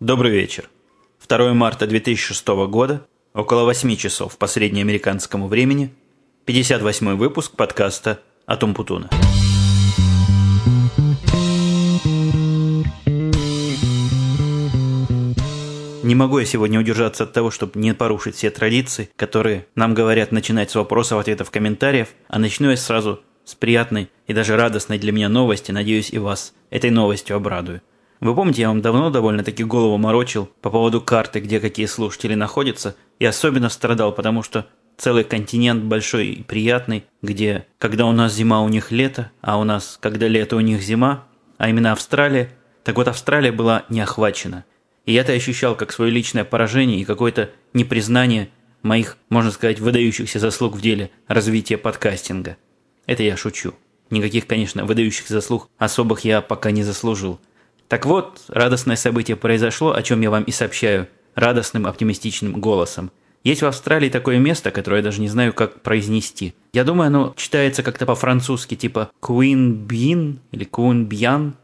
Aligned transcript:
Добрый 0.00 0.32
вечер. 0.32 0.70
2 1.28 1.52
марта 1.52 1.86
2006 1.86 2.46
года, 2.70 3.06
около 3.34 3.64
8 3.64 3.96
часов 3.96 4.38
по 4.38 4.46
среднеамериканскому 4.46 5.46
времени, 5.46 5.92
58 6.46 7.16
выпуск 7.16 7.54
подкаста 7.54 8.18
«Атом 8.46 8.72
Путуна». 8.72 9.10
Не 16.02 16.14
могу 16.14 16.38
я 16.38 16.46
сегодня 16.46 16.80
удержаться 16.80 17.24
от 17.24 17.34
того, 17.34 17.50
чтобы 17.50 17.78
не 17.78 17.92
порушить 17.92 18.36
все 18.36 18.48
традиции, 18.50 19.10
которые 19.16 19.66
нам 19.74 19.92
говорят 19.92 20.32
начинать 20.32 20.70
с 20.70 20.76
вопросов, 20.76 21.20
ответов, 21.20 21.50
комментариев, 21.50 22.08
а 22.26 22.38
начну 22.38 22.70
я 22.70 22.78
сразу 22.78 23.20
с 23.44 23.54
приятной 23.54 24.08
и 24.26 24.32
даже 24.32 24.56
радостной 24.56 24.98
для 24.98 25.12
меня 25.12 25.28
новости, 25.28 25.72
надеюсь 25.72 26.10
и 26.10 26.16
вас 26.16 26.54
этой 26.70 26.88
новостью 26.88 27.36
обрадую. 27.36 27.82
Вы 28.20 28.34
помните, 28.34 28.62
я 28.62 28.68
вам 28.68 28.82
давно 28.82 29.08
довольно-таки 29.08 29.64
голову 29.64 29.96
морочил 29.96 30.50
по 30.60 30.68
поводу 30.68 31.00
карты, 31.00 31.40
где 31.40 31.58
какие 31.58 31.86
слушатели 31.86 32.34
находятся, 32.34 32.94
и 33.18 33.24
особенно 33.24 33.70
страдал, 33.70 34.12
потому 34.12 34.42
что 34.42 34.66
целый 34.98 35.24
континент 35.24 35.84
большой 35.84 36.28
и 36.28 36.42
приятный, 36.42 37.06
где, 37.22 37.66
когда 37.78 38.04
у 38.04 38.12
нас 38.12 38.34
зима, 38.34 38.60
у 38.60 38.68
них 38.68 38.90
лето, 38.92 39.30
а 39.40 39.58
у 39.58 39.64
нас, 39.64 39.96
когда 40.00 40.28
лето, 40.28 40.56
у 40.56 40.60
них 40.60 40.82
зима, 40.82 41.24
а 41.56 41.70
именно 41.70 41.92
Австралия, 41.92 42.50
так 42.84 42.96
вот 42.96 43.08
Австралия 43.08 43.52
была 43.52 43.84
не 43.88 44.02
охвачена. 44.02 44.66
И 45.06 45.14
я-то 45.14 45.32
ощущал 45.32 45.74
как 45.74 45.90
свое 45.90 46.12
личное 46.12 46.44
поражение 46.44 47.00
и 47.00 47.06
какое-то 47.06 47.50
непризнание 47.72 48.50
моих, 48.82 49.16
можно 49.30 49.50
сказать, 49.50 49.80
выдающихся 49.80 50.38
заслуг 50.38 50.76
в 50.76 50.82
деле 50.82 51.10
развития 51.26 51.78
подкастинга. 51.78 52.58
Это 53.06 53.22
я 53.22 53.38
шучу. 53.38 53.74
Никаких, 54.10 54.46
конечно, 54.46 54.84
выдающихся 54.84 55.32
заслуг 55.32 55.70
особых 55.78 56.20
я 56.20 56.42
пока 56.42 56.70
не 56.70 56.82
заслужил– 56.82 57.40
так 57.90 58.06
вот, 58.06 58.44
радостное 58.46 58.94
событие 58.94 59.36
произошло, 59.36 59.92
о 59.92 60.02
чем 60.02 60.20
я 60.20 60.30
вам 60.30 60.44
и 60.44 60.52
сообщаю, 60.52 61.08
радостным 61.34 61.88
оптимистичным 61.88 62.60
голосом. 62.60 63.10
Есть 63.42 63.62
в 63.62 63.66
Австралии 63.66 64.08
такое 64.08 64.38
место, 64.38 64.70
которое 64.70 64.98
я 64.98 65.02
даже 65.02 65.20
не 65.20 65.28
знаю, 65.28 65.52
как 65.52 65.82
произнести. 65.82 66.54
Я 66.72 66.84
думаю, 66.84 67.08
оно 67.08 67.34
читается 67.36 67.82
как-то 67.82 68.06
по-французски, 68.06 68.76
типа 68.76 69.10
Bean 69.20 70.38
или 70.52 70.68
Bian 70.70 71.54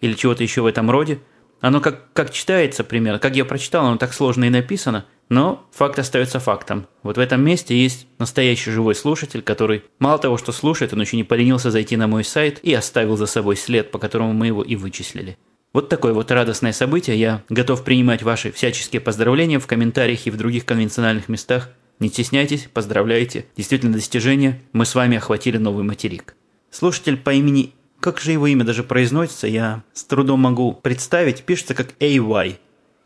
или 0.00 0.14
чего-то 0.14 0.42
еще 0.42 0.62
в 0.62 0.66
этом 0.66 0.90
роде. 0.90 1.20
Оно 1.60 1.80
как, 1.80 2.12
как 2.12 2.32
читается 2.32 2.82
примерно, 2.82 3.20
как 3.20 3.36
я 3.36 3.44
прочитал, 3.44 3.86
оно 3.86 3.96
так 3.96 4.12
сложно 4.12 4.42
и 4.42 4.50
написано, 4.50 5.06
но 5.28 5.64
факт 5.70 6.00
остается 6.00 6.40
фактом. 6.40 6.88
Вот 7.04 7.16
в 7.16 7.20
этом 7.20 7.44
месте 7.44 7.80
есть 7.80 8.08
настоящий 8.18 8.72
живой 8.72 8.96
слушатель, 8.96 9.42
который 9.42 9.84
мало 10.00 10.18
того, 10.18 10.36
что 10.36 10.50
слушает, 10.50 10.92
он 10.92 11.00
еще 11.00 11.16
не 11.16 11.22
поленился 11.22 11.70
зайти 11.70 11.96
на 11.96 12.08
мой 12.08 12.24
сайт 12.24 12.58
и 12.64 12.74
оставил 12.74 13.16
за 13.16 13.26
собой 13.26 13.56
след, 13.56 13.92
по 13.92 14.00
которому 14.00 14.32
мы 14.32 14.48
его 14.48 14.64
и 14.64 14.74
вычислили. 14.74 15.38
Вот 15.76 15.90
такое 15.90 16.14
вот 16.14 16.30
радостное 16.30 16.72
событие. 16.72 17.20
Я 17.20 17.42
готов 17.50 17.84
принимать 17.84 18.22
ваши 18.22 18.50
всяческие 18.50 18.98
поздравления 18.98 19.58
в 19.58 19.66
комментариях 19.66 20.26
и 20.26 20.30
в 20.30 20.38
других 20.38 20.64
конвенциональных 20.64 21.28
местах. 21.28 21.68
Не 22.00 22.08
стесняйтесь, 22.08 22.66
поздравляйте. 22.72 23.44
Действительно 23.58 23.92
достижение. 23.92 24.62
Мы 24.72 24.86
с 24.86 24.94
вами 24.94 25.18
охватили 25.18 25.58
новый 25.58 25.84
материк. 25.84 26.34
Слушатель 26.70 27.18
по 27.18 27.28
имени... 27.28 27.74
Как 28.00 28.18
же 28.20 28.32
его 28.32 28.46
имя 28.46 28.64
даже 28.64 28.84
произносится, 28.84 29.48
я 29.48 29.82
с 29.92 30.04
трудом 30.04 30.40
могу 30.40 30.72
представить. 30.72 31.42
Пишется 31.42 31.74
как 31.74 31.92
AY. 32.00 32.56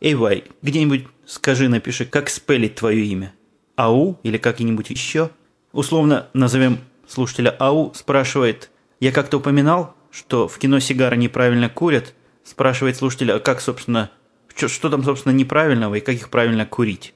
AY, 0.01 0.45
где-нибудь 0.63 1.09
скажи, 1.27 1.69
напиши, 1.69 2.05
как 2.05 2.31
спелить 2.31 2.77
твое 2.77 3.05
имя. 3.05 3.35
АУ 3.75 4.21
или 4.23 4.39
как-нибудь 4.39 4.91
еще. 4.91 5.31
Условно 5.73 6.29
назовем 6.35 6.79
слушателя 7.09 7.51
АУ, 7.59 7.93
спрашивает, 7.95 8.71
я 9.01 9.11
как-то 9.11 9.39
упоминал, 9.39 9.97
что 10.13 10.47
в 10.47 10.57
кино 10.61 10.79
сигары 10.79 11.17
неправильно 11.17 11.69
курят– 11.69 12.15
Спрашивает 12.51 12.97
слушатель, 12.97 13.31
а 13.31 13.39
как, 13.39 13.61
собственно, 13.61 14.11
что, 14.57 14.67
что 14.67 14.91
там, 14.91 15.05
собственно, 15.05 15.33
неправильного 15.33 15.95
и 15.95 16.01
как 16.01 16.17
их 16.17 16.31
правильно 16.31 16.67
курить? 16.67 17.15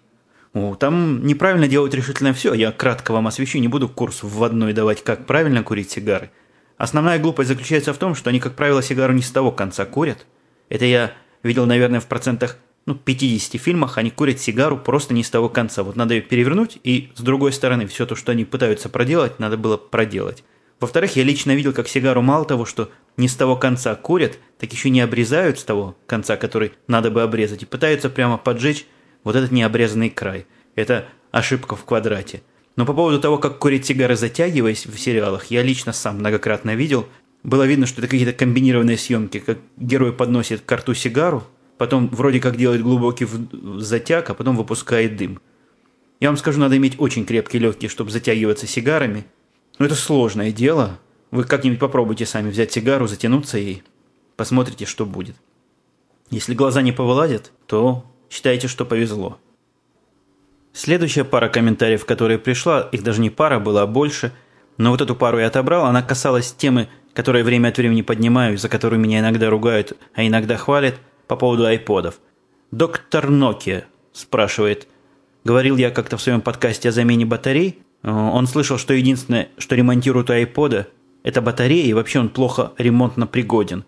О, 0.53 0.77
там 0.77 1.27
неправильно 1.27 1.67
делать 1.67 1.93
решительно 1.93 2.33
все. 2.33 2.55
Я 2.55 2.71
кратко 2.71 3.13
вам 3.13 3.27
освещу, 3.27 3.59
не 3.59 3.67
буду 3.67 3.89
курс 3.89 4.23
в 4.23 4.45
одной 4.45 4.73
давать, 4.73 5.03
как 5.03 5.27
правильно 5.27 5.65
курить 5.65 5.91
сигары. 5.91 6.31
Основная 6.77 7.19
глупость 7.19 7.49
заключается 7.49 7.93
в 7.93 7.99
том, 7.99 8.15
что 8.15 8.31
они, 8.31 8.39
как 8.39 8.55
правило, 8.55 8.81
сигару 8.81 9.13
не 9.13 9.23
с 9.23 9.31
того 9.33 9.51
конца 9.51 9.85
курят. 9.87 10.25
Это 10.69 10.85
я 10.85 11.11
видел, 11.43 11.67
наверное, 11.67 11.99
в 11.99 12.07
процентах 12.07 12.57
ну, 12.87 12.95
50 12.95 13.61
фильмах 13.61 13.99
они 13.99 14.13
курят 14.13 14.39
сигару 14.39 14.79
просто 14.79 15.15
не 15.15 15.25
с 15.25 15.31
того 15.31 15.49
конца. 15.49 15.83
Вот 15.83 15.97
надо 15.97 16.15
ее 16.15 16.23
перевернуть, 16.23 16.79
и 16.85 17.11
с 17.17 17.23
другой 17.23 17.53
стороны 17.53 17.89
все 17.89 18.07
то, 18.07 18.15
что 18.15 18.31
они 18.31 18.45
пытаются 18.45 18.89
проделать, 18.89 19.41
надо 19.41 19.57
было 19.57 19.77
проделать. 19.77 20.45
Во-вторых, 20.81 21.17
я 21.17 21.25
лично 21.25 21.55
видел, 21.55 21.73
как 21.73 21.89
сигару 21.89 22.23
мало 22.23 22.45
того, 22.45 22.65
что 22.65 22.91
не 23.17 23.29
с 23.29 23.37
того 23.37 23.57
конца 23.57 23.95
курят, 23.95 24.39
так 24.59 24.73
еще 24.73 24.91
не 24.91 25.01
обрезают 25.01 25.59
с 25.59 25.65
того 25.65 25.97
конца, 26.07 26.37
который 26.37 26.73
надо 26.89 27.11
бы 27.11 27.23
обрезать, 27.23 27.63
и 27.63 27.67
пытаются 27.67 28.11
прямо 28.11 28.37
поджечь 28.37 28.87
вот 29.23 29.37
этот 29.37 29.53
необрезанный 29.53 30.11
край. 30.11 30.47
Это 30.75 31.07
ошибка 31.31 31.77
в 31.77 31.85
квадрате. 31.85 32.43
Но 32.77 32.85
по 32.87 32.93
поводу 32.93 33.21
того, 33.21 33.39
как 33.39 33.59
курить 33.59 33.87
сигары 33.87 34.17
затягиваясь 34.17 34.87
в 34.87 34.99
сериалах, 34.99 35.47
я 35.47 35.63
лично 35.63 35.93
сам 35.93 36.19
многократно 36.19 36.75
видел. 36.75 37.07
Было 37.45 37.65
видно, 37.65 37.87
что 37.87 38.01
это 38.01 38.09
какие-то 38.09 38.33
комбинированные 38.33 38.99
съемки, 38.99 39.39
как 39.39 39.59
герой 39.77 40.13
подносит 40.13 40.63
к 40.63 40.73
рту 40.73 40.95
сигару, 40.95 41.45
потом 41.79 42.09
вроде 42.09 42.41
как 42.41 42.57
делает 42.57 42.83
глубокий 42.83 43.29
затяг, 43.79 44.31
а 44.31 44.35
потом 44.35 44.57
выпускает 44.57 45.17
дым. 45.17 45.41
Я 46.21 46.29
вам 46.29 46.37
скажу, 46.37 46.59
надо 46.59 46.77
иметь 46.77 46.95
очень 46.99 47.27
крепкие 47.27 47.61
легкие, 47.61 47.89
чтобы 47.89 48.11
затягиваться 48.11 48.67
сигарами. 48.67 49.25
Но 49.79 49.87
это 49.87 49.95
сложное 49.95 50.53
дело, 50.53 50.99
вы 51.31 51.45
как-нибудь 51.45 51.81
попробуйте 51.81 52.27
сами 52.27 52.51
взять 52.51 52.73
сигару, 52.73 53.07
затянуться 53.07 53.59
и 53.59 53.83
посмотрите, 54.37 54.87
что 54.87 55.05
будет. 55.05 55.37
Если 56.31 56.55
глаза 56.55 56.83
не 56.83 56.93
повылазят, 56.93 57.53
то 57.67 58.05
считайте, 58.31 58.69
что 58.69 58.85
повезло. 58.85 59.39
Следующая 60.73 61.25
пара 61.25 61.49
комментариев, 61.49 62.05
которая 62.05 62.39
пришла, 62.39 62.89
их 62.93 63.03
даже 63.03 63.21
не 63.21 63.31
пара, 63.31 63.61
была 63.61 63.83
а 63.83 63.87
больше, 63.87 64.33
но 64.77 64.91
вот 64.91 65.01
эту 65.01 65.15
пару 65.15 65.39
я 65.39 65.47
отобрал, 65.47 65.87
она 65.87 66.03
касалась 66.03 66.53
темы, 66.53 66.89
которую 67.13 67.45
время 67.45 67.69
от 67.69 67.79
времени 67.79 68.03
поднимаю, 68.03 68.59
за 68.59 68.69
которую 68.69 69.01
меня 69.01 69.21
иногда 69.21 69.51
ругают, 69.51 69.97
а 70.15 70.27
иногда 70.27 70.57
хвалят, 70.57 70.97
по 71.29 71.37
поводу 71.37 71.65
айподов. 71.65 72.19
Доктор 72.71 73.31
Nokia 73.31 73.85
спрашивает, 74.13 74.89
говорил 75.45 75.77
я 75.77 75.91
как-то 75.91 76.17
в 76.17 76.23
своем 76.23 76.41
подкасте 76.41 76.89
о 76.89 76.93
замене 76.93 77.25
батарей, 77.25 77.84
он 78.05 78.47
слышал, 78.47 78.79
что 78.79 78.95
единственное, 78.95 79.49
что 79.59 79.75
ремонтируют 79.75 80.31
айпода, 80.31 80.89
это 81.23 81.41
батарея, 81.41 81.87
и 81.87 81.93
вообще 81.95 82.21
он 82.21 82.29
плохо 82.29 82.73
ремонтно 82.77 83.27
пригоден. 83.27 83.85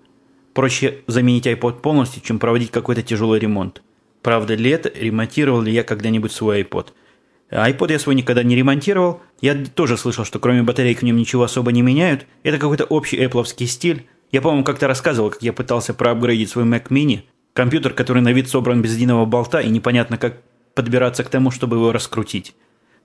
Проще 0.54 1.00
заменить 1.06 1.46
iPod 1.46 1.80
полностью, 1.80 2.22
чем 2.22 2.38
проводить 2.38 2.70
какой-то 2.70 3.02
тяжелый 3.02 3.38
ремонт. 3.38 3.82
Правда 4.22 4.54
ли 4.54 4.70
это? 4.70 4.90
Ремонтировал 4.98 5.60
ли 5.60 5.70
я 5.70 5.84
когда-нибудь 5.84 6.32
свой 6.32 6.62
iPod? 6.62 6.88
iPod 7.50 7.92
я 7.92 7.98
свой 7.98 8.14
никогда 8.14 8.42
не 8.42 8.56
ремонтировал. 8.56 9.20
Я 9.42 9.54
тоже 9.54 9.98
слышал, 9.98 10.24
что 10.24 10.38
кроме 10.38 10.62
батарейки 10.62 11.00
в 11.00 11.02
нем 11.02 11.16
ничего 11.16 11.42
особо 11.42 11.72
не 11.72 11.82
меняют. 11.82 12.26
Это 12.42 12.58
какой-то 12.58 12.84
общий 12.84 13.22
Apple 13.22 13.44
стиль. 13.66 14.06
Я, 14.32 14.40
по-моему, 14.40 14.64
как-то 14.64 14.88
рассказывал, 14.88 15.30
как 15.30 15.42
я 15.42 15.52
пытался 15.52 15.92
проапгрейдить 15.92 16.50
свой 16.50 16.64
Mac 16.64 16.88
Mini. 16.88 17.20
Компьютер, 17.52 17.92
который 17.92 18.22
на 18.22 18.32
вид 18.32 18.48
собран 18.48 18.82
без 18.82 18.94
единого 18.94 19.26
болта, 19.26 19.60
и 19.60 19.68
непонятно, 19.68 20.16
как 20.16 20.40
подбираться 20.74 21.22
к 21.22 21.28
тому, 21.28 21.50
чтобы 21.50 21.76
его 21.76 21.92
раскрутить. 21.92 22.54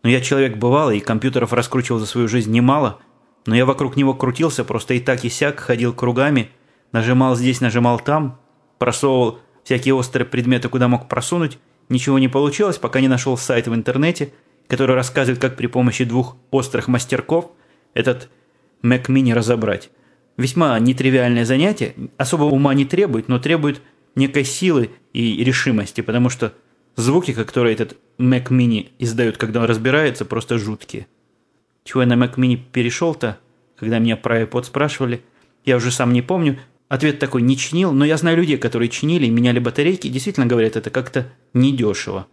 Но 0.04 0.10
я 0.10 0.22
человек 0.22 0.58
бывалый, 0.58 0.98
и 0.98 1.02
компьютеров 1.02 1.54
раскручивал 1.54 2.00
за 2.00 2.06
свою 2.06 2.28
жизнь 2.28 2.52
немало– 2.52 3.00
но 3.46 3.56
я 3.56 3.66
вокруг 3.66 3.96
него 3.96 4.14
крутился, 4.14 4.64
просто 4.64 4.94
и 4.94 5.00
так 5.00 5.26
и 5.26 5.30
сяк, 5.30 5.60
ходил 5.60 5.94
кругами, 5.94 6.50
нажимал 6.92 7.36
здесь, 7.36 7.62
нажимал 7.62 8.00
там, 8.00 8.40
просовывал 8.78 9.40
всякие 9.64 9.94
острые 9.94 10.28
предметы, 10.28 10.70
куда 10.70 10.88
мог 10.88 11.08
просунуть. 11.08 11.58
Ничего 11.90 12.20
не 12.20 12.28
получилось, 12.28 12.78
пока 12.78 13.02
не 13.02 13.08
нашел 13.08 13.38
сайт 13.38 13.68
в 13.68 13.76
интернете, 13.76 14.32
который 14.68 14.96
рассказывает, 14.96 15.42
как 15.42 15.56
при 15.56 15.68
помощи 15.68 16.06
двух 16.06 16.38
острых 16.52 16.88
мастерков 16.88 17.52
этот 17.94 18.30
Mac 18.84 19.08
Mini 19.08 19.34
разобрать. 19.34 19.90
Весьма 20.38 20.80
нетривиальное 20.80 21.44
занятие, 21.44 21.94
особого 22.18 22.50
ума 22.50 22.74
не 22.74 22.86
требует, 22.86 23.28
но 23.28 23.40
требует 23.40 23.82
некой 24.16 24.46
силы 24.46 24.92
и 25.14 25.44
решимости, 25.44 26.02
потому 26.02 26.30
что 26.30 26.54
звуки, 27.02 27.34
которые 27.34 27.74
этот 27.74 27.98
Mac 28.18 28.50
Mini 28.50 28.90
издает, 29.00 29.38
когда 29.38 29.60
он 29.60 29.66
разбирается, 29.66 30.26
просто 30.26 30.58
жуткие. 30.58 31.08
Чего 31.84 32.02
я 32.02 32.08
на 32.08 32.14
Mac 32.14 32.36
Mini 32.36 32.58
перешел-то, 32.72 33.38
когда 33.76 34.00
меня 34.00 34.16
про 34.16 34.44
iPod 34.44 34.66
спрашивали, 34.66 35.24
я 35.66 35.76
уже 35.78 35.92
сам 35.92 36.14
не 36.14 36.22
помню. 36.22 36.60
Ответ 36.88 37.20
такой 37.20 37.42
не 37.42 37.58
чинил, 37.58 37.92
но 37.92 38.06
я 38.06 38.18
знаю 38.18 38.38
людей, 38.38 38.58
которые 38.58 38.90
чинили 38.90 39.26
и 39.26 39.30
меняли 39.30 39.60
батарейки, 39.60 40.08
и 40.08 40.10
действительно 40.10 40.46
говорят, 40.46 40.76
это 40.76 40.90
как-то 40.90 41.28
недешево. 41.54 42.28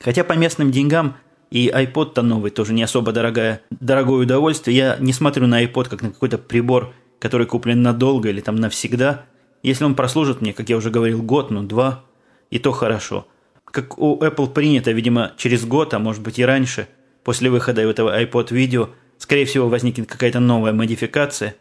Хотя 0.00 0.24
по 0.24 0.32
местным 0.32 0.70
деньгам 0.70 1.16
и 1.50 1.68
iPod-то 1.68 2.22
новый 2.22 2.50
тоже 2.50 2.72
не 2.72 2.82
особо 2.82 3.12
дорогая, 3.12 3.62
дорогое 3.70 4.22
удовольствие. 4.22 4.76
Я 4.76 4.96
не 4.98 5.12
смотрю 5.12 5.46
на 5.46 5.64
iPod 5.64 5.88
как 5.88 6.02
на 6.02 6.10
какой-то 6.10 6.38
прибор, 6.38 6.92
который 7.18 7.46
куплен 7.46 7.82
надолго 7.82 8.28
или 8.30 8.40
там 8.40 8.56
навсегда. 8.56 9.26
Если 9.62 9.84
он 9.84 9.94
прослужит 9.94 10.40
мне, 10.40 10.52
как 10.52 10.68
я 10.68 10.76
уже 10.76 10.90
говорил, 10.90 11.22
год, 11.22 11.50
ну 11.50 11.62
два, 11.62 12.04
и 12.50 12.58
то 12.58 12.72
хорошо. 12.72 13.26
Как 13.70 13.98
у 13.98 14.18
Apple 14.18 14.52
принято, 14.52 14.90
видимо, 14.90 15.32
через 15.36 15.64
год, 15.64 15.94
а 15.94 15.98
может 15.98 16.22
быть 16.22 16.38
и 16.38 16.44
раньше– 16.44 16.88
после 17.22 17.50
выхода 17.50 17.82
этого 17.82 18.18
iPod 18.22 18.52
видео, 18.52 18.90
скорее 19.18 19.44
всего, 19.44 19.68
возникнет 19.68 20.08
какая-то 20.08 20.40
новая 20.40 20.72
модификация, 20.72 21.54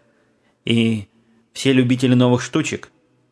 и 0.63 1.07
все 1.51 1.73
любители 1.73 2.13
новых 2.13 2.41
штучек 2.41 2.89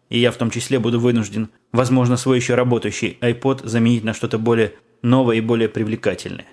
и 0.09 0.19
я 0.19 0.31
в 0.31 0.37
том 0.37 0.49
числе 0.49 0.79
буду 0.79 0.99
вынужден, 0.99 1.49
возможно, 1.71 2.17
свой 2.17 2.37
еще 2.37 2.55
работающий 2.55 3.17
iPod 3.21 3.67
заменить 3.67 4.03
на 4.03 4.13
что-то 4.13 4.37
более 4.37 4.73
новое 5.01 5.37
и 5.37 5.41
более 5.41 5.69
привлекательное. 5.69 6.47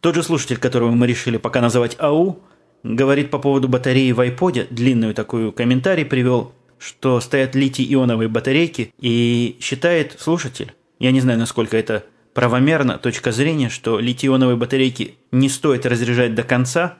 Тот 0.00 0.14
же 0.14 0.22
слушатель, 0.22 0.58
которого 0.58 0.90
мы 0.90 1.06
решили 1.06 1.36
пока 1.36 1.60
называть 1.60 1.96
АУ, 1.98 2.40
говорит 2.82 3.30
по 3.30 3.38
поводу 3.38 3.68
батареи 3.68 4.12
в 4.12 4.20
iPod, 4.20 4.66
длинную 4.70 5.14
такую 5.14 5.52
комментарий 5.52 6.04
привел, 6.04 6.52
что 6.78 7.20
стоят 7.20 7.54
литий-ионовые 7.54 8.28
батарейки, 8.28 8.92
и 8.98 9.56
считает 9.60 10.16
слушатель, 10.18 10.74
я 10.98 11.10
не 11.10 11.20
знаю, 11.20 11.38
насколько 11.38 11.76
это 11.76 12.04
правомерно, 12.34 12.98
точка 12.98 13.32
зрения, 13.32 13.68
что 13.68 13.98
литий-ионовые 13.98 14.56
батарейки 14.56 15.16
не 15.30 15.48
стоит 15.48 15.86
разряжать 15.86 16.34
до 16.34 16.42
конца. 16.42 16.98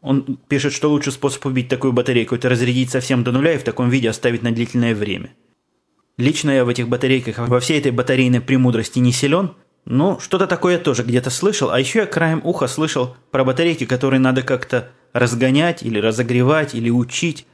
Он 0.00 0.38
пишет, 0.48 0.72
что 0.72 0.90
лучший 0.90 1.12
способ 1.12 1.44
убить 1.46 1.68
такую 1.68 1.92
батарейку– 1.92 2.34
это 2.36 2.48
разрядить 2.48 2.90
совсем 2.90 3.24
до 3.24 3.32
нуля 3.32 3.54
и 3.54 3.58
в 3.58 3.64
таком 3.64 3.90
виде 3.90 4.08
оставить 4.08 4.42
на 4.42 4.52
длительное 4.52 4.94
время. 4.94 5.30
Лично 6.16 6.50
я 6.50 6.64
в 6.64 6.68
этих 6.68 6.88
батарейках, 6.88 7.38
во 7.38 7.60
всей 7.60 7.78
этой 7.78 7.92
батарейной 7.92 8.40
премудрости 8.40 8.98
не 8.98 9.12
силен, 9.12 9.54
но 9.84 10.18
что-то 10.20 10.46
такое 10.46 10.74
я 10.74 10.78
тоже 10.78 11.02
где-то 11.02 11.30
слышал, 11.30 11.70
а 11.70 11.80
еще 11.80 12.00
я 12.00 12.06
краем 12.06 12.40
уха 12.44 12.66
слышал 12.66 13.16
про 13.30 13.44
батарейки, 13.44 13.86
которые 13.86 14.20
надо 14.20 14.42
как-то 14.42 14.90
разгонять 15.12 15.82
или 15.82 15.98
разогревать 15.98 16.74
или 16.74 16.90
учить. 16.90 17.46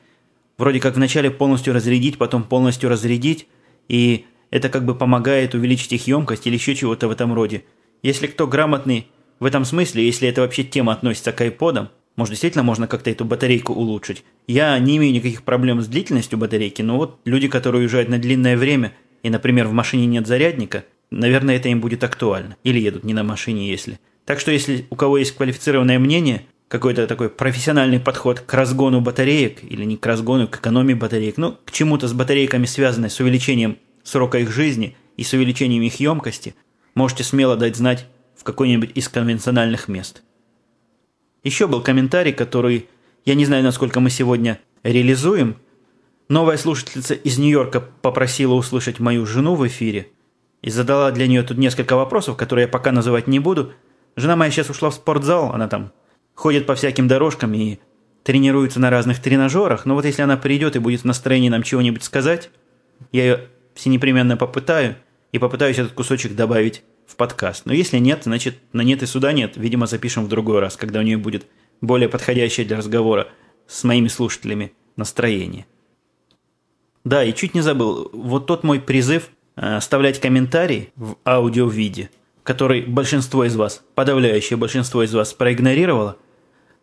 Вроде 0.59 0.81
как 0.81 0.97
вначале 0.97 1.31
полностью 1.31 1.75
разрядить, 1.75 2.19
потом 2.19 2.43
полностью 2.43 2.91
разрядить, 2.91 3.47
и 3.89 4.27
это 4.51 4.69
как 4.69 4.85
бы 4.85 4.95
помогает 4.95 5.55
увеличить 5.55 5.93
их 5.93 6.07
емкость 6.07 6.47
или 6.47 6.55
еще 6.55 6.75
чего-то 6.75 7.09
в 7.09 7.11
этом 7.11 7.33
роде. 7.35 7.65
Если 8.03 8.27
кто 8.27 8.47
грамотный 8.47 9.09
в 9.41 9.45
этом 9.45 9.65
смысле, 9.65 10.05
если 10.05 10.29
это 10.29 10.43
вообще 10.43 10.65
тема 10.65 10.93
относится 10.93 11.33
к 11.33 11.41
айподам, 11.41 11.89
может, 12.17 12.33
действительно 12.33 12.63
можно 12.63 12.87
как-то 12.87 13.11
эту 13.11 13.25
батарейку 13.25 13.73
улучшить. 13.73 14.25
Я 14.47 14.79
не 14.79 14.97
имею 14.99 15.13
никаких 15.13 15.43
проблем 15.43 15.81
с 15.81 15.89
длительностью 15.89 16.39
батарейки, 16.39 16.83
но 16.83 16.97
вот 16.97 17.19
люди, 17.25 17.49
которые 17.49 17.83
уезжают 17.83 18.09
на 18.09 18.19
длинное 18.19 18.57
время, 18.57 18.93
и, 19.23 19.31
например, 19.31 19.67
в 19.67 19.73
машине 19.73 20.07
нет 20.07 20.27
зарядника, 20.27 20.85
наверное, 21.11 21.57
это 21.57 21.69
им 21.69 21.81
будет 21.81 22.05
актуально. 22.05 22.57
Или 22.63 22.79
едут 22.79 23.05
не 23.05 23.15
на 23.15 23.25
машине, 23.25 23.69
если. 23.69 23.99
Так 24.27 24.39
что, 24.39 24.53
если 24.53 24.87
у 24.91 24.97
кого 24.97 25.19
есть 25.19 25.33
квалифицированное 25.33 25.99
мнение, 25.99 26.43
какой-то 26.69 27.07
такой 27.07 27.29
профессиональный 27.29 28.01
подход 28.01 28.41
к 28.41 28.55
разгону 28.55 29.01
батареек, 29.01 29.65
или 29.65 29.85
не 29.85 29.97
к 29.97 30.07
разгону, 30.07 30.49
к 30.49 30.57
экономии 30.57 30.95
батареек, 30.95 31.37
ну, 31.37 31.57
к 31.65 31.73
чему-то 31.73 32.09
с 32.09 32.13
батарейками 32.13 32.67
связанной 32.67 33.11
с 33.11 33.21
увеличением 33.21 33.79
срока 34.05 34.39
их 34.39 34.53
жизни 34.53 34.97
и 35.17 35.25
с 35.25 35.33
увеличением 35.33 35.83
их 35.83 35.99
емкости, 35.99 36.55
можете 36.95 37.25
смело 37.25 37.57
дать 37.57 37.77
знать 37.77 38.07
в 38.37 38.45
какой-нибудь 38.45 38.93
из 38.95 39.09
конвенциональных 39.09 39.89
мест. 39.89 40.23
Еще 41.43 41.67
был 41.67 41.83
комментарий, 41.83 42.33
который, 42.33 42.89
я 43.25 43.35
не 43.35 43.45
знаю, 43.45 43.65
насколько 43.65 44.01
мы 44.01 44.11
сегодня 44.11 44.61
реализуем. 44.83 45.57
Новая 46.29 46.57
слушательница 46.57 47.15
из 47.15 47.39
Нью-Йорка 47.39 47.81
попросила 47.81 48.55
услышать 48.55 48.99
мою 48.99 49.27
жену 49.27 49.55
в 49.57 49.67
эфире 49.67 50.09
и 50.63 50.71
задала 50.71 51.11
для 51.11 51.27
нее 51.27 51.43
тут 51.43 51.59
несколько 51.59 51.97
вопросов, 51.97 52.37
которые 52.37 52.63
я 52.63 52.69
пока 52.69 52.93
называть 52.93 53.27
не 53.27 53.41
буду. 53.41 53.73
Жена 54.17 54.37
моя 54.37 54.51
сейчас 54.51 54.71
ушла 54.71 54.89
в 54.91 54.95
спортзал, 54.95 55.53
она 55.53 55.69
там 55.69 55.93
ходит 56.35 56.65
по 56.67 56.75
всяким 56.75 57.09
дорожкам 57.09 57.53
и 57.53 57.79
тренируется 58.23 58.81
на 58.81 58.89
разных 58.89 59.21
тренажерах, 59.21 59.85
но 59.85 59.95
вот 59.95 60.07
если 60.07 60.23
она 60.23 60.39
придет 60.39 60.77
и 60.77 60.79
будет 60.79 61.03
в 61.03 61.05
настроении 61.05 61.51
нам 61.51 61.63
чего-нибудь 61.63 62.03
сказать, 62.03 62.51
я 63.13 63.25
ее 63.25 63.41
все 63.75 63.91
непременно 63.91 64.37
попытаю 64.37 64.97
и 65.33 65.39
попытаюсь 65.39 65.79
этот 65.79 65.93
кусочек 65.93 66.35
добавить 66.35 66.83
в 67.07 67.17
подкаст. 67.17 67.67
Но 67.67 67.73
если 67.73 67.99
нет, 67.99 68.23
значит 68.25 68.57
на 68.73 68.83
нет 68.83 69.03
и 69.03 69.07
суда 69.07 69.33
нет. 69.33 69.57
Видимо, 69.57 69.87
запишем 69.87 70.25
в 70.25 70.29
другой 70.29 70.61
раз, 70.61 70.77
когда 70.77 71.01
у 71.01 71.03
нее 71.03 71.19
будет 71.19 71.47
более 71.81 72.09
подходящее 72.09 72.67
для 72.67 72.79
разговора 72.79 73.29
с 73.67 73.85
моими 73.85 74.09
слушателями 74.09 74.73
настроение. 74.97 75.67
Да, 77.05 77.23
и 77.23 77.35
чуть 77.35 77.55
не 77.55 77.61
забыл, 77.61 78.11
вот 78.13 78.47
тот 78.47 78.65
мой 78.65 78.81
призыв 78.81 79.29
э, 79.57 79.77
оставлять 79.77 80.21
комментарии 80.21 80.91
в 80.97 81.17
аудио-виде, 81.27 82.11
который 82.43 82.83
большинство 82.83 83.45
из 83.45 83.57
вас, 83.57 83.83
подавляющее 83.95 84.57
большинство 84.57 85.03
из 85.03 85.13
вас 85.13 85.35
проигнорировало, 85.35 86.17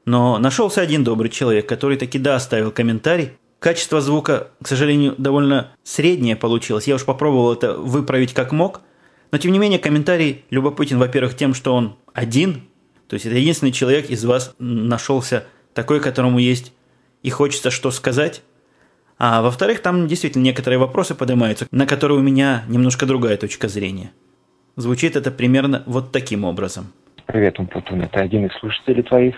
но 0.06 0.38
нашелся 0.38 0.82
один 0.82 1.04
добрый 1.04 1.32
человек, 1.32 1.68
который 1.68 1.98
таки 1.98 2.20
да 2.20 2.36
оставил 2.36 2.72
комментарий, 2.72 3.32
Качество 3.62 4.02
звука, 4.02 4.48
к 4.64 4.68
сожалению, 4.68 5.14
довольно 5.20 5.70
среднее 5.84 6.36
получилось. 6.36 6.88
Я 6.88 6.96
уж 6.96 7.06
попробовал 7.06 7.54
это 7.54 7.76
выправить 7.76 8.34
как 8.34 8.52
мог. 8.52 8.82
Но, 9.32 9.38
тем 9.38 9.52
не 9.52 9.60
менее, 9.60 9.78
комментарий 9.78 10.46
любопытен, 10.50 10.98
во-первых, 10.98 11.38
тем, 11.38 11.54
что 11.54 11.76
он 11.76 11.96
один. 12.12 12.64
То 13.08 13.14
есть 13.14 13.28
это 13.28 13.36
единственный 13.36 13.72
человек 13.72 14.10
из 14.10 14.26
вас 14.26 14.56
нашелся 14.58 15.46
такой, 15.76 16.00
которому 16.00 16.40
есть 16.40 16.74
и 17.22 17.30
хочется 17.30 17.70
что 17.70 17.92
сказать. 17.92 18.42
А 19.20 19.44
во-вторых, 19.44 19.84
там 19.84 20.08
действительно 20.08 20.42
некоторые 20.42 20.80
вопросы 20.80 21.14
поднимаются, 21.14 21.68
на 21.70 21.86
которые 21.86 22.18
у 22.18 22.24
меня 22.24 22.64
немножко 22.68 23.06
другая 23.06 23.38
точка 23.38 23.68
зрения. 23.68 24.10
Звучит 24.76 25.16
это 25.16 25.30
примерно 25.30 25.84
вот 25.86 26.12
таким 26.12 26.46
образом. 26.46 26.92
Привет, 27.28 27.60
Умпутун. 27.60 28.02
Это 28.02 28.22
один 28.22 28.48
из 28.48 28.60
слушателей 28.60 29.04
твоих. 29.04 29.36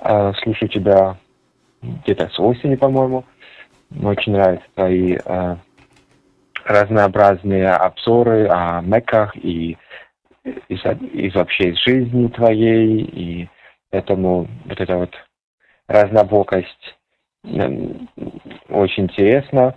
А, 0.00 0.34
слушаю 0.42 0.68
тебя 0.68 1.16
где-то 1.82 2.28
с 2.28 2.38
осени, 2.38 2.76
по-моему. 2.76 3.24
Мне 3.90 4.08
очень 4.08 4.32
нравятся 4.32 4.66
твои 4.74 5.16
э, 5.24 5.56
разнообразные 6.64 7.68
обзоры 7.68 8.48
о 8.48 8.80
Меках 8.80 9.36
и 9.36 9.76
из, 10.68 10.80
из 11.12 11.34
вообще 11.34 11.70
из 11.70 11.78
жизни 11.78 12.28
твоей, 12.28 13.02
и 13.02 13.48
поэтому 13.90 14.48
вот 14.64 14.80
эта 14.80 14.96
вот 14.96 15.14
разнобокость 15.86 16.96
э, 17.44 17.88
очень 18.68 19.04
интересно. 19.04 19.76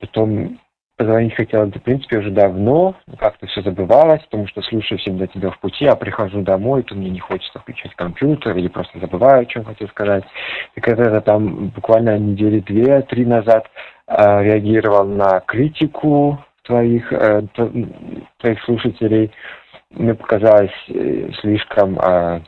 Потом 0.00 0.60
позвонить 1.04 1.34
хотела, 1.34 1.66
в 1.66 1.82
принципе, 1.82 2.18
уже 2.18 2.30
давно, 2.30 2.94
как-то 3.18 3.46
все 3.46 3.62
забывалось, 3.62 4.22
потому 4.22 4.46
что 4.48 4.62
слушаю 4.62 4.98
всегда 4.98 5.26
тебя 5.26 5.50
в 5.50 5.58
пути, 5.58 5.84
а 5.84 5.96
прихожу 5.96 6.40
домой, 6.40 6.82
то 6.82 6.94
мне 6.94 7.10
не 7.10 7.20
хочется 7.20 7.58
включать 7.58 7.94
компьютер 7.94 8.56
или 8.56 8.68
просто 8.68 8.98
забываю, 8.98 9.42
о 9.42 9.44
чем 9.44 9.64
хотел 9.64 9.88
сказать. 9.88 10.24
И 10.74 10.80
когда-то 10.80 11.20
там 11.20 11.68
буквально 11.68 12.18
недели 12.18 12.60
две-три 12.60 13.26
назад 13.26 13.66
э, 14.06 14.42
реагировал 14.44 15.04
на 15.04 15.40
критику 15.40 16.42
твоих, 16.62 17.12
э, 17.12 17.42
твоих 18.38 18.62
слушателей, 18.64 19.30
мне 19.90 20.14
показалось 20.14 20.72
э, 20.88 21.30
слишком 21.40 21.98
э, 21.98 22.40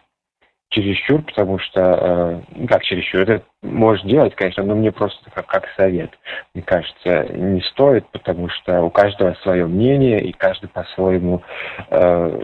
чересчур, 0.76 1.22
потому 1.22 1.58
что, 1.58 1.80
э, 1.80 2.40
ну, 2.54 2.66
как 2.66 2.82
чересчур, 2.82 3.22
это 3.22 3.42
можешь 3.62 4.04
делать, 4.04 4.34
конечно, 4.34 4.62
но 4.62 4.74
мне 4.74 4.92
просто 4.92 5.30
как, 5.30 5.46
как 5.46 5.64
совет. 5.76 6.10
Мне 6.54 6.62
кажется, 6.62 7.26
не 7.32 7.62
стоит, 7.62 8.06
потому 8.12 8.48
что 8.50 8.82
у 8.82 8.90
каждого 8.90 9.34
свое 9.42 9.66
мнение, 9.66 10.20
и 10.22 10.32
каждый 10.32 10.68
по-своему 10.68 11.42
э, 11.90 12.42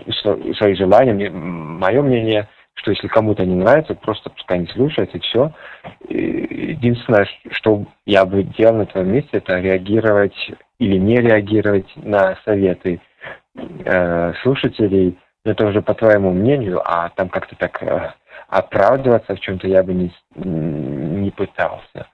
свои 0.57 0.75
желания. 0.75 1.31
Мое 1.31 2.01
мнение, 2.01 2.49
что 2.75 2.93
если 2.93 3.07
кому-то 3.07 3.45
не 3.45 3.55
нравится, 3.55 3.95
просто 3.95 4.31
пускай 4.31 4.61
не 4.61 4.67
слушает, 4.69 5.15
и 5.15 5.19
все. 5.21 5.53
Единственное, 6.09 7.29
что 7.51 7.85
я 8.07 8.25
бы 8.25 8.45
делал 8.45 8.77
на 8.77 8.87
твоем 8.87 9.13
месте, 9.13 9.39
это 9.39 9.61
реагировать 9.61 10.53
или 10.79 10.97
не 10.97 11.17
реагировать 11.17 11.91
на 11.97 12.39
советы 12.45 13.01
э, 13.55 14.33
слушателей, 14.43 15.19
это 15.45 15.67
уже 15.67 15.83
по 15.83 15.95
твоему 15.95 16.33
мнению, 16.33 16.81
а 16.85 17.11
там 17.11 17.29
как-то 17.29 17.57
так 17.57 17.83
э, 17.83 18.13
оправдываться 18.53 19.35
в 19.35 19.41
чем-то 19.41 19.67
я 19.67 19.83
бы 19.83 19.95
не, 19.95 20.13
не 20.35 21.31
пытался. 21.31 22.07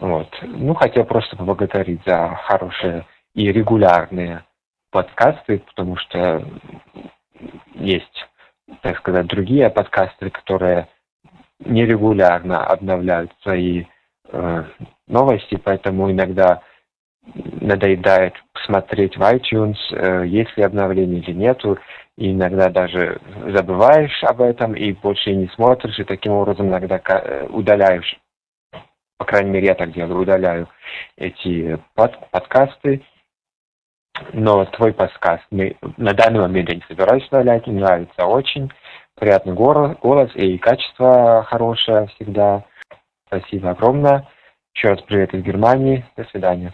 Вот. 0.00 0.28
Ну, 0.42 0.74
хотел 0.74 1.04
просто 1.04 1.36
поблагодарить 1.36 2.00
за 2.04 2.34
хорошие 2.42 3.06
и 3.34 3.52
регулярные 3.52 4.44
подкасты, 4.90 5.60
потому 5.60 5.96
что 5.96 6.44
есть, 7.74 8.26
так 8.82 8.98
сказать, 8.98 9.28
другие 9.28 9.70
подкасты, 9.70 10.30
которые 10.30 10.88
нерегулярно 11.60 12.66
обновляют 12.66 13.32
свои 13.42 13.84
э, 14.32 14.64
новости, 15.06 15.56
поэтому 15.62 16.10
иногда 16.10 16.62
надоедает 17.34 18.34
смотреть 18.64 19.16
в 19.16 19.20
iTunes, 19.20 19.76
э, 19.92 20.26
есть 20.26 20.56
ли 20.56 20.62
обновление 20.62 21.20
или 21.20 21.32
нету, 21.32 21.78
и 22.16 22.32
иногда 22.32 22.68
даже 22.68 23.20
забываешь 23.46 24.22
об 24.24 24.40
этом 24.40 24.74
и 24.74 24.92
больше 24.92 25.34
не 25.34 25.48
смотришь, 25.48 25.98
и 25.98 26.04
таким 26.04 26.32
образом 26.32 26.68
иногда 26.68 27.00
э, 27.04 27.46
удаляешь, 27.50 28.18
по 29.18 29.24
крайней 29.24 29.50
мере, 29.50 29.68
я 29.68 29.74
так 29.74 29.92
делаю, 29.92 30.20
удаляю 30.20 30.68
эти 31.16 31.78
под, 31.94 32.30
подкасты, 32.30 33.02
но 34.32 34.64
твой 34.66 34.92
подкаст 34.92 35.44
мы 35.50 35.76
на 35.96 36.12
данный 36.12 36.40
момент 36.40 36.70
я 36.70 36.76
не 36.76 36.84
собираюсь 36.88 37.26
удалять, 37.28 37.66
мне 37.66 37.80
нравится 37.80 38.26
очень, 38.26 38.70
приятный 39.14 39.54
голос, 39.54 40.30
и 40.34 40.58
качество 40.58 41.44
хорошее 41.48 42.08
всегда. 42.14 42.64
Спасибо 43.26 43.70
огромное. 43.70 44.26
Еще 44.74 44.88
раз 44.88 45.02
привет 45.02 45.34
из 45.34 45.42
Германии. 45.42 46.04
До 46.16 46.24
свидания. 46.24 46.72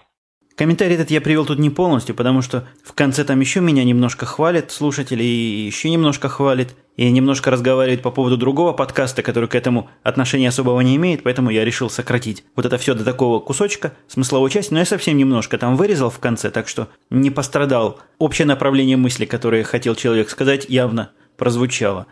Комментарий 0.56 0.94
этот 0.94 1.10
я 1.10 1.20
привел 1.20 1.44
тут 1.44 1.58
не 1.58 1.68
полностью, 1.68 2.14
потому 2.14 2.40
что 2.40 2.68
в 2.84 2.92
конце 2.92 3.24
там 3.24 3.40
еще 3.40 3.60
меня 3.60 3.82
немножко 3.82 4.24
хвалит 4.24 4.70
слушатели 4.70 5.24
и 5.24 5.66
еще 5.66 5.90
немножко 5.90 6.28
хвалит, 6.28 6.76
и 6.96 7.10
немножко 7.10 7.50
разговаривает 7.50 8.02
по 8.02 8.12
поводу 8.12 8.36
другого 8.36 8.72
подкаста, 8.72 9.22
который 9.22 9.48
к 9.48 9.56
этому 9.56 9.90
отношения 10.04 10.48
особого 10.48 10.80
не 10.80 10.94
имеет, 10.94 11.24
поэтому 11.24 11.50
я 11.50 11.64
решил 11.64 11.90
сократить 11.90 12.44
вот 12.54 12.66
это 12.66 12.78
все 12.78 12.94
до 12.94 13.04
такого 13.04 13.40
кусочка, 13.40 13.94
смысловой 14.06 14.48
части, 14.48 14.72
но 14.72 14.78
я 14.78 14.84
совсем 14.84 15.16
немножко 15.16 15.58
там 15.58 15.74
вырезал 15.74 16.10
в 16.10 16.20
конце, 16.20 16.52
так 16.52 16.68
что 16.68 16.88
не 17.10 17.30
пострадал. 17.30 17.98
Общее 18.18 18.46
направление 18.46 18.96
мысли, 18.96 19.24
которое 19.24 19.64
хотел 19.64 19.96
человек 19.96 20.30
сказать, 20.30 20.66
явно 20.68 21.10
прозвучало. 21.36 22.06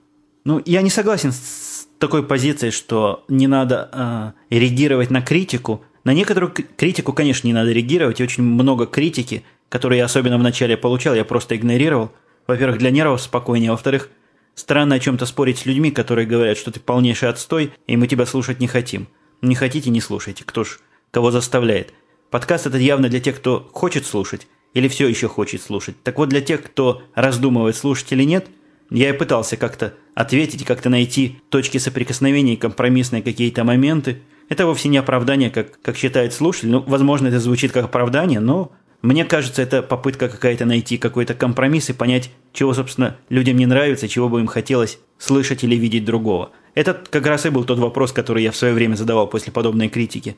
Ну, 0.45 0.61
я 0.65 0.83
не 0.83 0.91
согласен 0.91 1.31
с 1.31 1.87
такой 2.01 2.25
позицией, 2.25 2.73
что 2.73 3.25
не 3.29 3.47
надо 3.47 4.35
э, 4.51 4.57
реагировать 4.57 5.11
на 5.11 5.23
критику, 5.23 5.85
на 6.05 6.15
некоторую 6.15 6.53
критику, 6.53 7.13
конечно, 7.13 7.47
не 7.47 7.53
надо 7.53 7.73
реагировать, 7.73 8.21
и 8.21 8.25
очень 8.25 8.43
много 8.43 8.87
критики, 8.87 9.45
которую 9.69 9.99
я 9.99 10.05
особенно 10.05 10.37
в 10.37 10.43
начале 10.43 10.77
получал, 10.77 11.15
я 11.15 11.25
просто 11.25 11.57
игнорировал. 11.57 12.13
Во-первых, 12.47 12.79
для 12.79 12.91
нервов 12.91 13.23
спокойнее, 13.23 13.71
во-вторых, 13.71 14.11
странно 14.55 14.97
о 14.97 14.99
чем-то 14.99 15.27
спорить 15.27 15.59
с 15.59 15.67
людьми, 15.67 15.93
которые 15.93 16.27
говорят, 16.27 16.59
что 16.59 16.73
ты 16.73 16.81
полнейший 16.81 17.29
отстой, 17.29 17.73
и 17.87 17.97
мы 17.97 18.09
тебя 18.09 18.27
слушать 18.27 18.59
не 18.59 18.67
хотим. 18.67 19.07
Не 19.43 19.55
хотите, 19.55 19.91
не 19.91 20.01
слушайте. 20.01 20.45
Кто 20.45 20.65
ж 20.65 20.81
кого 21.11 21.31
заставляет? 21.31 21.93
Подкаст 22.31 22.67
это 22.67 22.79
явно 22.79 23.09
для 23.09 23.21
тех, 23.21 23.37
кто 23.37 23.69
хочет 23.73 24.07
слушать 24.07 24.49
или 24.75 24.89
все 24.89 25.07
еще 25.07 25.29
хочет 25.29 25.63
слушать. 25.63 26.03
Так 26.03 26.19
вот, 26.19 26.31
для 26.31 26.41
тех, 26.41 26.63
кто 26.63 27.03
раздумывает, 27.15 27.77
слушать 27.77 28.11
или 28.13 28.25
нет, 28.25 28.47
я 28.91 29.11
и 29.11 29.13
пытался 29.13 29.57
как-то 29.57 29.95
ответить, 30.15 30.65
как-то 30.65 30.89
найти 30.89 31.41
точки 31.51 31.79
соприкосновения, 31.79 32.57
компромиссные 32.57 33.23
какие-то 33.23 33.63
моменты– 33.63 34.21
это 34.53 34.67
вовсе 34.67 34.89
не 34.89 34.99
оправдание, 34.99 35.51
как, 35.51 35.81
как 35.81 35.97
считает 35.97 36.35
слушатель. 36.35 36.69
Ну, 36.69 36.85
возможно, 36.87 37.29
это 37.29 37.41
звучит 37.41 37.73
как 37.73 37.87
оправдание, 37.87 38.39
но 38.39 38.73
мне 39.01 39.25
кажется, 39.25 39.63
это 39.63 39.83
попытка 39.83 40.29
какая-то 40.29 40.67
найти 40.67 40.99
какой-то 40.99 41.35
компромисс 41.35 41.89
и 41.89 41.95
понять, 41.95 42.31
чего, 42.53 42.75
собственно, 42.75 43.17
людям 43.31 43.57
не 43.57 43.67
нравится, 43.67 44.09
чего 44.09 44.29
бы 44.29 44.41
им 44.41 44.47
хотелось 44.47 44.99
слышать 45.19 45.65
или 45.65 45.75
видеть 45.75 46.05
другого. 46.05 46.51
Это 46.75 46.93
как 46.93 47.27
раз 47.27 47.47
и 47.47 47.51
был 47.51 47.65
тот 47.65 47.79
вопрос, 47.79 48.13
который 48.13 48.43
я 48.43 48.53
в 48.53 48.57
свое 48.57 48.75
время 48.75 48.95
задавал 48.95 49.27
после 49.27 49.53
подобной 49.53 49.89
критики. 49.89 50.37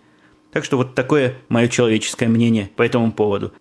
Так 0.52 0.64
что 0.64 0.76
вот 0.76 0.94
такое 0.94 1.34
мое 1.48 1.66
человеческое 1.66 2.28
мнение 2.28 2.70
по 2.76 2.82
этому 2.82 3.10
поводу. 3.10 3.52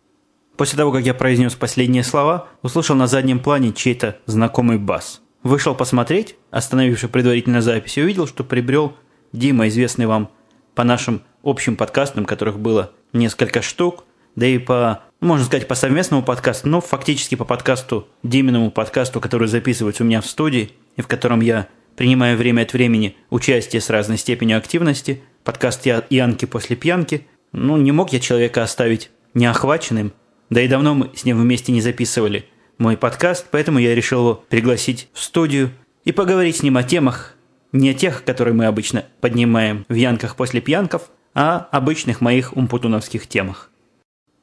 После 0.55 0.77
того, 0.77 0.91
как 0.91 1.03
я 1.03 1.15
произнес 1.15 1.55
последние 1.55 2.03
слова, 2.03 2.47
услышал 2.61 2.95
на 2.95 3.07
заднем 3.07 3.39
плане 3.39 3.73
чей-то 3.73 4.19
знакомый 4.27 4.77
бас. 4.77 5.21
Вышел 5.41 5.73
посмотреть, 5.73 6.35
остановивший 6.51 7.09
предварительно 7.09 7.61
запись, 7.61 7.97
и 7.97 8.03
увидел, 8.03 8.27
что 8.27 8.43
прибрел 8.43 8.93
Дима, 9.33 9.67
известный 9.67 10.05
вам 10.05 10.29
по 10.75 10.83
нашим 10.83 11.21
общим 11.43 11.75
подкастам, 11.75 12.25
которых 12.25 12.59
было 12.59 12.91
несколько 13.11 13.61
штук, 13.61 14.05
да 14.35 14.47
и 14.47 14.57
по, 14.57 15.03
можно 15.19 15.45
сказать, 15.45 15.67
по 15.67 15.75
совместному 15.75 16.23
подкасту, 16.23 16.67
но 16.67 16.81
фактически 16.81 17.35
по 17.35 17.45
подкасту, 17.45 18.07
Диминому 18.23 18.71
подкасту, 18.71 19.19
который 19.19 19.47
записывается 19.47 20.03
у 20.03 20.05
меня 20.05 20.21
в 20.21 20.25
студии, 20.25 20.71
и 20.95 21.01
в 21.01 21.07
котором 21.07 21.41
я 21.41 21.67
принимаю 21.95 22.37
время 22.37 22.63
от 22.63 22.73
времени 22.73 23.15
участие 23.29 23.81
с 23.81 23.89
разной 23.89 24.17
степенью 24.17 24.57
активности, 24.57 25.21
подкаст 25.43 25.85
Янки 26.09 26.45
после 26.45 26.75
пьянки. 26.75 27.27
Ну, 27.51 27.77
не 27.77 27.91
мог 27.91 28.11
я 28.11 28.19
человека 28.19 28.63
оставить 28.63 29.11
неохваченным, 29.35 30.13
да 30.49 30.61
и 30.61 30.67
давно 30.67 30.95
мы 30.95 31.11
с 31.15 31.25
ним 31.25 31.39
вместе 31.39 31.71
не 31.71 31.81
записывали 31.81 32.45
мой 32.77 32.97
подкаст, 32.97 33.47
поэтому 33.51 33.79
я 33.79 33.93
решил 33.93 34.19
его 34.19 34.43
пригласить 34.49 35.07
в 35.13 35.21
студию 35.21 35.71
и 36.05 36.11
поговорить 36.11 36.57
с 36.57 36.63
ним 36.63 36.77
о 36.77 36.83
темах, 36.83 37.35
не 37.73 37.93
тех, 37.93 38.23
которые 38.23 38.53
мы 38.53 38.67
обычно 38.67 39.03
поднимаем 39.19 39.85
в 39.89 39.95
янках 39.95 40.35
после 40.37 40.61
пьянков, 40.61 41.09
а 41.33 41.67
обычных 41.71 42.21
моих 42.21 42.55
умпутуновских 42.55 43.27
темах. 43.27 43.71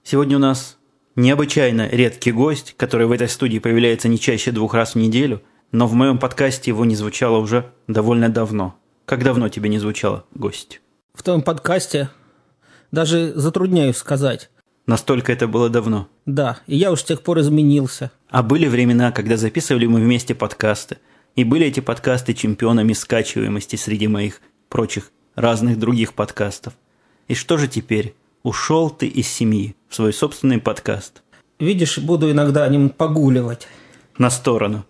Сегодня 0.03 0.37
у 0.37 0.41
нас 0.41 0.77
необычайно 1.15 1.89
редкий 1.89 2.33
гость, 2.33 2.75
который 2.77 3.07
в 3.07 3.13
этой 3.13 3.29
студии 3.29 3.61
появляется 3.61 4.09
не 4.09 4.19
чаще 4.19 4.51
двух 4.51 4.75
раз 4.75 4.95
в 4.95 4.99
неделю, 4.99 5.41
но 5.71 5.87
в 5.87 5.95
моем 5.95 6.19
подкасте 6.19 6.73
его 6.73 6.85
не 6.85 6.97
звучало 6.97 7.39
уже 7.39 7.71
довольно 7.87 8.29
давно. 8.29 8.75
Как 9.07 9.23
давно 9.23 9.49
тебе 9.49 9.69
не 9.69 9.79
звучало, 9.79 10.25
гость? 10.35 10.81
В 11.15 11.23
твоем 11.23 11.43
подкасте 11.43 12.11
даже 12.91 13.33
затрудняюсь 13.35 13.97
сказать. 13.97 14.51
Настолько 14.87 15.33
это 15.33 15.47
было 15.47 15.69
давно. 15.69 16.09
Да, 16.27 16.59
и 16.67 16.77
я 16.77 16.91
уж 16.91 17.01
с 17.01 17.05
тех 17.05 17.23
пор 17.23 17.39
изменился. 17.41 18.11
А 18.29 18.43
были 18.43 18.67
времена, 18.67 19.13
когда 19.13 19.37
записывали 19.37 19.87
мы 19.87 20.01
вместе 20.01 20.35
подкасты– 20.35 20.99
и 21.37 21.45
были 21.45 21.67
эти 21.67 21.81
подкасты 21.81 22.35
чемпионами 22.35 22.93
скачиваемости 22.93 23.77
среди 23.77 24.09
моих 24.09 24.41
прочих 24.69 25.13
разных 25.35 25.79
других 25.79 26.15
подкастов. 26.15 26.75
И 27.29 27.35
что 27.35 27.57
же 27.57 27.69
теперь? 27.69 28.15
Ушел 28.43 28.91
ты 28.91 29.07
из 29.07 29.29
семьи 29.29 29.77
в 29.89 29.95
свой 29.95 30.13
собственный 30.13 30.59
подкаст. 30.59 31.23
Видишь, 31.59 31.99
буду 31.99 32.31
иногда 32.31 32.67
ним 32.69 32.89
погуливать. 32.89 33.69
На 34.19 34.31
сторону. 34.31 34.85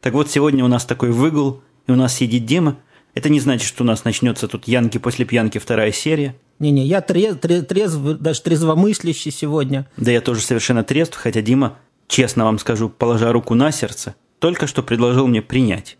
Так 0.00 0.12
вот, 0.12 0.30
сегодня 0.30 0.64
у 0.64 0.68
нас 0.68 0.84
такой 0.84 1.10
выгул, 1.10 1.62
и 1.86 1.92
у 1.92 1.96
нас 1.96 2.14
сидит 2.14 2.46
Дима. 2.46 2.76
Это 3.14 3.28
не 3.28 3.40
значит, 3.40 3.66
что 3.66 3.82
у 3.82 3.86
нас 3.86 4.04
начнется 4.04 4.48
тут 4.48 4.68
Янки 4.68 4.98
после 4.98 5.24
пьянки 5.24 5.58
вторая 5.58 5.92
серия. 5.92 6.36
Не-не, 6.58 6.84
я 6.84 7.00
трез, 7.00 7.36
трез, 7.36 7.64
трезв, 7.66 8.00
даже 8.18 8.42
трезвомыслящий 8.42 9.30
сегодня. 9.30 9.88
Да 9.96 10.10
я 10.10 10.20
тоже 10.20 10.40
совершенно 10.40 10.84
трезв, 10.84 11.14
хотя 11.14 11.40
Дима, 11.40 11.78
честно 12.06 12.44
вам 12.44 12.58
скажу, 12.58 12.88
положа 12.88 13.32
руку 13.32 13.54
на 13.54 13.72
сердце, 13.72 14.14
только 14.38 14.66
что 14.66 14.82
предложил 14.82 15.26
мне 15.26 15.42
принять 15.42 15.98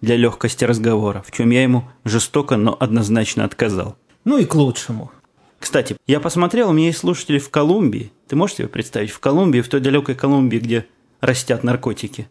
для 0.00 0.16
легкости 0.16 0.64
разговора, 0.64 1.22
в 1.26 1.32
чем 1.32 1.50
я 1.50 1.62
ему 1.62 1.84
жестоко, 2.04 2.56
но 2.56 2.76
однозначно 2.78 3.44
отказал. 3.44 3.96
Ну 4.24 4.38
и 4.38 4.44
к 4.44 4.54
лучшему. 4.54 5.10
Кстати, 5.58 5.96
я 6.06 6.20
посмотрел, 6.20 6.70
у 6.70 6.72
меня 6.72 6.88
есть 6.88 6.98
слушатели 6.98 7.38
в 7.38 7.50
Колумбии. 7.50 8.12
Ты 8.28 8.36
можешь 8.36 8.56
себе 8.56 8.68
представить? 8.68 9.10
В 9.10 9.18
Колумбии, 9.18 9.60
в 9.60 9.68
той 9.68 9.80
далекой 9.80 10.14
Колумбии, 10.14 10.58
где 10.58 10.86
растят 11.20 11.64
наркотики. 11.64 12.28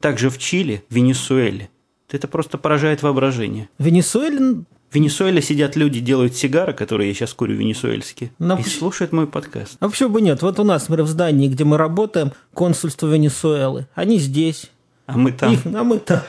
Также 0.00 0.30
в 0.30 0.38
Чили, 0.38 0.84
в 0.88 0.94
Венесуэле. 0.94 1.70
Это 2.10 2.28
просто 2.28 2.56
поражает 2.56 3.02
воображение. 3.02 3.68
Венесуэле 3.78 4.64
в 4.90 4.94
Венесуэле 4.94 5.42
сидят 5.42 5.76
люди, 5.76 6.00
делают 6.00 6.34
сигары, 6.34 6.72
которые 6.72 7.08
я 7.08 7.14
сейчас 7.14 7.34
курю 7.34 7.56
венесуэльские, 7.56 8.32
Но... 8.38 8.58
и 8.58 8.62
слушают 8.62 9.12
мой 9.12 9.26
подкаст. 9.26 9.76
А 9.80 9.88
почему 9.88 10.08
бы 10.08 10.22
нет? 10.22 10.40
Вот 10.40 10.58
у 10.58 10.64
нас, 10.64 10.88
например, 10.88 11.04
в 11.04 11.08
здании, 11.08 11.48
где 11.48 11.64
мы 11.64 11.76
работаем, 11.76 12.32
консульство 12.54 13.06
Венесуэлы. 13.12 13.86
Они 13.94 14.18
здесь. 14.18 14.70
А 15.08 15.16
мы 15.16 15.32
там. 15.32 15.54
Их, 15.54 15.60
а 15.64 15.84
мы 15.84 15.98
там. 15.98 16.20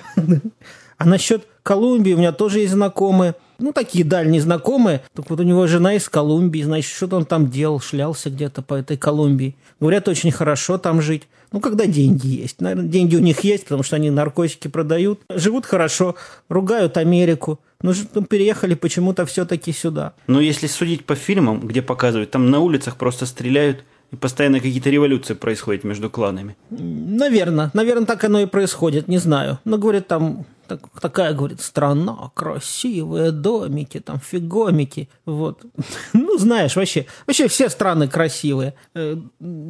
А 0.97 1.05
насчет 1.05 1.45
Колумбии 1.63 2.13
у 2.13 2.17
меня 2.17 2.31
тоже 2.31 2.59
есть 2.59 2.73
знакомые. 2.73 3.35
Ну, 3.59 3.73
такие 3.73 4.05
дальние 4.05 4.41
знакомые. 4.41 5.01
Так 5.13 5.29
вот 5.29 5.39
у 5.39 5.43
него 5.43 5.67
жена 5.67 5.93
из 5.95 6.07
Колумбии, 6.07 6.61
значит, 6.61 6.91
что-то 6.93 7.17
он 7.17 7.25
там 7.25 7.49
делал, 7.49 7.79
шлялся 7.79 8.29
где-то 8.29 8.61
по 8.61 8.73
этой 8.73 8.97
Колумбии. 8.97 9.55
Говорят, 9.79 10.07
очень 10.07 10.31
хорошо 10.31 10.77
там 10.77 11.01
жить. 11.01 11.27
Ну, 11.51 11.59
когда 11.59 11.85
деньги 11.85 12.27
есть. 12.27 12.61
Наверное, 12.61 12.89
деньги 12.89 13.15
у 13.15 13.19
них 13.19 13.41
есть, 13.41 13.63
потому 13.63 13.83
что 13.83 13.97
они 13.97 14.09
наркотики 14.09 14.67
продают. 14.67 15.21
Живут 15.29 15.65
хорошо, 15.65 16.15
ругают 16.47 16.95
Америку. 16.97 17.59
Но 17.81 17.93
ну, 18.13 18.23
переехали 18.23 18.75
почему-то 18.75 19.25
все-таки 19.25 19.71
сюда. 19.73 20.13
Но 20.27 20.39
если 20.41 20.67
судить 20.67 21.05
по 21.05 21.15
фильмам, 21.15 21.61
где 21.61 21.81
показывают, 21.81 22.31
там 22.31 22.49
на 22.49 22.59
улицах 22.59 22.97
просто 22.97 23.25
стреляют 23.25 23.83
и 24.11 24.15
постоянно 24.15 24.59
какие-то 24.59 24.89
революции 24.89 25.33
происходят 25.33 25.83
между 25.83 26.09
кланами. 26.09 26.55
Наверное. 26.69 27.71
Наверное, 27.73 28.05
так 28.05 28.23
оно 28.23 28.39
и 28.39 28.45
происходит, 28.45 29.07
не 29.07 29.17
знаю. 29.17 29.59
Но, 29.65 29.77
говорит, 29.77 30.07
там 30.07 30.45
так, 30.69 30.81
такая, 31.01 31.33
говорит, 31.33 31.61
страна, 31.61 32.31
красивые 32.35 33.31
домики, 33.31 33.99
там 33.99 34.19
фигомики, 34.19 35.09
вот. 35.25 35.65
Ну, 36.13 36.37
знаешь, 36.37 36.75
вообще, 36.75 37.05
вообще 37.27 37.47
все 37.47 37.69
страны 37.69 38.07
красивые, 38.07 38.75
э, 38.93 39.17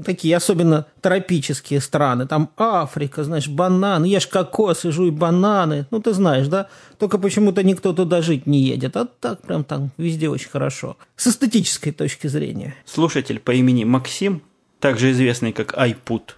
такие 0.05 0.35
особенно 0.35 0.85
тропические 1.01 1.79
страны, 1.79 2.27
там 2.27 2.49
Африка, 2.57 3.23
знаешь, 3.23 3.47
бананы, 3.47 4.05
ешь 4.05 4.27
кокосы, 4.27 4.91
жуй 4.91 5.11
бананы, 5.11 5.85
ну, 5.91 6.01
ты 6.01 6.13
знаешь, 6.13 6.47
да, 6.47 6.67
только 6.97 7.17
почему-то 7.17 7.63
никто 7.63 7.93
туда 7.93 8.21
жить 8.21 8.45
не 8.45 8.61
едет, 8.61 8.97
а 8.97 9.05
так 9.05 9.41
прям 9.41 9.63
там 9.63 9.91
везде 9.97 10.29
очень 10.29 10.49
хорошо, 10.49 10.97
с 11.15 11.27
эстетической 11.27 11.91
точки 11.91 12.27
зрения. 12.27 12.75
Слушатель 12.85 13.39
по 13.39 13.51
имени 13.51 13.85
Максим, 13.85 14.41
также 14.79 15.11
известный 15.11 15.53
как 15.53 15.77
Айпут, 15.77 16.35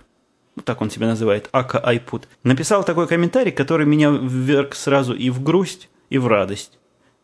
так 0.63 0.81
он 0.81 0.89
себя 0.89 1.08
называет, 1.08 1.50
Ака 1.51 1.79
Айпут, 1.79 2.27
написал 2.43 2.84
такой 2.84 3.08
комментарий, 3.08 3.51
который 3.51 3.86
меня 3.86 4.12
вверг 4.12 4.75
сразу 4.75 5.13
и 5.13 5.29
в 5.29 5.41
грусть, 5.41 5.89
и 6.10 6.17
в 6.17 6.27
радость. 6.27 6.77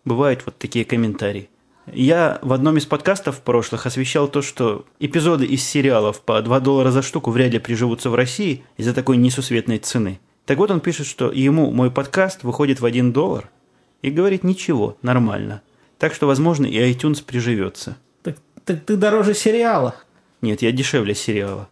Бывают 0.05 0.43
вот 0.45 0.57
такие 0.57 0.85
комментарии. 0.85 1.49
Я 1.91 2.39
в 2.41 2.51
одном 2.51 2.77
из 2.77 2.85
подкастов 2.85 3.41
прошлых 3.41 3.85
освещал 3.85 4.27
то, 4.27 4.41
что 4.41 4.85
эпизоды 4.99 5.45
из 5.45 5.63
сериалов 5.63 6.21
по 6.21 6.41
2 6.41 6.59
доллара 6.59 6.91
за 6.91 7.01
штуку 7.01 7.31
вряд 7.31 7.51
ли 7.51 7.59
приживутся 7.59 8.09
в 8.09 8.15
России 8.15 8.63
из-за 8.75 8.93
такой 8.93 9.17
несусветной 9.17 9.77
цены. 9.77 10.19
Так 10.45 10.57
вот 10.57 10.71
он 10.71 10.79
пишет, 10.79 11.07
что 11.07 11.31
ему 11.31 11.71
мой 11.71 11.91
подкаст 11.91 12.43
выходит 12.43 12.79
в 12.79 12.85
1 12.85 13.13
доллар 13.13 13.49
и 14.01 14.09
говорит 14.09 14.43
ничего, 14.43 14.97
нормально. 15.01 15.61
Так 15.97 16.13
что, 16.13 16.27
возможно, 16.27 16.65
и 16.65 16.77
iTunes 16.77 17.23
приживется. 17.23 17.97
Так, 18.21 18.37
так 18.65 18.83
ты 18.85 18.97
дороже 18.97 19.33
сериала. 19.33 19.95
Нет, 20.41 20.61
я 20.61 20.71
дешевле 20.71 21.15
сериала 21.15 21.69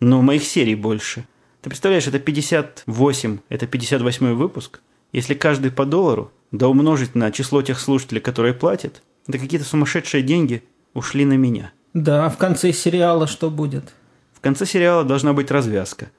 но 0.00 0.22
моих 0.22 0.44
серий 0.44 0.74
больше. 0.74 1.26
Ты 1.62 1.70
представляешь, 1.70 2.06
это 2.06 2.18
58, 2.18 3.38
это 3.48 3.66
58 3.66 4.34
выпуск. 4.34 4.80
Если 5.12 5.34
каждый 5.34 5.70
по 5.70 5.84
доллару, 5.84 6.30
да 6.52 6.68
умножить 6.68 7.14
на 7.14 7.30
число 7.32 7.62
тех 7.62 7.80
слушателей, 7.80 8.20
которые 8.20 8.54
платят, 8.54 9.02
это 9.26 9.38
какие-то 9.38 9.66
сумасшедшие 9.66 10.22
деньги 10.22 10.62
ушли 10.94 11.24
на 11.24 11.34
меня. 11.34 11.72
Да, 11.94 12.26
а 12.26 12.30
в 12.30 12.36
конце 12.36 12.72
сериала 12.72 13.26
что 13.26 13.50
будет? 13.50 13.94
В 14.32 14.40
конце 14.40 14.66
сериала 14.66 15.04
должна 15.04 15.32
быть 15.32 15.50
развязка. 15.50 16.10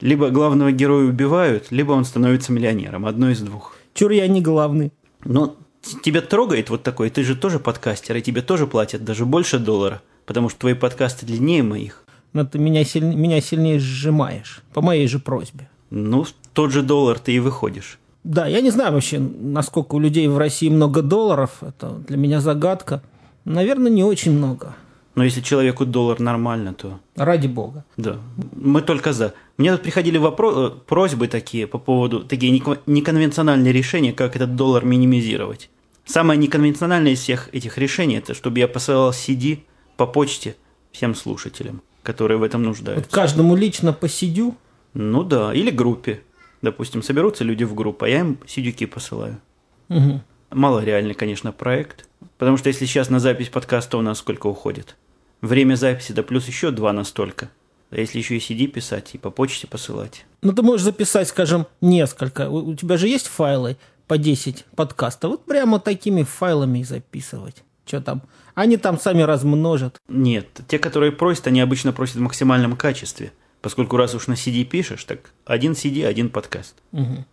Либо 0.00 0.30
главного 0.30 0.72
героя 0.72 1.04
убивают, 1.04 1.70
либо 1.70 1.92
он 1.92 2.04
становится 2.04 2.50
миллионером. 2.50 3.06
Одно 3.06 3.30
из 3.30 3.40
двух. 3.40 3.76
Чур 3.94 4.10
я 4.10 4.26
не 4.26 4.40
главный. 4.40 4.90
Но 5.24 5.56
тебя 6.02 6.22
трогает 6.22 6.70
вот 6.70 6.82
такой, 6.82 7.10
ты 7.10 7.22
же 7.22 7.36
тоже 7.36 7.58
подкастер, 7.58 8.16
и 8.16 8.22
тебе 8.22 8.42
тоже 8.42 8.66
платят 8.66 9.04
даже 9.04 9.26
больше 9.26 9.58
доллара, 9.58 10.02
потому 10.26 10.48
что 10.48 10.60
твои 10.60 10.74
подкасты 10.74 11.26
длиннее 11.26 11.62
моих. 11.62 12.01
Но 12.32 12.44
ты 12.44 12.58
меня, 12.58 12.84
силь... 12.84 13.04
меня 13.04 13.40
сильнее 13.40 13.78
сжимаешь, 13.78 14.62
по 14.72 14.80
моей 14.80 15.06
же 15.06 15.18
просьбе. 15.18 15.68
Ну, 15.90 16.24
тот 16.52 16.72
же 16.72 16.82
доллар 16.82 17.18
ты 17.18 17.32
и 17.32 17.38
выходишь. 17.38 17.98
Да, 18.24 18.46
я 18.46 18.60
не 18.60 18.70
знаю 18.70 18.92
вообще, 18.92 19.18
насколько 19.18 19.96
у 19.96 19.98
людей 19.98 20.28
в 20.28 20.38
России 20.38 20.70
много 20.70 21.02
долларов. 21.02 21.58
Это 21.60 21.90
для 21.90 22.16
меня 22.16 22.40
загадка. 22.40 23.02
Наверное, 23.44 23.90
не 23.90 24.04
очень 24.04 24.32
много. 24.32 24.74
Но 25.14 25.24
если 25.24 25.42
человеку 25.42 25.84
доллар 25.84 26.20
нормально, 26.20 26.72
то... 26.72 27.00
Ради 27.16 27.46
бога. 27.46 27.84
Да. 27.96 28.16
Мы 28.56 28.80
только 28.80 29.12
за. 29.12 29.34
Мне 29.58 29.72
тут 29.72 29.82
приходили 29.82 30.18
вопро- 30.18 30.68
э, 30.68 30.70
просьбы 30.86 31.28
такие 31.28 31.66
по 31.66 31.78
поводу... 31.78 32.24
Такие 32.24 32.50
неконвенциональные 32.86 33.72
решения, 33.72 34.12
как 34.12 34.36
этот 34.36 34.56
доллар 34.56 34.84
минимизировать. 34.86 35.68
Самое 36.04 36.38
неконвенциональное 36.38 37.12
из 37.12 37.20
всех 37.20 37.48
этих 37.52 37.78
решений, 37.78 38.16
это 38.16 38.34
чтобы 38.34 38.58
я 38.58 38.68
посылал 38.68 39.10
CD 39.10 39.60
по 39.96 40.06
почте 40.06 40.56
всем 40.90 41.14
слушателям, 41.14 41.82
которые 42.02 42.38
в 42.38 42.42
этом 42.42 42.62
нуждаются. 42.62 43.04
Вот 43.04 43.14
каждому 43.14 43.56
лично 43.56 43.92
по 43.92 44.08
сидю? 44.08 44.56
Ну 44.94 45.24
да, 45.24 45.54
или 45.54 45.70
группе. 45.70 46.22
Допустим, 46.60 47.02
соберутся 47.02 47.44
люди 47.44 47.64
в 47.64 47.74
группу, 47.74 48.04
а 48.04 48.08
я 48.08 48.20
им 48.20 48.38
сидюки 48.46 48.86
посылаю. 48.86 49.40
Угу. 49.88 50.20
Мало 50.50 50.84
реальный, 50.84 51.14
конечно, 51.14 51.52
проект. 51.52 52.06
Потому 52.38 52.56
что 52.56 52.68
если 52.68 52.86
сейчас 52.86 53.10
на 53.10 53.18
запись 53.18 53.48
подкаста 53.48 53.98
у 53.98 54.02
нас 54.02 54.18
сколько 54.18 54.46
уходит? 54.46 54.96
Время 55.40 55.74
записи, 55.74 56.12
да 56.12 56.22
плюс 56.22 56.46
еще 56.46 56.70
два 56.70 56.92
настолько. 56.92 57.50
А 57.90 57.96
если 57.96 58.18
еще 58.18 58.36
и 58.36 58.38
CD 58.38 58.66
писать 58.68 59.10
и 59.14 59.18
по 59.18 59.30
почте 59.30 59.66
посылать? 59.66 60.24
Ну, 60.40 60.52
ты 60.52 60.62
можешь 60.62 60.84
записать, 60.84 61.28
скажем, 61.28 61.66
несколько. 61.80 62.48
У, 62.48 62.70
у 62.70 62.74
тебя 62.74 62.96
же 62.96 63.08
есть 63.08 63.26
файлы 63.26 63.76
по 64.06 64.18
10 64.18 64.64
подкастов. 64.76 65.32
Вот 65.32 65.44
прямо 65.44 65.78
такими 65.78 66.22
файлами 66.22 66.80
и 66.80 66.84
записывать. 66.84 67.64
Что 67.86 68.00
там? 68.00 68.22
Они 68.54 68.76
там 68.76 68.98
сами 68.98 69.22
размножат. 69.22 70.00
Нет, 70.08 70.46
те, 70.68 70.78
которые 70.78 71.12
просят, 71.12 71.46
они 71.46 71.60
обычно 71.60 71.92
просят 71.92 72.16
в 72.16 72.20
максимальном 72.20 72.76
качестве. 72.76 73.32
Поскольку 73.60 73.96
раз 73.96 74.14
уж 74.14 74.26
на 74.26 74.32
CD 74.32 74.64
пишешь, 74.64 75.04
так 75.04 75.30
один 75.44 75.72
CD, 75.72 76.04
один 76.04 76.28
подкаст. 76.30 76.74
Угу. 76.92 77.24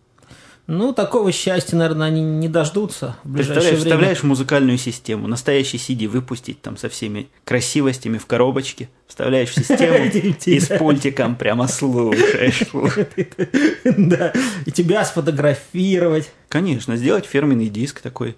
Ну, 0.66 0.92
такого 0.92 1.32
счастья, 1.32 1.76
наверное, 1.76 2.06
они 2.06 2.22
не 2.22 2.48
дождутся 2.48 3.16
в 3.24 3.28
ближайшее 3.28 3.54
Представляешь, 3.54 3.80
время. 3.80 3.96
вставляешь 3.96 4.22
музыкальную 4.22 4.78
систему, 4.78 5.26
настоящий 5.26 5.78
CD 5.78 6.06
выпустить 6.06 6.62
там 6.62 6.76
со 6.76 6.88
всеми 6.88 7.28
красивостями 7.44 8.18
в 8.18 8.26
коробочке, 8.26 8.88
вставляешь 9.08 9.48
в 9.50 9.54
систему 9.56 10.36
и 10.44 10.60
с 10.60 10.68
пультиком 10.78 11.34
прямо 11.34 11.66
слушаешь. 11.66 12.62
Да, 13.96 14.32
и 14.64 14.70
тебя 14.70 15.04
сфотографировать. 15.04 16.30
Конечно, 16.48 16.96
сделать 16.96 17.26
фирменный 17.26 17.68
диск 17.68 18.00
такой. 18.00 18.36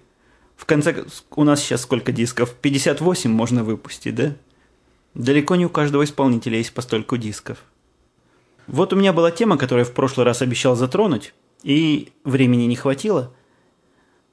В 0.63 0.65
конце, 0.65 1.03
у 1.35 1.43
нас 1.43 1.61
сейчас 1.61 1.81
сколько 1.81 2.13
дисков? 2.13 2.53
58 2.53 3.29
можно 3.29 3.65
выпустить, 3.65 4.15
да? 4.15 4.33
Далеко 5.13 5.57
не 5.57 5.65
у 5.65 5.69
каждого 5.69 6.05
исполнителя 6.05 6.57
есть 6.57 6.73
по 6.73 6.81
стольку 6.81 7.17
дисков. 7.17 7.57
Вот 8.67 8.93
у 8.93 8.95
меня 8.95 9.11
была 9.11 9.29
тема, 9.29 9.57
которую 9.57 9.85
я 9.85 9.91
в 9.91 9.93
прошлый 9.93 10.25
раз 10.25 10.41
обещал 10.41 10.77
затронуть, 10.77 11.33
и 11.63 12.13
времени 12.23 12.63
не 12.63 12.77
хватило. 12.77 13.33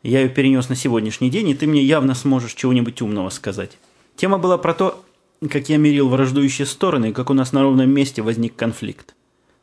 Я 0.05 0.21
ее 0.21 0.29
перенес 0.29 0.69
на 0.69 0.77
сегодняшний 0.77 1.31
день, 1.31 1.49
и 1.49 1.55
ты 1.57 1.67
мне 1.67 1.83
явно 1.83 2.15
сможешь 2.15 2.55
чего-нибудь 2.55 3.03
умного 3.03 3.31
сказать. 3.31 3.77
Тема 4.15 4.39
была 4.39 4.57
про 4.57 4.73
то, 4.73 5.05
как 5.51 5.69
я 5.69 5.79
мерил 5.79 6.09
враждующие 6.09 6.65
стороны, 6.65 7.11
и 7.11 7.13
как 7.13 7.31
у 7.31 7.35
нас 7.35 7.51
на 7.51 7.63
ровном 7.63 7.91
месте 7.91 8.23
возник 8.23 8.55
конфликт. 8.55 9.17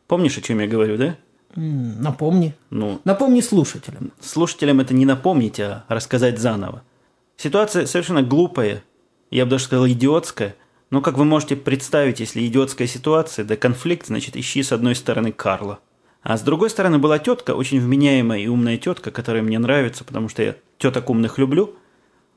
Помнишь, 0.05 0.37
о 0.37 0.41
чем 0.41 0.59
я 0.59 0.67
говорю, 0.67 0.97
да? 0.97 1.17
Напомни. 1.57 2.53
Ну, 2.69 3.01
Напомни 3.03 3.41
слушателям. 3.41 4.11
слушателям 4.21 4.79
это 4.79 4.93
не 4.93 5.05
напомнить, 5.05 5.59
а 5.59 5.85
рассказать 5.87 6.37
заново. 6.37 6.83
Ситуация 7.35 7.87
совершенно 7.87 8.21
глупая, 8.21 8.83
я 9.31 9.45
бы 9.45 9.51
даже 9.51 9.63
сказал 9.63 9.87
идиотская, 9.87 10.55
но 10.91 11.01
как 11.01 11.17
вы 11.17 11.25
можете 11.25 11.55
представить, 11.55 12.19
если 12.19 12.45
идиотская 12.45 12.87
ситуация, 12.87 13.43
да 13.43 13.55
конфликт, 13.55 14.05
значит 14.05 14.37
ищи 14.37 14.61
с 14.61 14.71
одной 14.71 14.93
стороны 14.93 15.31
Карла. 15.31 15.79
А 16.21 16.37
с 16.37 16.41
другой 16.41 16.69
стороны 16.69 16.99
была 16.99 17.17
тетка, 17.17 17.55
очень 17.55 17.79
вменяемая 17.79 18.39
и 18.39 18.47
умная 18.47 18.77
тетка, 18.77 19.09
которая 19.09 19.41
мне 19.41 19.57
нравится, 19.57 20.03
потому 20.03 20.29
что 20.29 20.43
я 20.43 20.55
теток 20.77 21.09
умных 21.09 21.39
люблю. 21.39 21.73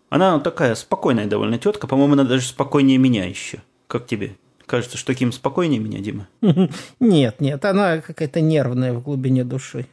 Она 0.08 0.40
такая 0.40 0.74
спокойная 0.74 1.26
довольно 1.26 1.58
тетка, 1.58 1.86
по-моему, 1.86 2.14
она 2.14 2.24
даже 2.24 2.46
спокойнее 2.46 2.96
меня 2.96 3.26
еще. 3.26 3.58
Как 3.86 4.06
тебе? 4.06 4.36
Кажется, 4.70 4.96
что 4.96 5.08
таким 5.08 5.32
спокойнее 5.32 5.80
меня, 5.80 5.98
Дима? 5.98 6.28
Нет, 7.00 7.40
нет, 7.40 7.64
она 7.64 8.00
какая-то 8.00 8.40
нервная 8.40 8.92
в 8.92 9.02
глубине 9.02 9.42
души. 9.42 9.88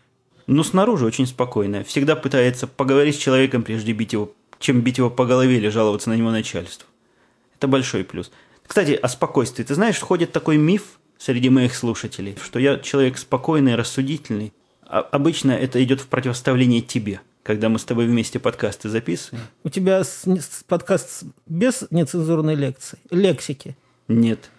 Ну, 0.45 0.63
снаружи 0.63 1.03
очень 1.03 1.25
спокойная. 1.25 1.83
Всегда 1.83 2.15
пытается 2.15 2.67
поговорить 2.67 3.15
с 3.15 3.17
человеком, 3.17 3.63
прежде 3.63 3.93
бить 3.93 4.13
его, 4.13 4.31
чем 4.59 4.81
бить 4.81 4.99
его 4.99 5.09
по 5.09 5.25
голове 5.25 5.57
или 5.57 5.69
жаловаться 5.69 6.11
на 6.11 6.13
него 6.13 6.29
начальству. 6.29 6.87
Это 7.57 7.67
большой 7.67 8.03
плюс. 8.03 8.31
Кстати, 8.67 8.91
о 8.91 9.07
спокойствии. 9.07 9.63
Ты 9.63 9.73
знаешь, 9.73 9.99
ходит 9.99 10.31
такой 10.31 10.57
миф 10.57 10.99
среди 11.17 11.49
моих 11.49 11.73
слушателей, 11.73 12.37
что 12.39 12.59
я 12.59 12.77
человек 12.77 13.17
спокойный, 13.17 13.73
рассудительный. 13.73 14.53
А 14.83 14.99
обычно 14.99 15.53
это 15.53 15.83
идет 15.83 16.01
в 16.01 16.07
противоставление 16.07 16.81
тебе, 16.81 17.21
когда 17.41 17.69
мы 17.69 17.79
с 17.79 17.83
тобой 17.83 18.05
вместе 18.05 18.37
подкасты 18.37 18.89
записываем. 18.89 19.43
У 19.63 19.69
тебя 19.69 20.03
подкаст 20.67 21.23
без 21.47 21.87
нецензурной 21.89 22.53
лекции, 22.53 22.99
лексики. 23.09 23.75
Нет. 24.07 24.51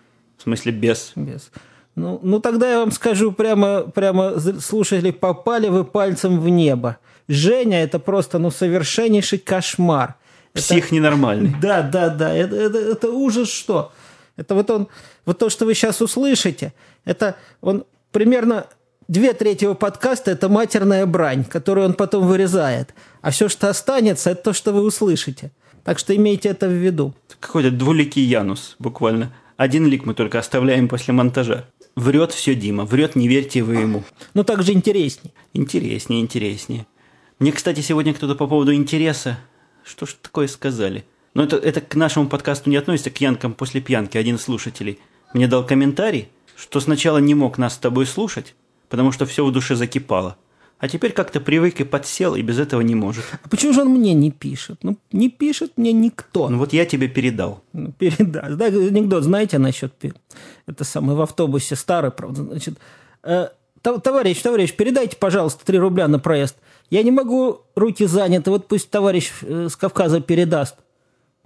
Смысле, 0.49 0.73
без. 0.73 1.13
Без. 1.15 1.51
Ну, 1.95 2.21
ну 2.23 2.41
тогда 2.41 2.71
я 2.71 2.79
вам 2.79 2.93
скажу 2.93 3.33
прямо, 3.33 3.83
прямо 3.83 4.39
слушатели, 4.61 5.11
попали 5.11 5.69
вы 5.69 5.85
пальцем 5.85 6.41
в 6.41 6.49
небо. 6.49 6.99
Женя 7.29 7.83
это 7.83 7.99
просто, 7.99 8.39
ну, 8.39 8.51
совершеннейший 8.51 9.39
кошмар. 9.39 10.15
Это- 10.55 10.63
Псих 10.63 10.91
ненормальный. 10.93 11.55
Да, 11.61 11.83
да, 11.83 12.09
да, 12.09 12.33
это, 12.35 12.57
это, 12.57 12.79
это 12.79 13.11
ужас 13.11 13.51
что? 13.51 13.93
Это 14.37 14.55
вот 14.55 14.71
он, 14.71 14.89
вот 15.27 15.39
то, 15.39 15.51
что 15.51 15.67
вы 15.67 15.75
сейчас 15.75 16.01
услышите, 16.01 16.73
это 17.05 17.35
он 17.61 17.85
примерно 18.13 18.67
две 19.09 19.33
трети 19.33 19.65
его 19.65 19.75
подкаста– 19.75 20.31
это 20.33 20.49
матерная 20.49 21.05
брань, 21.07 21.45
которую 21.45 21.87
он 21.87 21.95
потом 21.95 22.27
вырезает. 22.27 22.95
А 23.21 23.31
все, 23.31 23.49
что 23.49 23.69
останется, 23.69 24.31
это 24.31 24.43
то, 24.45 24.53
что 24.53 24.73
вы 24.73 24.83
услышите. 24.83 25.51
Так 25.85 25.99
что 25.99 26.15
имейте 26.15 26.51
это 26.51 26.69
в 26.69 26.73
виду. 26.73 27.15
Какой-то 27.41 27.71
двуликий 27.71 28.23
Янус, 28.23 28.77
буквально. 28.79 29.33
Один 29.59 29.88
лик 29.88 30.07
мы 30.07 30.14
только 30.14 30.38
оставляем 30.38 30.87
после 30.87 31.12
монтажа. 31.12 31.66
Врет 31.97 32.31
все 32.31 32.55
Дима, 32.55 32.85
врет, 32.85 33.16
не 33.16 33.27
верьте 33.27 33.64
вы 33.64 33.75
ему. 33.79 34.05
Ну, 34.33 34.44
так 34.44 34.62
же 34.62 34.73
интересней. 34.73 35.35
Интереснее, 35.53 36.21
интереснее. 36.21 36.87
Мне, 37.40 37.51
кстати, 37.51 37.81
сегодня 37.81 38.14
кто-то 38.14 38.37
по 38.37 38.47
поводу 38.47 38.73
интереса... 38.73 39.37
Что 39.83 40.07
ж 40.07 40.14
такое 40.23 40.47
сказали? 40.47 41.05
Но 41.35 41.42
это, 41.42 41.57
это 41.57 41.81
к 41.81 41.97
нашему 41.97 42.29
подкасту 42.29 42.71
не 42.71 42.77
относится, 42.77 43.11
к 43.11 43.21
янкам 43.21 43.53
после 43.53 43.81
пьянки. 43.81 44.16
Один 44.16 44.37
из 44.37 44.42
слушателей 44.42 45.01
мне 45.35 45.49
дал 45.49 45.66
комментарий, 45.66 46.29
что 46.55 46.79
сначала 46.79 47.18
не 47.18 47.35
мог 47.35 47.59
нас 47.59 47.75
с 47.75 47.79
тобой 47.79 48.07
слушать, 48.07 48.55
потому 48.88 49.11
что 49.11 49.27
все 49.27 49.44
в 49.44 49.51
душе 49.51 49.75
закипало. 49.75 50.37
А 50.79 50.88
теперь 50.88 51.12
как-то 51.12 51.41
привык 51.41 51.81
и 51.81 51.85
подсел, 51.85 52.37
и 52.37 52.43
без 52.43 52.59
этого 52.59 52.81
не 52.83 52.95
может. 52.95 53.25
А 53.43 53.49
почему 53.49 53.73
же 53.73 53.83
он 53.83 53.88
мне 53.88 54.14
не 54.14 54.31
пишет? 54.31 54.79
Ну, 54.83 54.97
не 55.11 55.29
пишет 55.29 55.73
мне 55.77 55.93
никто. 55.93 56.49
Ну 56.49 56.59
вот 56.59 56.73
я 56.73 56.87
тебе 56.87 57.09
передал. 57.09 57.62
Ну, 57.73 57.91
передаст. 57.93 58.57
Да, 58.57 58.67
анекдот, 58.67 59.25
знаете, 59.25 59.59
насчет 59.59 59.93
это 60.67 60.85
самый 60.85 61.17
в 61.17 61.21
автобусе 61.21 61.75
старый, 61.75 62.12
правда, 62.12 62.45
значит, 62.45 62.79
э, 63.25 63.49
тов- 63.83 64.01
товарищ, 64.03 64.41
товарищ, 64.41 64.73
передайте, 64.75 65.17
пожалуйста, 65.17 65.67
3 65.67 65.79
рубля 65.79 66.07
на 66.07 66.21
проезд. 66.21 66.57
Я 66.91 67.03
не 67.03 67.11
могу, 67.11 67.62
руки 67.75 68.07
заняты, 68.07 68.51
вот 68.51 68.69
пусть 68.69 68.88
товарищ 68.91 69.33
э, 69.43 69.69
с 69.69 69.75
Кавказа 69.77 70.21
передаст. 70.21 70.77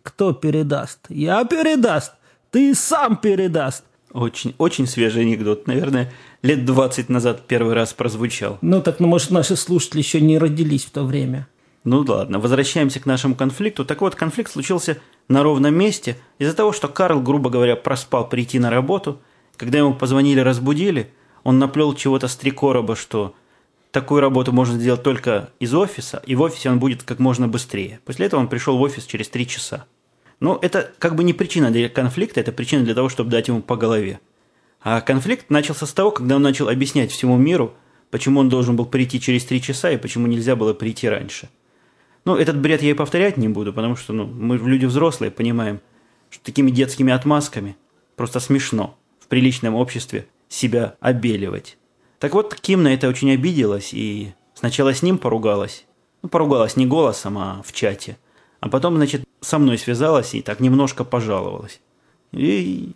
Кто 0.03 0.33
передаст? 0.33 0.99
Я 1.09 1.45
передаст. 1.45 2.13
Ты 2.51 2.75
сам 2.75 3.17
передаст. 3.17 3.85
Очень, 4.13 4.55
очень 4.59 4.87
свежий 4.87 5.23
анекдот. 5.23 5.67
Наверное, 5.67 6.13
лет 6.43 6.65
20 6.65 7.09
назад 7.09 7.47
первый 7.47 7.75
раз 7.75 7.93
прозвучал. 7.93 8.59
Ну 8.61 8.83
так, 8.83 9.01
ну, 9.01 9.07
может, 9.07 9.31
наши 9.31 9.57
слушатели 9.57 9.99
еще 10.01 10.21
не 10.21 10.39
родились 10.39 10.85
в 10.85 10.91
то 10.91 11.05
время. 11.05 11.49
Ну 11.85 12.05
ладно, 12.07 12.39
возвращаемся 12.39 13.01
к 13.01 13.07
нашему 13.07 13.35
конфликту. 13.35 13.85
Так 13.85 14.01
вот, 14.01 14.15
конфликт 14.15 14.53
случился 14.53 14.99
на 15.29 15.43
ровном 15.43 15.75
месте 15.75 16.17
из-за 16.39 16.55
того, 16.55 16.73
что 16.73 16.89
Карл, 16.89 17.21
грубо 17.21 17.51
говоря, 17.51 17.75
проспал 17.75 18.29
прийти 18.29 18.59
на 18.59 18.71
работу. 18.71 19.21
Когда 19.57 19.79
ему 19.79 19.95
позвонили, 19.95 20.41
разбудили, 20.41 21.11
он 21.43 21.59
наплел 21.59 21.95
чего-то 21.95 22.29
с 22.29 22.37
три 22.37 22.53
короба, 22.53 22.95
что 22.95 23.35
такую 23.91 24.21
работу 24.21 24.53
можно 24.53 24.79
сделать 24.79 25.03
только 25.03 25.51
из 25.59 25.75
офиса, 25.75 26.23
и 26.25 26.35
в 26.35 26.41
офисе 26.41 26.71
он 26.71 26.79
будет 26.79 27.03
как 27.03 27.19
можно 27.19 27.49
быстрее. 27.49 28.01
После 28.05 28.27
этого 28.27 28.41
он 28.41 28.49
пришел 28.49 28.79
в 28.79 28.81
офис 28.81 29.05
через 29.05 29.29
три 29.29 29.47
часа. 29.47 29.87
Ну, 30.41 30.59
это 30.61 30.91
как 30.99 31.15
бы 31.15 31.25
не 31.25 31.33
причина 31.33 31.71
для 31.71 31.89
конфликта, 31.89 32.41
это 32.41 32.53
причина 32.53 32.85
для 32.85 32.95
того, 32.95 33.09
чтобы 33.09 33.31
дать 33.31 33.49
ему 33.49 33.61
по 33.61 33.77
голове. 33.77 34.21
А 34.83 35.01
конфликт 35.01 35.51
начался 35.51 35.87
с 35.87 35.93
того, 35.93 36.11
когда 36.11 36.37
он 36.37 36.43
начал 36.43 36.69
объяснять 36.69 37.11
всему 37.13 37.37
миру, 37.37 37.75
почему 38.11 38.41
он 38.41 38.49
должен 38.49 38.77
был 38.77 38.87
прийти 38.87 39.21
через 39.21 39.45
три 39.45 39.63
часа 39.63 39.91
и 39.91 39.97
почему 39.97 40.27
нельзя 40.27 40.57
было 40.57 40.75
прийти 40.75 41.09
раньше. 41.09 41.49
Ну, 42.25 42.37
этот 42.37 42.61
бред 42.61 42.83
я 42.83 42.91
и 42.91 42.95
повторять 42.95 43.37
не 43.37 43.49
буду, 43.49 43.73
потому 43.73 43.97
что 43.97 44.13
ну, 44.13 44.27
мы 44.27 44.57
люди 44.57 44.87
взрослые, 44.87 45.31
понимаем, 45.31 45.81
что 46.31 46.45
такими 46.45 46.71
детскими 46.71 47.13
отмазками 47.13 47.77
просто 48.17 48.41
смешно 48.41 48.97
в 49.19 49.27
приличном 49.29 49.75
обществе 49.75 50.27
себя 50.49 50.97
обеливать. 51.01 51.79
Так 52.19 52.35
вот, 52.35 52.55
Ким 52.55 52.83
на 52.83 52.95
это 52.95 53.09
очень 53.09 53.33
обиделась 53.33 53.93
и 53.93 54.35
сначала 54.55 54.95
с 54.95 55.03
ним 55.03 55.19
поругалась. 55.19 55.85
Ну, 56.23 56.29
поругалась 56.29 56.77
не 56.77 56.87
голосом, 56.87 57.39
а 57.39 57.63
в 57.65 57.73
чате. 57.73 58.19
А 58.61 58.69
потом, 58.69 58.97
значит, 58.97 59.25
со 59.41 59.59
мной 59.59 59.79
связалась 59.79 60.35
и 60.35 60.43
так 60.43 60.61
немножко 60.61 61.03
пожаловалась. 61.03 61.81
И 62.31 62.93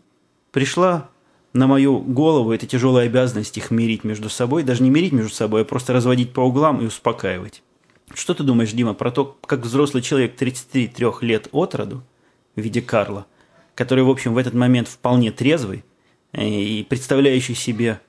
пришла 0.52 1.10
на 1.52 1.66
мою 1.66 1.98
голову 1.98 2.52
эта 2.52 2.66
тяжелая 2.66 3.06
обязанность 3.06 3.56
их 3.56 3.70
мирить 3.70 4.04
между 4.04 4.28
собой. 4.28 4.62
Даже 4.62 4.82
не 4.82 4.90
мирить 4.90 5.12
между 5.12 5.32
собой, 5.32 5.62
а 5.62 5.64
просто 5.64 5.92
разводить 5.92 6.32
по 6.32 6.40
углам 6.40 6.80
и 6.80 6.86
успокаивать. 6.86 7.62
Что 8.14 8.34
ты 8.34 8.42
думаешь, 8.42 8.72
Дима, 8.72 8.94
про 8.94 9.10
то, 9.10 9.36
как 9.46 9.60
взрослый 9.60 10.02
человек 10.02 10.36
33 10.36 11.06
лет 11.22 11.48
от 11.52 11.74
роду, 11.74 12.02
в 12.54 12.60
виде 12.60 12.80
Карла, 12.80 13.26
который, 13.74 14.04
в 14.04 14.10
общем, 14.10 14.34
в 14.34 14.38
этот 14.38 14.54
момент 14.54 14.88
вполне 14.88 15.30
трезвый 15.30 15.84
и 16.32 16.86
представляющий 16.88 17.54
себе, 17.54 18.00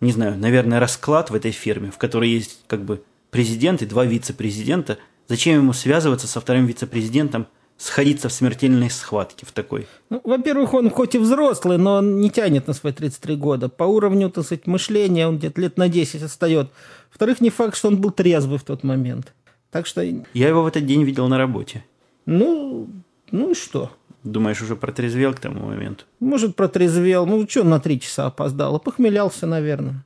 не 0.00 0.12
знаю, 0.12 0.36
наверное, 0.36 0.80
расклад 0.80 1.30
в 1.30 1.34
этой 1.34 1.52
фирме, 1.52 1.90
в 1.90 1.98
которой 1.98 2.30
есть 2.30 2.60
как 2.66 2.84
бы 2.84 3.02
президент 3.30 3.82
и 3.82 3.86
два 3.86 4.04
вице-президента, 4.04 4.98
зачем 5.28 5.56
ему 5.56 5.72
связываться 5.72 6.26
со 6.26 6.40
вторым 6.40 6.66
вице-президентом, 6.66 7.46
сходиться 7.76 8.28
в 8.28 8.32
смертельной 8.32 8.90
схватке 8.90 9.46
в 9.46 9.52
такой? 9.52 9.86
Ну, 10.10 10.20
во-первых, 10.24 10.74
он 10.74 10.90
хоть 10.90 11.14
и 11.14 11.18
взрослый, 11.18 11.78
но 11.78 11.94
он 11.94 12.20
не 12.20 12.30
тянет 12.30 12.66
на 12.66 12.72
свои 12.72 12.92
33 12.92 13.36
года. 13.36 13.68
По 13.68 13.84
уровню, 13.84 14.30
так 14.30 14.44
сказать, 14.44 14.66
мышления 14.66 15.26
он 15.26 15.38
где-то 15.38 15.60
лет 15.60 15.76
на 15.76 15.88
10 15.88 16.22
отстает. 16.22 16.70
Во-вторых, 17.10 17.40
не 17.40 17.50
факт, 17.50 17.76
что 17.76 17.88
он 17.88 18.00
был 18.00 18.10
трезвый 18.10 18.58
в 18.58 18.64
тот 18.64 18.84
момент. 18.84 19.34
Так 19.70 19.86
что... 19.86 20.02
Я 20.02 20.48
его 20.48 20.62
в 20.62 20.66
этот 20.66 20.86
день 20.86 21.02
видел 21.02 21.28
на 21.28 21.38
работе. 21.38 21.84
Ну, 22.26 22.88
ну 23.30 23.50
и 23.50 23.54
что? 23.54 23.90
Думаешь, 24.22 24.62
уже 24.62 24.76
протрезвел 24.76 25.34
к 25.34 25.40
тому 25.40 25.66
моменту? 25.66 26.04
Может, 26.20 26.54
протрезвел. 26.54 27.26
Ну, 27.26 27.48
что 27.48 27.64
на 27.64 27.80
три 27.80 28.00
часа 28.00 28.26
опоздал? 28.26 28.78
Похмелялся, 28.78 29.46
наверное. 29.46 30.04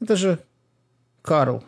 Это 0.00 0.16
же 0.16 0.38
Карл. 1.22 1.64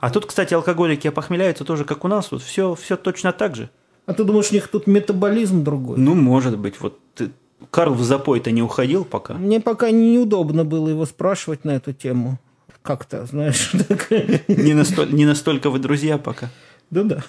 А 0.00 0.10
тут, 0.10 0.26
кстати, 0.26 0.54
алкоголики 0.54 1.08
опохмеляются 1.08 1.64
тоже, 1.64 1.84
как 1.84 2.04
у 2.04 2.08
нас. 2.08 2.30
Вот 2.30 2.42
все, 2.42 2.74
все 2.74 2.96
точно 2.96 3.32
так 3.32 3.56
же. 3.56 3.70
А 4.08 4.14
ты 4.14 4.24
думаешь, 4.24 4.50
у 4.50 4.54
них 4.54 4.68
тут 4.68 4.86
метаболизм 4.86 5.62
другой? 5.62 5.98
Ну, 5.98 6.14
может 6.14 6.58
быть. 6.58 6.80
Вот 6.80 6.98
ты... 7.14 7.30
Карл 7.70 7.92
в 7.92 8.02
запой-то 8.02 8.50
не 8.50 8.62
уходил 8.62 9.04
пока? 9.04 9.34
Мне 9.34 9.60
пока 9.60 9.90
неудобно 9.90 10.64
было 10.64 10.88
его 10.88 11.04
спрашивать 11.04 11.66
на 11.66 11.72
эту 11.72 11.92
тему. 11.92 12.38
Как-то, 12.80 13.26
знаешь, 13.26 13.70
не, 14.48 14.72
настоль, 14.72 15.12
не 15.12 15.26
настолько 15.26 15.68
вы 15.68 15.78
друзья 15.78 16.16
пока. 16.16 16.48
Да-да. 16.88 17.22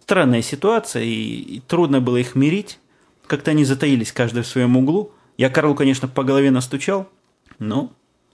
Странная 0.00 0.40
ситуация, 0.40 1.02
и, 1.02 1.56
и 1.56 1.60
трудно 1.60 2.00
было 2.00 2.16
их 2.16 2.34
мирить. 2.34 2.78
Как-то 3.26 3.50
они 3.50 3.66
затаились 3.66 4.10
каждый 4.10 4.42
в 4.42 4.46
своем 4.46 4.78
углу. 4.78 5.12
Я 5.36 5.50
Карлу, 5.50 5.74
конечно, 5.74 6.08
по 6.08 6.24
голове 6.24 6.50
настучал, 6.50 7.10
но 7.58 7.92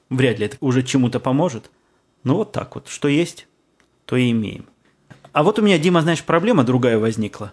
вряд 0.08 0.38
ли 0.38 0.46
это 0.46 0.56
уже 0.60 0.84
чему-то 0.84 1.18
поможет. 1.18 1.68
Ну 2.22 2.36
вот 2.36 2.52
так 2.52 2.76
вот, 2.76 2.86
что 2.86 3.08
есть, 3.08 3.48
то 4.04 4.14
и 4.14 4.30
имеем. 4.30 4.66
А 5.32 5.42
вот 5.42 5.58
у 5.58 5.62
меня, 5.62 5.78
Дима, 5.78 6.02
знаешь, 6.02 6.24
проблема 6.24 6.64
другая 6.64 6.98
возникла. 6.98 7.52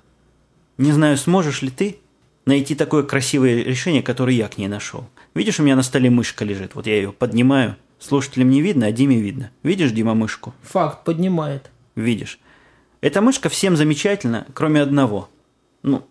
Не 0.78 0.92
знаю, 0.92 1.18
сможешь 1.18 1.62
ли 1.62 1.70
ты 1.70 1.98
найти 2.46 2.76
такое 2.76 3.04
красивое 3.04 3.63
решение, 3.63 4.02
которое 4.02 4.36
я 4.36 4.48
к 4.48 4.58
ней 4.58 4.68
нашел. 4.68 5.08
Видишь, 5.36 5.60
у 5.60 5.63
меня 5.63 5.76
на 5.76 5.84
столе 5.84 6.10
мышка 6.10 6.46
лежит. 6.46 6.76
Вот 6.76 6.88
я 6.88 6.96
ее 6.96 7.12
поднимаю. 7.12 7.76
Слушателям 8.00 8.50
не 8.50 8.62
видно, 8.62 8.88
а 8.88 8.92
Диме 8.92 9.20
видно. 9.20 9.52
Видишь, 9.63 9.92
Дима, 9.92 10.13
мышку? 10.13 10.54
Факт, 10.62 11.04
поднимает. 11.04 11.72
Видишь. 11.96 12.40
Эта 13.02 13.22
мышка 13.22 13.50
всем 13.50 13.76
замечательна, 13.76 14.48
кроме 14.54 14.82
одного. 14.82 15.30
Ну, 15.84 16.04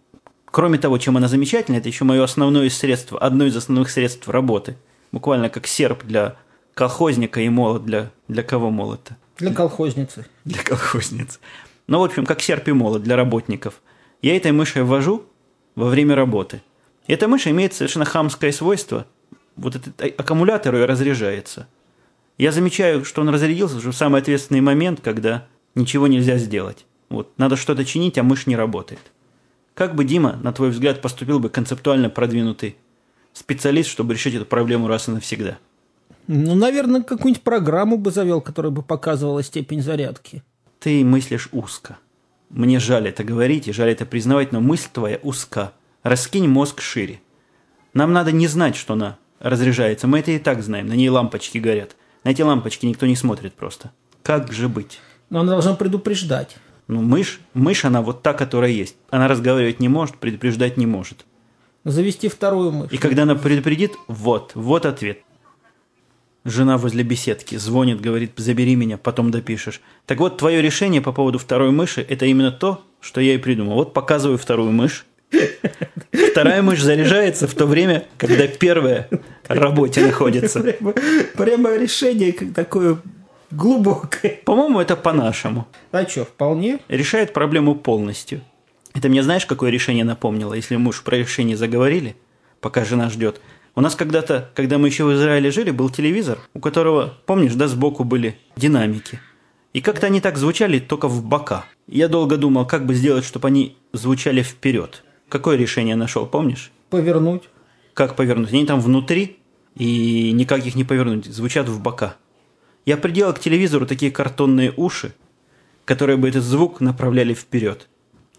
кроме 0.46 0.78
того, 0.78 0.98
чем 0.98 1.16
она 1.16 1.28
замечательна, 1.28 1.76
это 1.76 1.88
еще 1.88 2.04
мое 2.04 2.22
основное 2.22 2.68
средство, 2.70 3.18
одно 3.18 3.44
из 3.46 3.56
основных 3.56 3.90
средств 3.90 4.28
работы. 4.28 4.76
Буквально 5.12 5.48
как 5.48 5.66
серп 5.66 6.04
для 6.04 6.36
колхозника 6.74 7.40
и 7.40 7.48
молот 7.48 7.84
для, 7.84 8.10
для 8.28 8.42
кого 8.42 8.70
молота? 8.70 9.16
Для 9.38 9.52
колхозницы. 9.52 10.26
Для 10.44 10.62
колхозницы. 10.62 11.38
Ну, 11.86 12.00
в 12.00 12.04
общем, 12.04 12.24
как 12.24 12.40
серп 12.40 12.68
и 12.68 12.72
молот 12.72 13.02
для 13.02 13.16
работников. 13.16 13.80
Я 14.22 14.36
этой 14.36 14.52
мышей 14.52 14.82
ввожу 14.82 15.24
во 15.74 15.88
время 15.88 16.14
работы. 16.14 16.62
эта 17.06 17.28
мышь 17.28 17.46
имеет 17.46 17.74
совершенно 17.74 18.04
хамское 18.04 18.50
свойство. 18.50 19.06
Вот 19.56 19.76
этот 19.76 20.00
аккумулятор 20.18 20.74
ее 20.74 20.86
разряжается. 20.86 21.68
Я 22.38 22.52
замечаю, 22.52 23.04
что 23.04 23.22
он 23.22 23.28
разрядился 23.28 23.76
уже 23.76 23.92
в 23.92 23.96
самый 23.96 24.20
ответственный 24.20 24.60
момент, 24.60 25.00
когда 25.02 25.46
ничего 25.74 26.06
нельзя 26.06 26.38
сделать. 26.38 26.84
Вот, 27.08 27.32
надо 27.38 27.56
что-то 27.56 27.84
чинить, 27.84 28.18
а 28.18 28.22
мышь 28.22 28.46
не 28.46 28.56
работает. 28.56 29.00
Как 29.74 29.94
бы 29.94 30.04
Дима, 30.04 30.38
на 30.42 30.52
твой 30.52 30.70
взгляд, 30.70 31.00
поступил 31.02 31.38
бы 31.38 31.50
концептуально 31.50 32.10
продвинутый 32.10 32.76
специалист, 33.32 33.90
чтобы 33.90 34.14
решить 34.14 34.34
эту 34.34 34.46
проблему 34.46 34.88
раз 34.88 35.08
и 35.08 35.12
навсегда? 35.12 35.58
Ну, 36.28 36.54
наверное, 36.54 37.02
какую-нибудь 37.02 37.42
программу 37.42 37.98
бы 37.98 38.10
завел, 38.10 38.40
которая 38.40 38.72
бы 38.72 38.82
показывала 38.82 39.42
степень 39.42 39.82
зарядки. 39.82 40.42
Ты 40.80 41.04
мыслишь 41.04 41.48
узко. 41.52 41.98
Мне 42.50 42.78
жаль 42.78 43.08
это 43.08 43.24
говорить 43.24 43.68
и 43.68 43.72
жаль 43.72 43.90
это 43.90 44.06
признавать, 44.06 44.52
но 44.52 44.60
мысль 44.60 44.88
твоя 44.92 45.18
узка. 45.22 45.72
Раскинь 46.02 46.48
мозг 46.48 46.80
шире. 46.80 47.20
Нам 47.94 48.12
надо 48.12 48.32
не 48.32 48.46
знать, 48.46 48.76
что 48.76 48.94
она 48.94 49.18
разряжается. 49.40 50.06
Мы 50.06 50.20
это 50.20 50.32
и 50.32 50.38
так 50.38 50.62
знаем. 50.62 50.86
На 50.86 50.94
ней 50.94 51.08
лампочки 51.08 51.58
горят. 51.58 51.96
На 52.24 52.30
эти 52.30 52.42
лампочки 52.42 52.86
никто 52.86 53.06
не 53.06 53.16
смотрит 53.16 53.54
просто. 53.54 53.92
Как 54.22 54.52
же 54.52 54.68
быть? 54.68 55.00
Но 55.30 55.40
она 55.40 55.52
должна 55.52 55.74
предупреждать. 55.74 56.56
Ну, 56.88 57.02
мышь, 57.02 57.40
мышь, 57.54 57.84
она 57.84 58.00
вот 58.02 58.22
та, 58.22 58.32
которая 58.32 58.70
есть. 58.70 58.96
Она 59.10 59.26
разговаривать 59.28 59.80
не 59.80 59.88
может, 59.88 60.18
предупреждать 60.18 60.76
не 60.76 60.86
может. 60.86 61.24
Завести 61.84 62.28
вторую 62.28 62.72
мышь. 62.72 62.92
И 62.92 62.96
когда 62.96 63.22
она 63.22 63.34
предупредит, 63.34 63.96
вот, 64.08 64.52
вот 64.54 64.86
ответ. 64.86 65.20
Жена 66.46 66.78
возле 66.78 67.02
беседки 67.02 67.56
звонит, 67.56 68.00
говорит, 68.00 68.30
забери 68.36 68.76
меня, 68.76 68.98
потом 68.98 69.32
допишешь. 69.32 69.80
Так 70.06 70.20
вот, 70.20 70.38
твое 70.38 70.62
решение 70.62 71.00
по 71.00 71.10
поводу 71.10 71.40
второй 71.40 71.72
мыши, 71.72 72.06
это 72.08 72.24
именно 72.26 72.52
то, 72.52 72.84
что 73.00 73.20
я 73.20 73.34
и 73.34 73.38
придумал. 73.38 73.74
Вот 73.74 73.92
показываю 73.92 74.38
вторую 74.38 74.70
мышь. 74.70 75.06
Вторая 76.30 76.62
мышь 76.62 76.80
заряжается 76.80 77.48
в 77.48 77.54
то 77.54 77.66
время, 77.66 78.04
когда 78.16 78.46
первая 78.46 79.08
работе 79.48 80.06
находится. 80.06 80.60
Прямо, 80.60 80.94
прямо 81.36 81.76
решение 81.76 82.32
такое 82.32 82.98
глубокое. 83.50 84.38
По-моему, 84.44 84.78
это 84.78 84.94
по-нашему. 84.94 85.66
А 85.90 86.06
что, 86.06 86.26
вполне? 86.26 86.78
Решает 86.86 87.32
проблему 87.32 87.74
полностью. 87.74 88.40
Это 88.94 89.08
мне 89.08 89.24
знаешь, 89.24 89.46
какое 89.46 89.70
решение 89.72 90.04
напомнило, 90.04 90.54
если 90.54 90.76
мы 90.76 90.90
уж 90.90 91.02
про 91.02 91.16
решение 91.16 91.56
заговорили, 91.56 92.14
пока 92.60 92.84
жена 92.84 93.10
ждет? 93.10 93.40
У 93.78 93.82
нас 93.82 93.94
когда-то, 93.94 94.50
когда 94.54 94.78
мы 94.78 94.88
еще 94.88 95.04
в 95.04 95.12
Израиле 95.12 95.50
жили, 95.50 95.70
был 95.70 95.90
телевизор, 95.90 96.38
у 96.54 96.60
которого, 96.60 97.12
помнишь, 97.26 97.52
да, 97.52 97.68
сбоку 97.68 98.04
были 98.04 98.38
динамики. 98.56 99.20
И 99.74 99.82
как-то 99.82 100.06
они 100.06 100.22
так 100.22 100.38
звучали 100.38 100.78
только 100.78 101.08
в 101.08 101.22
бока. 101.22 101.66
Я 101.86 102.08
долго 102.08 102.38
думал, 102.38 102.66
как 102.66 102.86
бы 102.86 102.94
сделать, 102.94 103.26
чтобы 103.26 103.48
они 103.48 103.76
звучали 103.92 104.40
вперед. 104.40 105.04
Какое 105.28 105.58
решение 105.58 105.94
нашел, 105.94 106.26
помнишь? 106.26 106.72
Повернуть. 106.88 107.50
Как 107.92 108.16
повернуть? 108.16 108.50
Они 108.50 108.64
там 108.64 108.80
внутри, 108.80 109.36
и 109.74 110.32
никак 110.32 110.64
их 110.64 110.74
не 110.74 110.84
повернуть, 110.84 111.26
звучат 111.26 111.68
в 111.68 111.78
бока. 111.82 112.16
Я 112.86 112.96
приделал 112.96 113.34
к 113.34 113.40
телевизору 113.40 113.84
такие 113.84 114.10
картонные 114.10 114.72
уши, 114.74 115.14
которые 115.84 116.16
бы 116.16 116.30
этот 116.30 116.44
звук 116.44 116.80
направляли 116.80 117.34
вперед. 117.34 117.88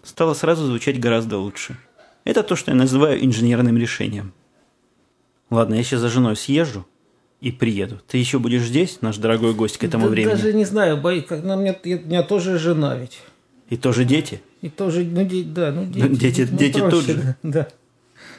Стало 0.02 0.34
сразу 0.34 0.66
звучать 0.66 0.98
гораздо 0.98 1.38
лучше. 1.38 1.78
Это 2.24 2.42
то, 2.42 2.56
что 2.56 2.72
я 2.72 2.76
называю 2.76 3.24
инженерным 3.24 3.78
решением. 3.78 4.32
Ладно, 5.50 5.74
я 5.74 5.82
сейчас 5.82 6.00
за 6.00 6.08
женой 6.08 6.36
съезжу 6.36 6.86
и 7.40 7.52
приеду. 7.52 8.00
Ты 8.06 8.18
еще 8.18 8.38
будешь 8.38 8.64
здесь, 8.64 9.00
наш 9.00 9.16
дорогой 9.16 9.54
гость, 9.54 9.78
к 9.78 9.84
этому 9.84 10.04
да, 10.04 10.10
времени? 10.10 10.32
Даже 10.32 10.52
не 10.52 10.64
знаю, 10.64 10.98
боюсь, 10.98 11.24
как 11.24 11.42
на 11.42 11.56
меня, 11.56 11.74
у 11.82 11.88
меня 11.88 12.22
тоже 12.22 12.58
жена 12.58 12.96
ведь. 12.96 13.20
И 13.70 13.76
тоже 13.76 14.04
дети? 14.04 14.42
И 14.60 14.68
тоже, 14.68 15.04
ну, 15.04 15.24
де, 15.24 15.44
да, 15.44 15.72
ну, 15.72 15.84
дети. 15.84 16.08
Дети, 16.16 16.48
ну, 16.50 16.58
дети 16.58 16.80
проще, 16.80 16.90
тут 16.90 17.04
же? 17.06 17.36
Да. 17.42 17.68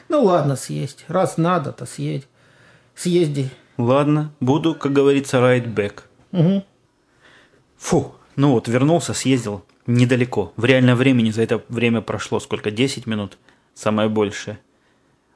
Ну, 0.08 0.24
ладно, 0.24 0.56
съесть. 0.56 1.04
Раз 1.08 1.36
надо, 1.36 1.72
то 1.72 1.86
съедь. 1.86 2.26
Съезди. 2.94 3.48
Ладно, 3.78 4.32
буду, 4.40 4.74
как 4.74 4.92
говорится, 4.92 5.38
right 5.38 5.72
back. 5.72 6.00
Угу. 6.32 6.64
Фу, 7.78 8.14
ну 8.36 8.52
вот, 8.52 8.68
вернулся, 8.68 9.14
съездил 9.14 9.64
недалеко. 9.86 10.52
В 10.56 10.64
реальном 10.64 10.96
времени 10.96 11.30
за 11.30 11.42
это 11.42 11.62
время 11.68 12.02
прошло 12.02 12.40
сколько? 12.40 12.70
10 12.70 13.06
минут? 13.06 13.38
Самое 13.74 14.08
большее 14.08 14.58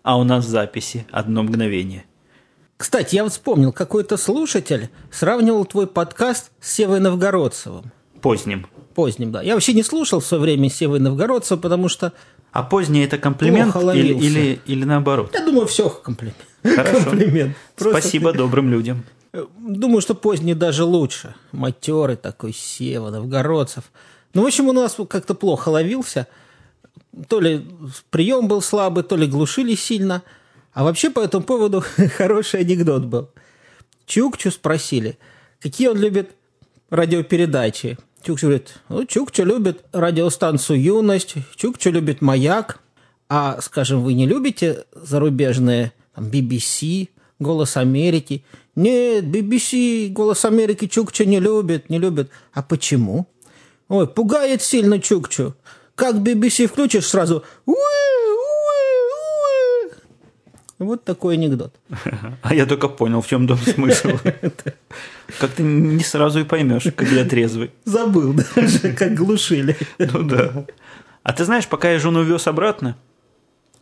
а 0.04 0.18
у 0.18 0.22
нас 0.22 0.44
записи 0.46 1.06
одно 1.10 1.42
мгновение. 1.42 2.04
Кстати, 2.76 3.16
я 3.16 3.24
вот 3.24 3.32
вспомнил, 3.32 3.72
какой-то 3.72 4.16
слушатель 4.16 4.90
сравнивал 5.10 5.64
твой 5.64 5.86
подкаст 5.86 6.50
с 6.60 6.72
Севой 6.72 7.00
Новгородцевым. 7.00 7.90
Поздним. 8.20 8.66
Поздним, 8.94 9.32
да. 9.32 9.42
Я 9.42 9.54
вообще 9.54 9.72
не 9.72 9.82
слушал 9.82 10.20
в 10.20 10.26
свое 10.26 10.42
время 10.42 10.68
Севы 10.68 11.00
Новгородцева, 11.00 11.58
потому 11.58 11.88
что... 11.88 12.12
А 12.52 12.62
поздний 12.62 13.02
это 13.02 13.16
комплимент 13.18 13.74
или, 13.74 14.14
или, 14.14 14.60
или 14.66 14.84
наоборот? 14.84 15.30
Я 15.32 15.44
думаю, 15.44 15.66
все 15.66 15.88
комплимент. 15.88 16.36
Хорошо. 16.62 17.10
комплимент. 17.10 17.56
Просто 17.74 18.00
Спасибо 18.00 18.32
ты... 18.32 18.38
добрым 18.38 18.70
людям. 18.70 19.04
Думаю, 19.58 20.02
что 20.02 20.14
поздний 20.14 20.54
даже 20.54 20.84
лучше. 20.84 21.34
Матерый 21.50 22.16
такой 22.16 22.52
Сева, 22.52 23.10
Новгородцев. 23.10 23.84
Ну, 24.34 24.42
в 24.42 24.46
общем, 24.46 24.68
у 24.68 24.72
нас 24.72 24.96
как-то 25.08 25.34
плохо 25.34 25.70
ловился– 25.70 26.26
То 27.28 27.40
ли 27.40 27.66
прием 28.10 28.48
был 28.48 28.60
слабый, 28.62 29.04
то 29.04 29.16
ли 29.16 29.26
глушили 29.26 29.74
сильно. 29.74 30.22
А 30.72 30.84
вообще 30.84 31.10
по 31.10 31.20
этому 31.20 31.44
поводу 31.44 31.84
хороший 32.16 32.60
анекдот 32.60 33.04
был. 33.04 33.30
Чукчу 34.06 34.50
спросили, 34.50 35.18
какие 35.60 35.88
он 35.88 35.98
любит 35.98 36.30
радиопередачи. 36.90 37.98
Чукчу 38.22 38.46
говорит, 38.46 38.74
ну, 38.88 39.04
Чукчу 39.04 39.44
любит 39.44 39.84
радиостанцию 39.92 40.82
«Юность», 40.82 41.34
Чукчу 41.56 41.90
любит 41.90 42.22
«Маяк», 42.22 42.80
а, 43.28 43.60
скажем, 43.60 44.02
вы 44.02 44.14
не 44.14 44.26
любите 44.26 44.84
зарубежные 44.92 45.92
там, 46.14 46.28
BBC, 46.28 47.08
«Голос 47.38 47.76
Америки»? 47.76 48.44
Нет, 48.76 49.24
BBC, 49.24 50.08
«Голос 50.08 50.44
Америки» 50.44 50.86
Чукчу 50.86 51.24
не 51.24 51.38
любит, 51.38 51.90
не 51.90 51.98
любит. 51.98 52.30
А 52.52 52.62
почему? 52.62 53.26
Ой, 53.88 54.06
пугает 54.06 54.62
сильно 54.62 54.98
Чукчу. 54.98 55.54
Как 55.94 56.16
BBC 56.16 56.66
включишь 56.66 57.06
сразу. 57.06 57.44
Вот 60.78 61.04
такой 61.04 61.34
анекдот. 61.34 61.72
А 62.42 62.54
я 62.54 62.66
только 62.66 62.88
понял, 62.88 63.22
в 63.22 63.26
чем 63.28 63.46
дом 63.46 63.58
смысл. 63.58 64.08
Как 65.40 65.52
ты 65.52 65.62
не 65.62 66.02
сразу 66.02 66.40
и 66.40 66.44
поймешь, 66.44 66.86
когда 66.96 67.24
трезвый. 67.24 67.70
Забыл 67.84 68.34
даже, 68.34 68.92
как 68.92 69.14
глушили. 69.14 69.76
Ну 69.98 70.22
да. 70.24 70.66
А 71.22 71.32
ты 71.32 71.44
знаешь, 71.44 71.66
пока 71.66 71.90
я 71.92 71.98
жену 71.98 72.22
вез 72.22 72.46
обратно, 72.46 72.96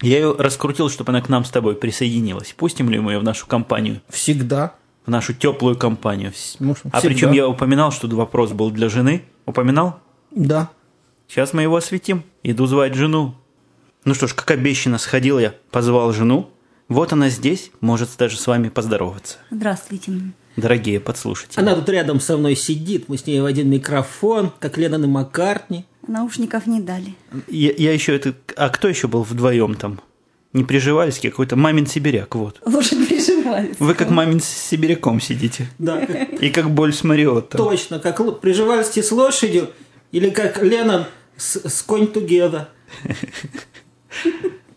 я 0.00 0.18
ее 0.18 0.36
раскрутил, 0.38 0.88
чтобы 0.90 1.10
она 1.10 1.20
к 1.20 1.28
нам 1.28 1.44
с 1.44 1.50
тобой 1.50 1.74
присоединилась. 1.74 2.52
Пустим 2.56 2.90
ли 2.90 3.00
мы 3.00 3.12
ее 3.12 3.18
в 3.18 3.24
нашу 3.24 3.46
компанию? 3.46 4.00
Всегда. 4.08 4.74
В 5.04 5.10
нашу 5.10 5.34
теплую 5.34 5.76
компанию. 5.76 6.32
Ну, 6.60 6.72
А 6.72 6.74
всегда. 6.74 7.00
причем 7.00 7.32
я 7.32 7.48
упоминал, 7.48 7.90
что 7.90 8.06
вопрос 8.08 8.52
был 8.52 8.70
для 8.70 8.88
жены. 8.88 9.24
Упоминал? 9.46 9.98
Да. 10.30 10.70
Сейчас 11.32 11.54
мы 11.54 11.62
его 11.62 11.76
осветим. 11.76 12.24
Иду 12.42 12.66
звать 12.66 12.92
жену. 12.92 13.34
Ну 14.04 14.12
что 14.12 14.26
ж, 14.26 14.34
как 14.34 14.50
обещано, 14.50 14.98
сходил 14.98 15.38
я, 15.38 15.54
позвал 15.70 16.12
жену. 16.12 16.50
Вот 16.88 17.14
она 17.14 17.30
здесь, 17.30 17.70
может 17.80 18.10
даже 18.18 18.38
с 18.38 18.46
вами 18.46 18.68
поздороваться. 18.68 19.38
Здравствуйте. 19.50 20.12
Дорогие 20.56 21.00
подслушатели. 21.00 21.58
Она 21.58 21.74
тут 21.74 21.88
рядом 21.88 22.20
со 22.20 22.36
мной 22.36 22.54
сидит, 22.54 23.08
мы 23.08 23.16
с 23.16 23.26
ней 23.26 23.40
в 23.40 23.46
один 23.46 23.70
микрофон, 23.70 24.52
как 24.58 24.76
Леннон 24.76 25.04
и 25.04 25.06
Маккартни. 25.06 25.86
Наушников 26.06 26.66
не 26.66 26.82
дали. 26.82 27.14
Я, 27.48 27.72
я 27.78 27.94
еще 27.94 28.14
это... 28.14 28.34
А 28.56 28.68
кто 28.68 28.88
еще 28.88 29.08
был 29.08 29.22
вдвоем 29.22 29.74
там? 29.74 30.02
Не 30.52 30.64
Приживальский, 30.64 31.30
а 31.30 31.32
какой-то 31.32 31.56
мамин 31.56 31.86
сибиряк, 31.86 32.34
вот. 32.34 32.60
Лучше 32.66 32.94
прижимались. 33.06 33.76
Вы 33.78 33.94
как 33.94 34.10
мамин 34.10 34.38
с 34.38 34.44
сибиряком 34.44 35.18
сидите. 35.18 35.70
Да, 35.78 35.98
И 35.98 36.50
как 36.50 36.70
боль 36.70 36.92
с 36.92 37.02
Мариотто. 37.04 37.56
точно, 37.56 38.00
как 38.00 38.40
приживальский 38.42 39.02
с 39.02 39.10
лошадью, 39.12 39.70
или 40.10 40.28
как 40.28 40.62
Леннон 40.62 41.06
с, 41.36 41.82
конь 41.82 42.06
тугеда. 42.06 42.68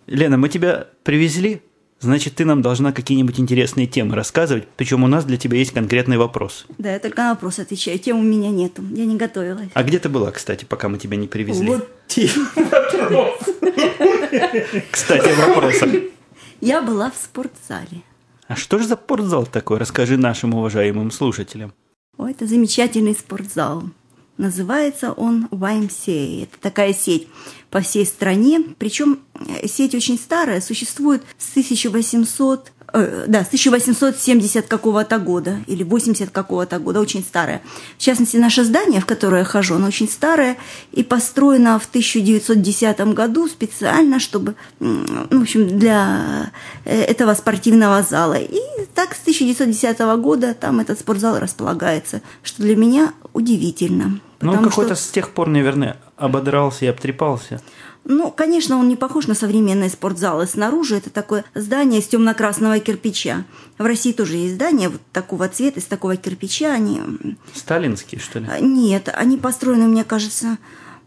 Лена, 0.07 0.37
мы 0.37 0.49
тебя 0.49 0.87
привезли, 1.03 1.61
значит, 1.99 2.35
ты 2.35 2.45
нам 2.45 2.61
должна 2.61 2.91
какие-нибудь 2.91 3.39
интересные 3.39 3.87
темы 3.87 4.15
рассказывать, 4.15 4.67
причем 4.77 5.03
у 5.03 5.07
нас 5.07 5.25
для 5.25 5.37
тебя 5.37 5.57
есть 5.57 5.71
конкретный 5.71 6.17
вопрос. 6.17 6.65
Да, 6.77 6.93
я 6.93 6.99
только 6.99 7.21
на 7.23 7.31
вопрос 7.31 7.59
отвечаю. 7.59 7.99
Тем 7.99 8.19
у 8.19 8.23
меня 8.23 8.49
нету. 8.49 8.83
Я 8.91 9.05
не 9.05 9.17
готовилась. 9.17 9.69
А 9.73 9.83
где 9.83 9.99
ты 9.99 10.09
была, 10.09 10.31
кстати, 10.31 10.65
пока 10.65 10.89
мы 10.89 10.97
тебя 10.97 11.17
не 11.17 11.27
привезли? 11.27 11.67
Вот 11.67 11.89
вопрос. 12.91 13.39
Кстати, 14.91 15.29
о 15.29 15.47
вопросах. 15.47 15.89
Я 16.61 16.81
была 16.81 17.11
в 17.11 17.15
спортзале. 17.15 18.03
А 18.47 18.55
что 18.55 18.77
же 18.77 18.87
за 18.87 18.95
спортзал 18.95 19.45
такой? 19.45 19.79
Расскажи 19.79 20.17
нашим 20.17 20.53
уважаемым 20.53 21.11
слушателям. 21.11 21.73
О, 22.17 22.27
это 22.27 22.45
замечательный 22.45 23.13
спортзал. 23.13 23.83
Называется 24.37 25.13
он 25.13 25.47
YMCA. 25.51 26.43
Это 26.43 26.59
такая 26.59 26.93
сеть 26.93 27.27
по 27.69 27.81
всей 27.81 28.05
стране. 28.05 28.61
Причем 28.77 29.19
э, 29.33 29.67
сеть 29.67 29.95
очень 29.95 30.17
старая, 30.17 30.61
существует 30.61 31.23
с 31.37 31.51
1800, 31.51 32.71
э, 32.95 33.25
да, 33.27 33.43
с 33.43 33.47
1870 33.47 34.67
какого-то 34.67 35.19
года 35.19 35.57
или 35.67 35.83
80 35.83 36.29
какого-то 36.29 36.79
года, 36.79 36.99
очень 37.01 37.21
старая. 37.23 37.61
В 37.97 38.01
частности, 38.01 38.37
наше 38.37 38.63
здание, 38.63 39.01
в 39.01 39.05
которое 39.05 39.39
я 39.39 39.43
хожу, 39.45 39.75
оно 39.75 39.87
очень 39.87 40.09
старое 40.09 40.57
и 40.91 41.03
построено 41.03 41.79
в 41.79 41.85
1910 41.85 42.99
году 43.13 43.47
специально, 43.47 44.19
чтобы, 44.19 44.55
ну, 44.79 45.39
в 45.39 45.41
общем, 45.41 45.77
для 45.77 46.51
э, 46.85 47.01
этого 47.01 47.33
спортивного 47.35 48.01
зала. 48.03 48.35
И 48.35 48.59
так 48.93 49.13
с 49.15 49.21
1910 49.21 49.99
года 50.21 50.53
там 50.53 50.79
этот 50.79 50.99
спортзал 50.99 51.39
располагается, 51.39 52.21
что 52.43 52.63
для 52.63 52.75
меня 52.75 53.13
удивительно. 53.33 54.19
Ну, 54.41 54.53
какой-то 54.53 54.95
что- 54.95 55.03
с 55.03 55.07
тех 55.09 55.29
пор, 55.29 55.47
наверное, 55.47 55.97
ободрался 56.17 56.85
и 56.85 56.87
обтрепался. 56.87 57.61
Ну, 58.05 58.31
конечно, 58.31 58.77
он 58.77 58.87
не 58.87 58.95
похож 58.95 59.27
на 59.27 59.33
современные 59.35 59.89
спортзалы. 59.89 60.45
Снаружи 60.47 60.95
это 60.95 61.09
такое 61.09 61.43
здание 61.55 61.99
из 62.01 62.07
темно-красного 62.07 62.79
кирпича. 62.79 63.45
В 63.77 63.83
России 63.85 64.11
тоже 64.13 64.37
есть 64.37 64.55
здания 64.55 64.89
вот 64.89 65.01
такого 65.11 65.49
цвета, 65.49 65.79
из 65.79 65.85
такого 65.85 66.15
кирпича. 66.15 66.71
Они... 66.73 66.99
м, 66.99 67.37
Сталинский, 67.53 68.19
что 68.19 68.39
ли? 68.39 68.47
а, 68.49 68.59
Нет, 68.59 69.09
они 69.13 69.37
построены, 69.37 69.87
мне 69.87 70.03
кажется, 70.03 70.57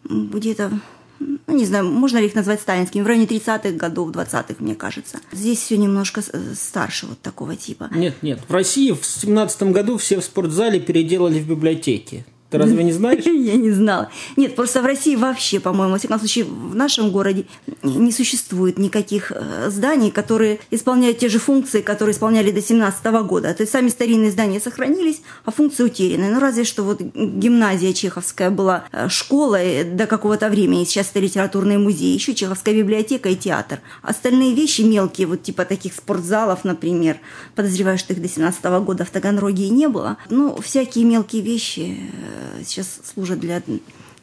где-то 0.05 0.73
ну, 1.21 1.39
не 1.49 1.65
знаю, 1.67 1.85
можно 1.91 2.19
ли 2.19 2.27
их 2.27 2.37
назвать 2.37 2.61
сталинскими, 2.61 3.03
в 3.03 3.07
районе 3.09 3.27
30-х 3.27 3.71
годов, 3.73 4.11
20-х, 4.11 4.55
мне 4.61 4.77
кажется. 4.77 5.19
Здесь 5.33 5.59
все 5.59 5.77
немножко 5.77 6.23
с- 6.23 6.31
э, 6.33 6.55
старше 6.55 7.07
вот 7.07 7.21
такого 7.21 7.57
типа. 7.57 7.91
Нет, 7.93 8.23
нет, 8.23 8.39
в 8.47 8.53
России 8.53 8.93
в 8.93 9.05
семнадцатом 9.05 9.73
году 9.73 9.97
все 9.99 10.21
в 10.21 10.25
спортзале 10.25 10.79
переделали 10.79 11.41
в 11.41 11.49
библиотеки. 11.49 12.25
Ты 12.51 12.57
разве 12.57 12.83
не 12.83 12.93
знаешь? 12.93 13.25
Я 13.27 13.57
не 13.57 13.71
знала. 13.71 14.09
Нет, 14.37 14.57
просто 14.57 14.81
в 14.81 14.87
России 14.87 15.17
вообще, 15.17 15.61
по-моему, 15.61 15.93
во 15.93 15.99
всяком 15.99 16.19
случае, 16.19 16.47
в 16.47 16.75
нашем 16.75 17.11
городе 17.11 17.45
не 17.83 18.11
существует 18.11 18.79
никаких 18.79 19.33
э, 19.35 19.69
зданий, 19.69 20.11
которые 20.11 20.61
исполняют 20.71 21.19
те 21.19 21.29
же 21.29 21.39
функции, 21.39 21.83
которые 21.83 22.15
исполняли 22.15 22.51
до 22.51 22.63
17 22.63 23.05
года. 23.27 23.53
То 23.53 23.63
есть 23.63 23.73
сами 23.73 23.89
старинные 23.89 24.31
здания 24.31 24.61
сохранились, 24.61 25.21
а 25.45 25.51
функции 25.51 25.85
утеряны. 25.85 26.31
Ну, 26.31 26.41
разве 26.41 26.65
что 26.65 26.85
вот 26.85 27.01
гимназия 27.01 27.93
чеховская 27.93 28.51
была 28.51 28.85
э, 28.93 29.09
школой 29.11 29.85
до 29.85 30.07
какого-то 30.07 30.49
времени, 30.49 30.85
сейчас 30.85 31.11
это 31.11 31.21
литературный 31.21 31.77
музей, 31.77 32.15
еще 32.15 32.35
чеховская 32.35 32.75
библиотека 32.75 33.29
и 33.29 33.37
театр. 33.37 33.81
Остальные 34.01 34.55
вещи 34.55 34.81
мелкие, 34.81 35.27
вот 35.27 35.43
типа 35.43 35.67
таких 35.67 35.93
спортзалов, 35.93 36.65
например, 36.65 37.19
подозреваю, 37.55 37.99
что 37.99 38.15
их 38.15 38.23
до 38.23 38.29
17 38.29 38.65
года 38.65 39.05
в 39.05 39.11
Таганроге 39.11 39.65
и 39.65 39.71
не 39.71 39.89
было. 39.89 40.17
Ну, 40.31 40.59
всякие 40.63 41.05
мелкие 41.05 41.43
вещи 41.43 41.99
э, 42.11 42.38
сейчас 42.65 43.01
служат 43.13 43.41
для 43.41 43.63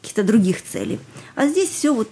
каких-то 0.01 0.23
других 0.23 0.61
целей. 0.61 0.99
А 1.35 1.47
здесь 1.47 1.69
все 1.69 1.93
вот 1.93 2.09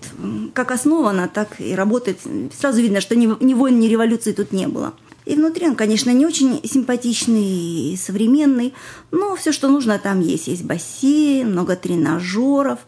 как 0.53 0.71
основано, 0.71 1.27
так 1.27 1.59
и 1.59 1.75
работает. 1.75 2.19
Сразу 2.57 2.81
видно, 2.81 3.01
что 3.01 3.15
ни, 3.15 3.27
ни 3.43 3.53
войн, 3.53 3.79
ни 3.79 3.87
революции 3.87 4.31
тут 4.31 4.51
не 4.51 4.67
было. 4.67 4.93
И 5.25 5.35
внутри 5.35 5.67
он, 5.67 5.75
конечно, 5.75 6.09
не 6.09 6.25
очень 6.25 6.59
симпатичный 6.67 7.93
и 7.93 7.97
современный, 7.97 8.73
но 9.11 9.35
все, 9.35 9.51
что 9.51 9.69
нужно, 9.69 9.99
там 9.99 10.19
есть. 10.19 10.47
Есть 10.47 10.63
бассейн, 10.63 11.51
много 11.51 11.75
тренажеров, 11.75 12.79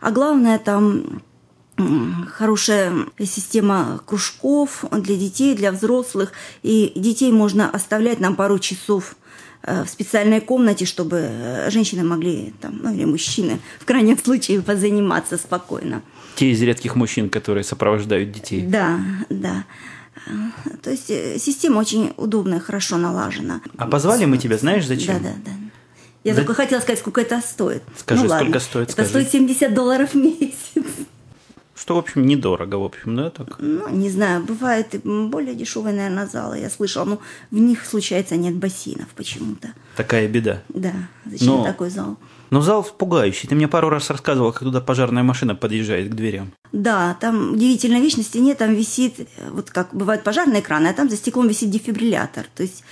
а 0.00 0.10
главное 0.10 0.58
там 0.58 1.22
хорошая 2.28 2.92
система 3.18 4.00
кружков 4.06 4.84
для 4.90 5.16
детей, 5.16 5.54
для 5.54 5.72
взрослых. 5.72 6.32
И 6.62 6.92
детей 6.96 7.32
можно 7.32 7.68
оставлять 7.70 8.20
на 8.20 8.32
пару 8.32 8.58
часов 8.58 9.16
э, 9.16 9.23
в 9.66 9.86
специальной 9.88 10.40
комнате, 10.40 10.84
чтобы 10.84 11.18
э, 11.30 11.70
женщины 11.70 12.04
могли, 12.04 12.52
там, 12.60 12.78
ну 12.82 12.92
или 12.94 13.04
мужчины, 13.04 13.58
в 13.80 13.84
крайнем 13.84 14.18
случае, 14.18 14.60
позаниматься 14.62 15.36
спокойно. 15.38 16.02
Те 16.36 16.50
из 16.50 16.60
редких 16.62 16.96
мужчин, 16.96 17.30
которые 17.30 17.64
сопровождают 17.64 18.32
детей. 18.32 18.62
Да, 18.62 18.98
да. 19.30 19.64
Э, 20.26 20.30
То 20.82 20.90
есть 20.90 21.10
э, 21.10 21.38
система 21.38 21.78
очень 21.78 22.12
удобная, 22.16 22.60
хорошо 22.60 22.96
налажена. 22.98 23.60
А 23.76 23.86
позвали 23.86 24.24
мы 24.26 24.38
тебя, 24.38 24.58
знаешь, 24.58 24.86
зачем? 24.86 25.14
Да, 25.22 25.30
да, 25.30 25.34
да. 25.46 25.50
Я 26.24 26.32
Да- 26.34 26.40
только 26.40 26.54
хотела 26.54 26.80
сказать, 26.80 26.98
сколько 27.00 27.20
это 27.20 27.40
стоит. 27.40 27.82
Скажи, 27.98 28.22
ну, 28.22 28.28
ладно. 28.28 28.44
сколько 28.46 28.60
стоит, 28.60 28.84
Это 28.90 28.92
скажи. 28.92 29.08
стоит 29.10 29.30
70 29.30 29.74
долларов 29.74 30.10
в 30.12 30.16
месяц. 30.16 30.54
Что, 31.84 31.96
в 31.96 31.98
общем, 31.98 32.26
недорого, 32.26 32.76
в 32.76 32.84
общем, 32.84 33.14
да, 33.14 33.28
так? 33.28 33.56
Ну, 33.58 33.86
не 33.90 34.08
знаю, 34.08 34.42
бывают 34.42 34.86
более 35.04 35.54
дешевые, 35.54 35.94
наверное, 35.94 36.26
залы. 36.26 36.58
Я 36.58 36.70
слышала, 36.70 37.04
но 37.04 37.18
в 37.50 37.58
них, 37.58 37.84
случается, 37.84 38.36
нет 38.36 38.54
бассейнов 38.54 39.08
почему-то. 39.08 39.74
Такая 39.94 40.26
беда. 40.26 40.62
Да, 40.70 40.94
зачем 41.26 41.48
Но- 41.48 41.64
такой 41.64 41.90
зал? 41.90 42.16
Но 42.50 42.60
зал 42.60 42.84
пугающий. 42.84 43.48
Ты 43.48 43.54
мне 43.54 43.68
пару 43.68 43.88
раз 43.88 44.10
рассказывал, 44.10 44.52
как 44.52 44.62
туда 44.62 44.80
пожарная 44.80 45.22
машина 45.22 45.54
подъезжает 45.54 46.10
к 46.10 46.14
дверям. 46.14 46.52
Да, 46.72 47.16
там 47.20 47.52
удивительная 47.52 48.00
вещь, 48.00 48.16
на 48.16 48.22
стене 48.24 48.54
там 48.54 48.74
висит, 48.74 49.20
э, 49.20 49.24
вот 49.50 49.70
как 49.70 49.94
бывают 49.94 50.24
пожарные 50.24 50.60
экраны, 50.60 50.88
а 50.88 50.92
там 50.92 51.08
за 51.08 51.16
стеклом 51.16 51.46
висит 51.46 51.70
дефибриллятор. 51.70 52.46
То 52.54 52.64
есть 52.64 52.82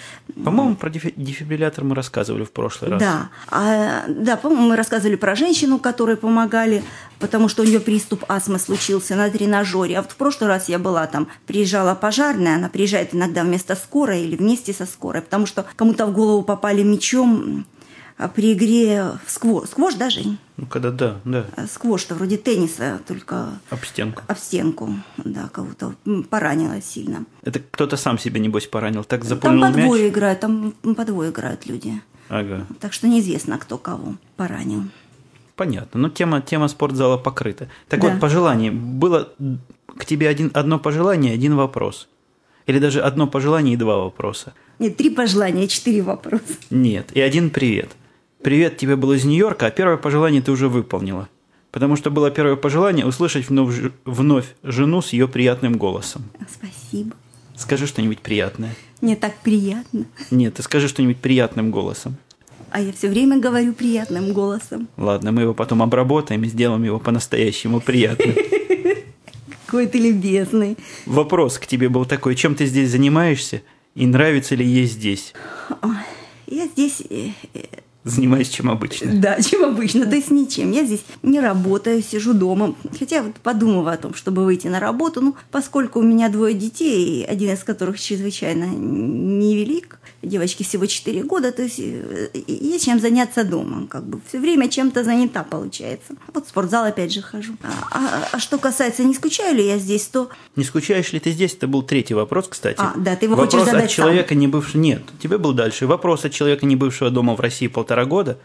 По-моему, 0.44 0.76
про 0.76 0.88
дефи- 0.88 1.14
дефибриллятор 1.16 1.84
мы 1.84 1.94
рассказывали 1.96 2.44
в 2.44 2.52
прошлый 2.52 2.92
раз. 2.92 3.00
Да, 3.00 3.30
а, 3.50 4.04
да, 4.08 4.36
по-моему, 4.36 4.68
мы 4.68 4.76
рассказывали 4.76 5.16
про 5.16 5.34
женщину, 5.34 5.78
которой 5.80 6.16
помогали, 6.16 6.84
потому 7.18 7.48
что 7.48 7.62
у 7.62 7.66
нее 7.66 7.80
приступ 7.80 8.24
астмы 8.28 8.60
случился 8.60 9.16
на 9.16 9.28
тренажере. 9.30 9.98
А 9.98 10.02
вот 10.02 10.12
в 10.12 10.16
прошлый 10.16 10.48
раз 10.48 10.68
я 10.68 10.78
была 10.78 11.06
там, 11.08 11.26
приезжала 11.46 11.94
пожарная, 11.96 12.56
она 12.56 12.68
приезжает 12.68 13.14
иногда 13.16 13.42
вместо 13.42 13.74
скорой 13.74 14.22
или 14.22 14.36
вместе 14.36 14.72
со 14.72 14.86
скорой, 14.86 15.22
потому 15.22 15.46
что 15.46 15.66
кому-то 15.74 16.06
в 16.06 16.12
голову 16.12 16.42
попали 16.42 16.82
мечом 16.84 17.66
при 18.28 18.52
игре 18.52 19.04
в 19.26 19.30
сквош. 19.30 19.68
Сквош, 19.68 19.94
да, 19.94 20.10
Жень? 20.10 20.38
Ну, 20.56 20.66
когда 20.66 20.90
да, 20.90 21.16
да. 21.24 21.46
А 21.56 21.66
Сквош-то 21.66 22.14
вроде 22.14 22.36
тенниса, 22.36 23.00
только 23.06 23.48
Об 23.70 23.84
стенку. 23.84 24.22
об 24.26 24.36
стенку. 24.38 24.90
Да, 25.16 25.48
кого-то 25.52 25.94
поранило 26.30 26.80
сильно. 26.82 27.24
Это 27.42 27.60
кто-то 27.60 27.96
сам 27.96 28.18
себе, 28.18 28.40
небось, 28.40 28.66
поранил. 28.66 29.04
Так 29.04 29.20
Там 29.20 29.28
запульнул 29.28 29.72
по 29.72 29.78
двое 29.78 30.02
мяч. 30.04 30.12
играют, 30.12 30.40
там 30.40 30.72
по 30.96 31.04
двое 31.04 31.30
играют 31.30 31.66
люди. 31.66 32.00
Ага. 32.28 32.66
Так 32.80 32.92
что 32.92 33.08
неизвестно, 33.08 33.58
кто 33.58 33.78
кого 33.78 34.14
поранил. 34.36 34.84
Понятно. 35.56 36.00
Ну, 36.00 36.08
тема, 36.08 36.40
тема 36.40 36.68
спортзала 36.68 37.18
покрыта. 37.18 37.68
Так 37.88 38.00
Да. 38.00 38.08
вот, 38.10 38.20
пожелание. 38.20 38.70
Было 38.70 39.28
к 39.98 40.04
тебе 40.06 40.28
один, 40.28 40.50
одно 40.54 40.78
пожелание, 40.78 41.34
один 41.34 41.56
вопрос. 41.56 42.08
Или 42.66 42.78
даже 42.78 43.00
одно 43.02 43.26
пожелание 43.26 43.74
и 43.74 43.76
два 43.76 43.98
вопроса. 43.98 44.54
Нет, 44.78 44.96
три 44.96 45.10
пожелания, 45.10 45.66
четыре 45.68 46.02
вопроса. 46.02 46.44
Нет, 46.70 47.10
и 47.12 47.20
один 47.20 47.50
привет. 47.50 47.90
Привет 48.42 48.76
тебе 48.76 48.96
был 48.96 49.12
из 49.12 49.24
Нью-Йорка, 49.24 49.66
а 49.66 49.70
первое 49.70 49.96
пожелание 49.96 50.42
ты 50.42 50.50
уже 50.50 50.68
выполнила. 50.68 51.28
Потому 51.70 51.94
что 51.94 52.10
было 52.10 52.28
первое 52.28 52.56
пожелание 52.56 53.06
услышать 53.06 53.48
вновь, 53.48 53.92
вновь 54.04 54.46
жену 54.64 55.00
с 55.00 55.12
ее 55.12 55.28
приятным 55.28 55.74
голосом. 55.78 56.24
Спасибо. 56.50 57.14
Скажи 57.54 57.86
что-нибудь 57.86 58.18
приятное. 58.18 58.74
Мне 59.00 59.14
так 59.14 59.34
приятно. 59.44 60.06
Нет, 60.32 60.54
ты 60.54 60.62
скажи 60.64 60.88
что-нибудь 60.88 61.18
приятным 61.18 61.70
голосом. 61.70 62.16
А 62.70 62.80
я 62.80 62.92
все 62.92 63.08
время 63.08 63.38
говорю 63.38 63.74
приятным 63.74 64.32
голосом. 64.32 64.88
Ладно, 64.96 65.30
мы 65.30 65.42
его 65.42 65.54
потом 65.54 65.80
обработаем 65.80 66.42
и 66.42 66.48
сделаем 66.48 66.82
его 66.82 66.98
по-настоящему 66.98 67.80
приятным. 67.80 68.34
Какой 69.66 69.86
ты 69.86 69.98
любезный. 69.98 70.76
Вопрос 71.06 71.60
к 71.60 71.66
тебе 71.66 71.88
был 71.88 72.06
такой, 72.06 72.34
чем 72.34 72.56
ты 72.56 72.66
здесь 72.66 72.90
занимаешься 72.90 73.62
и 73.94 74.04
нравится 74.04 74.56
ли 74.56 74.66
ей 74.66 74.86
здесь? 74.86 75.32
Я 76.46 76.66
здесь, 76.66 77.02
э, 77.08 77.30
э, 77.54 77.60
Занимаюсь 78.04 78.48
чем 78.48 78.68
обычно. 78.68 79.12
да, 79.12 79.40
чем 79.42 79.64
обычно, 79.64 80.06
то 80.06 80.16
есть 80.16 80.30
ничем. 80.30 80.72
Я 80.72 80.84
здесь 80.84 81.04
не 81.22 81.40
работаю, 81.40 82.02
сижу 82.02 82.34
дома. 82.34 82.74
Хотя 82.98 83.22
вот 83.22 83.36
подумываю 83.36 83.94
о 83.94 83.96
том, 83.96 84.14
чтобы 84.14 84.44
выйти 84.44 84.66
на 84.66 84.80
работу. 84.80 85.20
Ну, 85.20 85.36
поскольку 85.50 86.00
у 86.00 86.02
меня 86.02 86.28
двое 86.28 86.54
детей, 86.54 87.24
один 87.24 87.54
из 87.54 87.62
которых 87.62 88.00
чрезвычайно 88.00 88.64
невелик, 88.64 90.00
девочке 90.22 90.64
всего 90.64 90.86
4 90.86 91.22
года, 91.24 91.52
то 91.52 91.62
есть 91.62 91.78
э, 91.78 92.30
есть 92.46 92.84
чем 92.84 93.00
заняться 93.00 93.44
дома. 93.44 93.86
Как 93.88 94.06
бы 94.06 94.20
все 94.28 94.38
время 94.38 94.68
чем-то 94.68 95.04
занята 95.04 95.42
получается. 95.44 96.14
Вот 96.32 96.46
в 96.46 96.48
спортзал 96.48 96.84
опять 96.84 97.12
же 97.12 97.22
хожу. 97.22 97.54
А, 97.62 97.72
а- 97.90 98.28
а 98.32 98.38
что 98.38 98.58
касается, 98.58 99.04
не 99.04 99.14
скучаю 99.14 99.56
ли 99.56 99.66
я 99.66 99.78
здесь, 99.78 100.06
то 100.06 100.30
Не 100.56 100.64
скучаешь 100.64 101.12
ли 101.12 101.20
ты 101.20 101.32
здесь? 101.32 101.54
Это 101.54 101.66
был 101.66 101.82
третий 101.82 102.14
вопрос, 102.14 102.48
кстати. 102.48 102.78
А, 102.78 102.94
да, 102.96 103.16
ты 103.16 103.26
его 103.26 103.34
вопрос 103.36 103.52
хочешь 103.52 103.66
задать 103.66 103.84
от 103.86 103.90
человека, 103.90 104.34
не 104.34 104.46
бывшего... 104.48 104.80
Нет, 104.80 105.02
тебе 105.22 105.38
был 105.38 105.52
дальше. 105.52 105.86
Вопрос 105.86 106.24
от 106.24 106.32
человека, 106.32 106.66
не 106.66 106.76
бывшего 106.76 107.10
дома 107.10 107.34
в 107.34 107.40
России 107.40 107.66
полтора 107.66 108.04
года. 108.04 108.38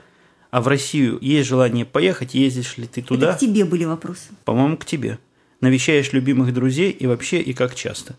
А 0.49 0.61
в 0.61 0.67
Россию 0.67 1.19
есть 1.21 1.47
желание 1.47 1.85
поехать? 1.85 2.33
Ездишь 2.33 2.77
ли 2.77 2.87
ты 2.87 3.01
это 3.01 3.09
туда? 3.09 3.33
к 3.33 3.39
тебе 3.39 3.65
были 3.65 3.83
вопросы. 3.85 4.29
По-моему, 4.45 4.77
к 4.77 4.85
тебе. 4.85 5.19
Навещаешь 5.61 6.13
любимых 6.13 6.53
друзей 6.53 6.91
и 6.91 7.05
вообще, 7.07 7.41
и 7.41 7.53
как 7.53 7.75
часто? 7.75 8.15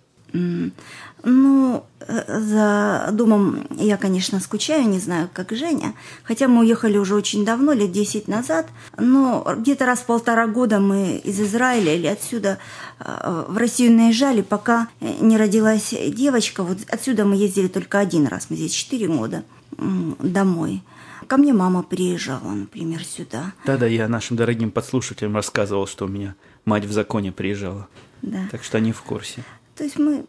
Ну, 1.25 1.85
э, 2.01 2.41
за 2.41 3.09
домом 3.13 3.67
я, 3.71 3.97
конечно, 3.97 4.41
скучаю, 4.41 4.89
не 4.89 4.99
знаю, 4.99 5.29
как 5.33 5.53
Женя. 5.53 5.95
Хотя 6.23 6.49
мы 6.49 6.61
уехали 6.61 6.97
уже 6.99 7.15
очень 7.15 7.45
давно, 7.45 7.73
лет 7.73 7.93
10 7.93 8.29
назад. 8.29 8.67
Но 8.97 9.47
где-то 9.59 9.87
раз 9.87 10.01
в 10.01 10.07
полтора 10.07 10.47
года 10.47 10.79
мы 10.79 11.17
из 11.25 11.41
Израиля 11.41 11.95
или 11.95 12.07
отсюда 12.07 12.59
э, 13.01 13.45
в 13.49 13.57
Россию 13.57 13.93
наезжали, 13.93 14.43
пока 14.43 14.89
э, 15.01 15.13
не 15.21 15.37
родилась 15.37 15.93
девочка. 16.09 16.63
Вот 16.63 16.79
отсюда 16.89 17.25
мы 17.25 17.37
ездили 17.37 17.69
только 17.69 17.99
один 17.99 18.27
раз, 18.27 18.47
мы 18.51 18.57
здесь 18.57 18.73
4 18.73 19.09
года, 19.09 19.45
домой. 19.77 20.83
Ко 21.27 21.37
мне 21.37 21.53
мама 21.53 21.83
приезжала, 21.83 22.51
например, 22.53 23.05
сюда. 23.05 23.53
Да-да, 23.67 23.87
я 23.87 24.09
нашим 24.09 24.37
дорогим 24.37 24.71
подслушателям 24.71 25.35
рассказывал, 25.35 25.87
что 25.87 26.07
у 26.07 26.09
меня 26.09 26.35
мать 26.65 26.87
в 26.87 26.93
законе 26.93 27.33
приезжала. 27.33 27.87
Да. 28.23 28.49
Так 28.51 28.65
что 28.65 28.79
они 28.79 28.93
в 28.93 29.03
курсе. 29.03 29.45
То 29.79 29.85
есть 29.85 29.97
мы 29.97 30.25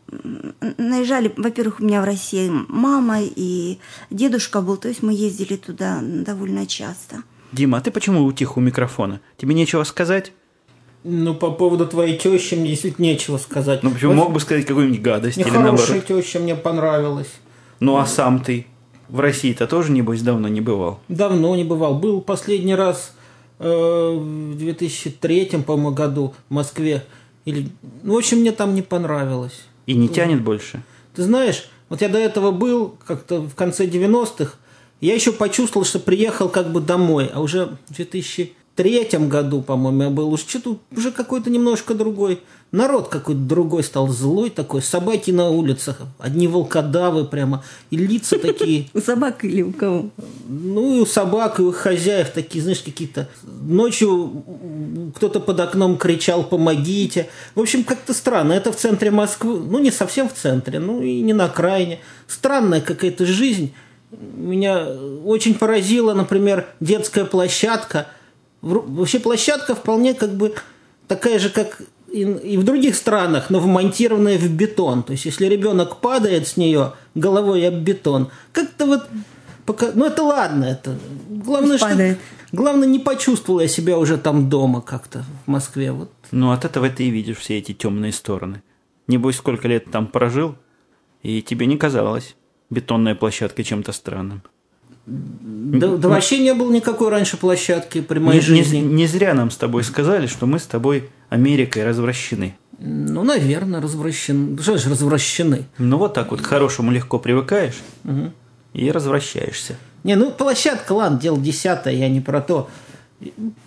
наезжали, 0.77 1.33
во-первых, 1.35 1.79
у 1.79 1.83
меня 1.83 2.03
в 2.03 2.05
России 2.05 2.51
мама 2.67 3.17
и 3.21 3.79
дедушка 4.11 4.61
был, 4.61 4.77
то 4.77 4.87
есть 4.87 5.01
мы 5.01 5.11
ездили 5.11 5.55
туда 5.55 6.01
довольно 6.03 6.67
часто. 6.67 7.23
Дима, 7.51 7.79
а 7.79 7.81
ты 7.81 7.89
почему 7.89 8.25
утих 8.25 8.57
у 8.57 8.59
микрофона? 8.59 9.21
Тебе 9.37 9.55
нечего 9.55 9.83
сказать? 9.85 10.33
Ну, 11.03 11.33
по 11.33 11.49
поводу 11.49 11.87
твоей 11.87 12.15
тещи 12.15 12.53
мне 12.53 12.69
действительно 12.69 13.05
нечего 13.05 13.37
сказать. 13.37 13.81
Ну, 13.81 13.89
почему 13.89 14.13
Вот 14.13 14.17
мог 14.25 14.33
бы 14.33 14.39
сказать 14.39 14.67
какую-нибудь 14.67 15.01
гадость 15.01 15.37
или 15.37 15.45
Нехорошая 15.45 15.95
наоборот? 15.95 16.05
теща 16.05 16.39
мне 16.39 16.55
понравилась. 16.55 17.31
Ну, 17.79 17.97
а 17.97 18.05
сам 18.05 18.43
ты 18.43 18.67
в 19.07 19.19
России-то 19.19 19.65
тоже, 19.65 19.91
небось, 19.91 20.21
давно 20.21 20.47
не 20.47 20.61
бывал? 20.61 20.99
Давно 21.07 21.55
не 21.55 21.63
бывал. 21.63 21.97
Был 21.97 22.21
последний 22.21 22.75
раз 22.75 23.15
э, 23.57 23.67
в 23.67 24.55
2003, 24.57 25.63
по-моему, 25.65 25.91
году 25.91 26.35
в 26.49 26.53
Москве. 26.53 27.03
Или... 27.45 27.69
Ну, 28.03 28.15
в 28.15 28.17
общем, 28.17 28.39
мне 28.39 28.51
там 28.51 28.75
не 28.75 28.81
понравилось. 28.81 29.61
И 29.85 29.93
не 29.93 30.07
тянет 30.07 30.43
больше? 30.43 30.83
Ты 31.15 31.23
знаешь, 31.23 31.69
вот 31.89 32.01
я 32.01 32.09
до 32.09 32.17
этого 32.17 32.51
был 32.51 32.95
как-то 33.05 33.41
в 33.41 33.55
конце 33.55 33.87
90-х, 33.87 34.53
я 35.01 35.15
еще 35.15 35.31
почувствовал, 35.31 35.85
что 35.85 35.99
приехал 35.99 36.49
как 36.49 36.71
бы 36.71 36.81
домой, 36.81 37.31
а 37.33 37.41
уже 37.41 37.77
в 37.87 37.95
2003 37.95 39.07
году, 39.27 39.61
по-моему, 39.61 40.03
я 40.03 40.09
был, 40.09 40.31
уж 40.31 40.41
что-то 40.41 40.79
уже 40.95 41.11
какой-то 41.11 41.49
немножко 41.49 41.93
другой. 41.93 42.41
Народ 42.71 43.07
какой-то 43.07 43.41
другой 43.41 43.83
стал 43.83 44.07
злой 44.09 44.51
такой, 44.51 44.83
собаки 44.83 45.31
на 45.31 45.49
улицах, 45.49 45.97
одни 46.19 46.47
волкодавы 46.47 47.25
прямо, 47.25 47.63
и 47.89 47.97
лица 47.97 48.37
такие, 48.37 48.89
У 48.93 48.99
собак 49.01 49.43
или 49.43 49.63
у 49.63 49.73
кого? 49.73 50.11
ну 50.47 50.95
и 50.95 50.99
у 50.99 51.05
собак, 51.07 51.59
и 51.59 51.63
у 51.63 51.71
хозяев 51.71 52.29
такие, 52.29 52.61
знаешь, 52.61 52.81
какие-то... 52.81 53.27
Ночью 53.43 54.43
кто-то 55.15 55.39
под 55.39 55.59
окном 55.59 55.97
кричал 55.97 56.43
«помогите». 56.43 57.29
В 57.55 57.59
общем, 57.59 57.83
как-то 57.83 58.13
странно. 58.13 58.53
Это 58.53 58.71
в 58.71 58.75
центре 58.75 59.09
Москвы. 59.09 59.59
Ну, 59.59 59.79
не 59.79 59.91
совсем 59.91 60.29
в 60.29 60.33
центре, 60.33 60.79
ну 60.79 61.01
и 61.01 61.21
не 61.21 61.33
на 61.33 61.45
окраине. 61.45 61.99
Странная 62.27 62.81
какая-то 62.81 63.25
жизнь. 63.25 63.73
Меня 64.11 64.87
очень 65.25 65.55
поразила, 65.55 66.13
например, 66.13 66.67
детская 66.79 67.25
площадка. 67.25 68.07
Вообще 68.61 69.19
площадка 69.19 69.75
вполне 69.75 70.13
как 70.13 70.33
бы 70.35 70.53
такая 71.07 71.39
же, 71.39 71.49
как 71.49 71.81
и 72.11 72.53
и 72.53 72.57
в 72.57 72.63
других 72.63 72.95
странах, 72.95 73.49
но 73.49 73.59
вмонтированная 73.59 74.37
в 74.37 74.49
бетон. 74.49 75.03
То 75.03 75.13
есть, 75.13 75.25
если 75.25 75.45
ребенок 75.45 75.97
падает 75.97 76.47
с 76.47 76.57
нее 76.57 76.93
головой 77.15 77.67
об 77.67 77.75
бетон, 77.75 78.29
как-то 78.51 78.85
вот 78.85 79.07
пока... 79.65 79.91
Ну, 79.93 80.05
это 80.05 80.23
ладно, 80.23 80.65
это... 80.65 80.97
Главное, 81.29 81.71
Пусть 81.71 81.79
что... 81.83 81.89
падает. 81.89 82.19
Главное, 82.51 82.87
не 82.87 82.99
почувствовал 82.99 83.59
я 83.59 83.67
себя 83.67 83.97
уже 83.99 84.17
там 84.17 84.49
дома 84.49 84.81
как-то 84.81 85.23
в 85.45 85.49
Москве. 85.49 85.91
Вот. 85.91 86.11
Ну, 86.31 86.51
от 86.51 86.65
этого 86.65 86.89
ты 86.89 87.03
и 87.03 87.09
видишь 87.11 87.37
все 87.37 87.59
эти 87.59 87.73
темные 87.73 88.11
стороны. 88.11 88.63
Небось, 89.07 89.35
сколько 89.35 89.67
лет 89.67 89.91
там 89.91 90.07
прожил, 90.07 90.55
и 91.21 91.41
тебе 91.41 91.65
не 91.67 91.77
казалось 91.77 92.35
бетонная 92.69 93.15
площадка 93.15 93.63
чем-то 93.63 93.91
странным. 93.91 94.41
Да, 95.05 95.97
да 95.97 96.09
вообще 96.09 96.39
не 96.39 96.53
было 96.53 96.71
никакой 96.71 97.09
раньше 97.09 97.37
площадки 97.37 98.01
при 98.01 98.19
моей 98.19 98.39
Не, 98.41 98.47
не- 98.47 98.63
жизни. 98.63 98.77
не 98.77 99.07
зря 99.07 99.33
нам 99.33 99.49
с 99.49 99.57
тобой 99.57 99.83
сказали, 99.83 100.27
что 100.27 100.45
мы 100.45 100.59
с 100.59 100.65
тобой 100.65 101.09
Америкой 101.29 101.83
развращены. 101.85 102.55
Ну, 102.79 103.23
наверное, 103.23 103.81
развращены. 103.81 104.61
Что 104.61 104.77
же 104.77 104.89
развращены? 104.89 105.65
Ну, 105.77 105.97
вот 105.97 106.13
так 106.13 106.31
вот 106.31 106.41
к 106.41 106.45
хорошему 106.45 106.91
легко 106.91 107.19
привыкаешь 107.19 107.79
и 108.73 108.91
развращаешься. 108.91 109.77
Не, 110.03 110.15
ну 110.15 110.31
площадка, 110.31 110.93
ладно, 110.93 111.19
дело 111.19 111.37
десятое, 111.37 111.93
я 111.93 112.07
не 112.07 112.21
про 112.21 112.39
то. 112.41 112.69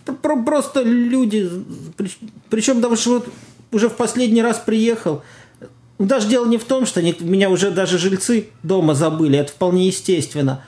Про- 0.07 0.15
про- 0.15 0.43
просто 0.43 0.83
люди, 0.83 1.49
причем 2.49 2.81
даже 2.81 3.11
вот 3.11 3.29
уже 3.71 3.91
в 3.91 3.97
последний 3.97 4.41
раз 4.43 4.59
приехал. 4.65 5.23
Ну, 5.99 6.07
Даже 6.07 6.27
дело 6.29 6.47
не 6.47 6.57
в 6.57 6.65
том, 6.65 6.87
что 6.87 7.01
они- 7.01 7.15
меня 7.21 7.51
уже 7.51 7.71
даже 7.71 7.99
жильцы 7.99 8.49
дома 8.63 8.95
забыли, 8.95 9.39
это 9.39 9.53
вполне 9.53 9.87
естественно. 9.89 10.65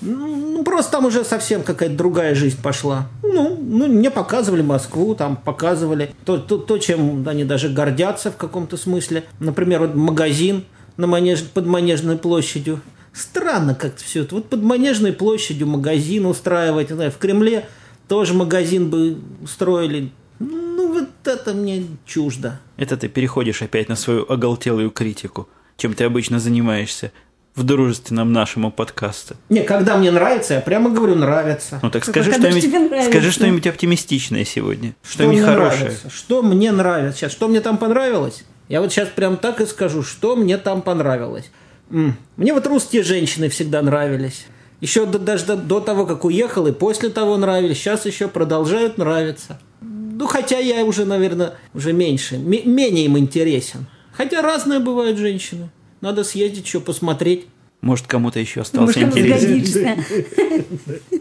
Ну, 0.00 0.62
просто 0.64 0.92
там 0.92 1.06
уже 1.06 1.24
совсем 1.24 1.62
какая-то 1.62 1.94
другая 1.96 2.34
жизнь 2.34 2.60
пошла. 2.62 3.08
Ну, 3.22 3.56
ну, 3.60 3.88
мне 3.88 4.10
показывали 4.10 4.62
Москву, 4.62 5.14
там 5.14 5.36
показывали 5.36 6.14
то, 6.24 6.38
то, 6.38 6.58
то, 6.58 6.78
чем 6.78 7.26
они 7.26 7.44
даже 7.44 7.68
гордятся 7.68 8.30
в 8.30 8.36
каком-то 8.36 8.76
смысле. 8.76 9.24
Например, 9.40 9.80
вот 9.80 9.94
магазин 9.94 10.64
на 10.96 11.06
манеж, 11.06 11.42
под 11.42 11.66
Манежной 11.66 12.18
площадью. 12.18 12.80
Странно 13.12 13.74
как-то 13.74 14.04
все 14.04 14.22
это. 14.22 14.34
Вот 14.36 14.48
под 14.48 14.62
Манежной 14.62 15.12
площадью 15.12 15.66
магазин 15.66 16.26
устраивать. 16.26 16.90
Знаю, 16.90 17.10
в 17.10 17.18
Кремле 17.18 17.66
тоже 18.06 18.34
магазин 18.34 18.90
бы 18.90 19.18
устроили. 19.42 20.12
Ну, 20.38 20.92
вот 20.92 21.08
это 21.24 21.54
мне 21.54 21.84
чуждо. 22.06 22.60
Это 22.76 22.96
ты 22.96 23.08
переходишь 23.08 23.62
опять 23.62 23.88
на 23.88 23.96
свою 23.96 24.24
оголтелую 24.30 24.90
критику, 24.90 25.48
чем 25.76 25.94
ты 25.94 26.04
обычно 26.04 26.38
занимаешься 26.38 27.12
в 27.58 27.62
дружественном 27.64 28.32
нашему 28.32 28.70
подкасту. 28.70 29.34
Не, 29.48 29.62
когда 29.62 29.96
мне 29.96 30.10
нравится, 30.10 30.54
я 30.54 30.60
прямо 30.60 30.90
говорю, 30.90 31.14
нравится. 31.16 31.80
Ну 31.82 31.90
так 31.90 32.04
скажи 32.04 32.32
что-нибудь, 32.32 33.04
скажи 33.10 33.30
что-нибудь 33.32 33.66
оптимистичное 33.66 34.44
сегодня, 34.44 34.94
Что 35.02 35.12
что-нибудь 35.24 35.36
мне 35.38 35.44
хорошее. 35.46 35.80
нравится? 35.82 36.10
Что 36.10 36.42
мне 36.42 36.72
нравится? 36.72 37.18
Сейчас, 37.18 37.32
что 37.32 37.48
мне 37.48 37.60
там 37.60 37.76
понравилось? 37.78 38.44
Я 38.68 38.80
вот 38.80 38.92
сейчас 38.92 39.08
прям 39.08 39.36
так 39.36 39.60
и 39.60 39.66
скажу, 39.66 40.02
что 40.02 40.36
мне 40.36 40.56
там 40.58 40.82
понравилось. 40.82 41.50
М, 41.90 42.16
Мне 42.36 42.52
вот 42.54 42.66
русские 42.66 43.02
женщины 43.02 43.48
всегда 43.48 43.82
нравились. 43.82 44.46
Еще 44.80 45.06
до, 45.06 45.18
даже 45.18 45.44
до, 45.46 45.56
до 45.56 45.80
того, 45.80 46.06
как 46.06 46.24
уехал, 46.24 46.66
и 46.66 46.72
после 46.72 47.08
того 47.08 47.36
нравились. 47.36 47.78
Сейчас 47.78 48.06
еще 48.06 48.28
продолжают 48.28 48.96
нравиться. 48.98 49.58
Ну, 49.80 50.26
хотя 50.26 50.58
я 50.58 50.84
уже, 50.84 51.04
наверное, 51.04 51.54
уже 51.74 51.92
меньше, 51.92 52.34
м- 52.36 52.44
менее 52.48 53.06
им 53.06 53.16
интересен. 53.18 53.86
Хотя 54.12 54.42
разные 54.42 54.80
бывают 54.80 55.16
женщины. 55.18 55.70
Надо 56.00 56.24
съездить 56.24 56.66
еще 56.66 56.80
посмотреть. 56.80 57.46
Может, 57.80 58.06
кому-то 58.06 58.40
еще 58.40 58.62
остался 58.62 59.00
Может, 59.00 59.14
кому 59.14 59.24
интерес. 59.24 59.42
сгодишься. 59.42 59.96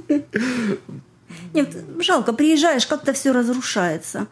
Нет, 1.54 1.76
жалко, 2.00 2.34
приезжаешь, 2.34 2.88
как-то 2.88 3.14
все 3.14 3.32
разрушается. 3.32 4.28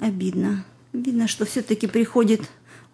Обидно. 0.00 0.64
Видно, 0.92 1.28
что 1.28 1.44
все-таки 1.44 1.86
приходит 1.86 2.42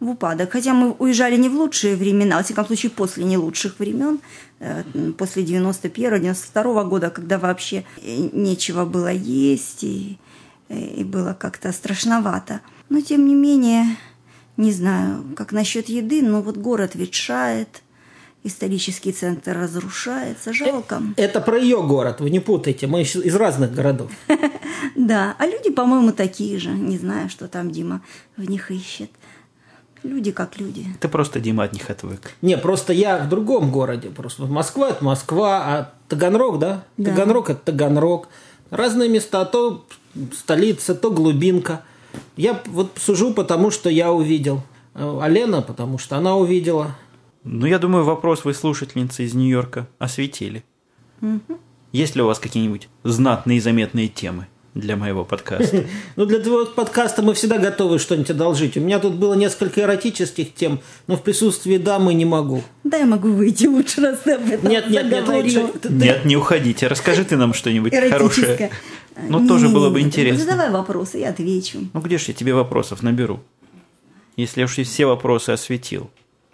в 0.01 0.11
упадок. 0.11 0.53
Хотя 0.53 0.75
мы 0.75 0.93
уезжали 0.93 1.37
не 1.37 1.49
в 1.49 1.55
лучшие 1.55 1.97
времена, 1.97 2.37
во 2.37 2.43
всяком 2.43 2.67
случае, 2.67 2.91
после 2.91 3.25
не 3.25 3.39
лучших 3.39 3.79
времен, 3.79 4.21
э, 4.61 4.83
после 5.17 5.45
91-92 5.45 6.85
года, 6.89 7.11
когда 7.11 7.39
вообще 7.39 7.85
э, 8.03 8.29
нечего 8.33 8.85
было 8.85 9.13
есть 9.13 9.85
и, 9.85 10.19
и 10.69 11.05
было 11.05 11.35
как-то 11.39 11.73
страшновато. 11.73 12.61
Но, 12.89 13.01
тем 13.01 13.27
не 13.27 13.35
менее, 13.35 13.97
не 14.57 14.73
знаю, 14.73 15.25
как 15.37 15.53
насчет 15.53 15.89
еды, 15.89 16.23
но 16.23 16.43
вот 16.43 16.57
город 16.57 16.95
ветшает, 16.95 17.83
исторический 18.43 19.13
центр 19.13 19.57
разрушается, 19.57 20.53
жалко. 20.53 21.03
Это 21.17 21.41
про 21.41 21.59
ее 21.59 21.83
город, 21.83 22.21
вы 22.21 22.31
не 22.31 22.41
путайте. 22.41 22.87
Мы 22.87 23.03
из 23.03 23.37
разных 23.37 23.75
городов. 23.75 24.11
Да, 24.95 25.35
а 25.39 25.47
люди, 25.47 25.71
по-моему, 25.71 26.13
такие 26.13 26.59
же. 26.59 26.71
Не 26.71 26.97
знаю, 26.97 27.29
что 27.29 27.49
там 27.49 27.71
Дима 27.71 28.03
в 28.37 28.49
них 28.49 28.71
ищет. 28.71 29.11
Люди 30.03 30.31
как 30.31 30.59
люди. 30.59 30.87
Ты 31.01 31.09
просто, 31.09 31.41
Дима, 31.41 31.65
от 31.65 31.73
них 31.73 31.91
отвык. 31.91 32.33
Не, 32.41 32.57
просто 32.57 32.93
я 32.93 33.19
в 33.19 33.29
другом 33.29 33.71
городе. 33.71 34.09
Просто 34.09 34.45
Москва– 34.45 34.89
это 34.91 35.05
Москва, 35.05 35.63
а 35.65 35.93
Таганрог, 36.09 36.59
да? 36.59 36.85
Да. 36.97 37.11
Таганрог– 37.11 37.51
это 37.51 37.61
Таганрог. 37.61 38.29
Разные 38.71 39.09
места, 39.09 39.45
то 39.45 39.85
столица, 40.33 40.95
то 40.95 41.11
глубинка. 41.11 41.83
Я 42.37 42.61
вот 42.67 42.93
сужу, 42.97 43.33
потому 43.33 43.71
что 43.71 43.89
я 43.91 44.13
увидел. 44.13 44.63
А 44.95 45.29
Лена, 45.29 45.63
потому 45.63 45.99
что 45.99 46.17
она 46.17 46.37
увидела. 46.37 46.97
Ну, 47.45 47.67
я 47.67 47.79
думаю, 47.79 48.05
вопрос 48.05 48.45
вы, 48.45 48.55
слушательницы 48.55 49.25
из 49.25 49.35
Нью-Йорка, 49.35 49.89
осветили. 49.99 50.65
Есть 51.93 52.17
ли 52.17 52.23
у 52.23 52.27
вас 52.27 52.39
какие-нибудь 52.39 52.89
знатные 53.05 53.59
и 53.59 53.61
заметные 53.61 54.09
темы 54.09 54.49
для 54.75 54.97
моего 54.97 55.25
подкаста? 55.25 55.85
Ну, 56.17 56.27
для 56.27 56.41
твоего 56.41 56.67
подкаста 56.67 57.23
мы 57.23 57.35
всегда 57.35 57.59
готовы 57.59 57.99
что-нибудь 57.99 58.31
одолжить. 58.31 58.77
У 58.77 58.81
меня 58.81 58.99
тут 58.99 59.15
было 59.15 59.35
несколько 59.35 59.83
эротических 59.83 60.55
тем, 60.55 60.81
но 61.07 61.17
в 61.17 61.23
присутствии 61.23 61.77
дамы 61.77 62.15
не 62.15 62.25
могу. 62.25 62.63
Да, 62.85 62.97
я 62.97 63.07
могу 63.07 63.29
выйти 63.29 63.67
лучше, 63.67 64.01
раз 64.01 64.19
ты 64.25 64.33
об 64.33 64.51
этом 64.51 64.69
Нет, 64.69 64.91
нет, 64.91 65.11
нет, 65.11 65.29
лучше. 65.29 65.71
Нет, 65.89 66.25
не 66.25 66.37
уходите. 66.37 66.87
Расскажи 66.89 67.25
ты 67.25 67.37
нам 67.37 67.55
что-нибудь 67.55 67.93
Эротическое. 67.95 68.71
Хорошее. 69.17 69.41
Ну, 69.43 69.49
тоже 69.49 69.69
было 69.69 69.89
бы 69.89 69.97
Не-не-не, 69.99 70.09
интересно. 70.09 70.45
Задавай 70.45 70.71
вопросы, 70.71 71.19
я 71.19 71.31
отвечу. 71.31 71.79
Ну, 71.93 72.01
где 72.01 72.19
ж 72.19 72.25
я 72.29 72.35
тебе 72.35 72.55
вопросов 72.55 73.03
наберу? 73.03 73.41
Если 74.37 74.63
уж 74.65 74.79
я 74.79 74.85
все 74.85 75.07
вопросы 75.07 75.51
осветил. 75.51 76.11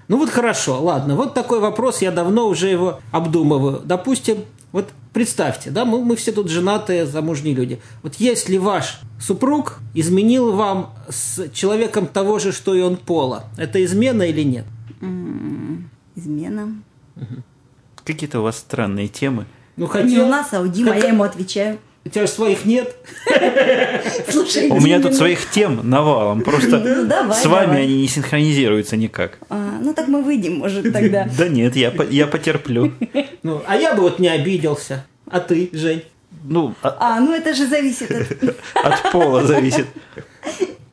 Ну 0.08 0.18
вот 0.18 0.30
хорошо, 0.30 0.82
ладно, 0.82 1.16
вот 1.16 1.32
такой 1.34 1.60
вопрос, 1.60 2.02
я 2.02 2.10
давно 2.10 2.48
уже 2.48 2.68
его 2.68 3.00
обдумываю. 3.12 3.80
Допустим, 3.84 4.38
вот 4.72 4.90
представьте, 5.12 5.70
да, 5.70 5.84
мы, 5.84 6.04
мы 6.04 6.16
все 6.16 6.32
тут 6.32 6.48
женатые, 6.50 7.06
замужние 7.06 7.54
люди. 7.54 7.80
Вот 8.02 8.16
если 8.16 8.56
ваш 8.58 9.00
супруг 9.20 9.78
изменил 9.94 10.52
вам 10.52 10.94
с 11.08 11.48
человеком 11.50 12.06
того 12.06 12.38
же, 12.38 12.52
что 12.52 12.74
и 12.74 12.80
он 12.80 12.96
пола, 12.96 13.44
это 13.56 13.82
измена 13.84 14.22
или 14.22 14.42
нет? 14.42 14.64
Измена. 16.14 16.74
Какие-то 18.04 18.40
у 18.40 18.42
вас 18.42 18.58
странные 18.58 19.08
темы. 19.08 19.46
Ну, 19.76 19.86
Не 19.86 19.90
хотел... 19.90 20.26
у 20.26 20.28
нас, 20.28 20.52
а 20.52 20.60
у 20.60 20.66
Димы, 20.66 20.92
Как- 20.92 21.02
я 21.02 21.08
ему 21.08 21.22
отвечаю. 21.22 21.78
У 22.04 22.08
тебя 22.08 22.26
же 22.26 22.32
своих 22.32 22.64
нет. 22.64 22.96
Слушай, 24.28 24.68
У 24.70 24.80
меня 24.80 25.00
тут 25.00 25.12
ну- 25.12 25.16
своих 25.16 25.48
тем 25.50 25.88
навалом. 25.88 26.42
Просто 26.42 26.78
Ну, 26.78 27.06
давай, 27.06 27.40
с 27.40 27.46
вами 27.46 27.80
они 27.82 28.02
не 28.02 28.08
синхронизируются 28.08 28.96
никак. 28.96 29.38
А, 29.48 29.78
ну 29.80 29.94
так 29.94 30.08
мы 30.08 30.22
выйдем, 30.22 30.56
может, 30.56 30.92
тогда. 30.92 31.28
Да 31.38 31.48
нет, 31.48 31.76
я, 31.76 31.90
по- 31.92 32.02
я 32.02 32.26
потерплю. 32.26 32.92
Ну, 33.44 33.62
а 33.66 33.76
я 33.76 33.94
бы 33.94 34.02
вот 34.02 34.18
не 34.18 34.28
обиделся. 34.28 35.04
А 35.30 35.40
ты, 35.40 35.68
Жень? 35.72 36.02
Ну, 36.44 36.74
от, 36.82 36.96
А, 36.98 37.20
ну 37.20 37.32
это 37.34 37.54
же 37.54 37.66
зависит 37.66 38.10
от... 38.10 38.56
от 38.74 39.12
пола 39.12 39.44
зависит. 39.46 39.86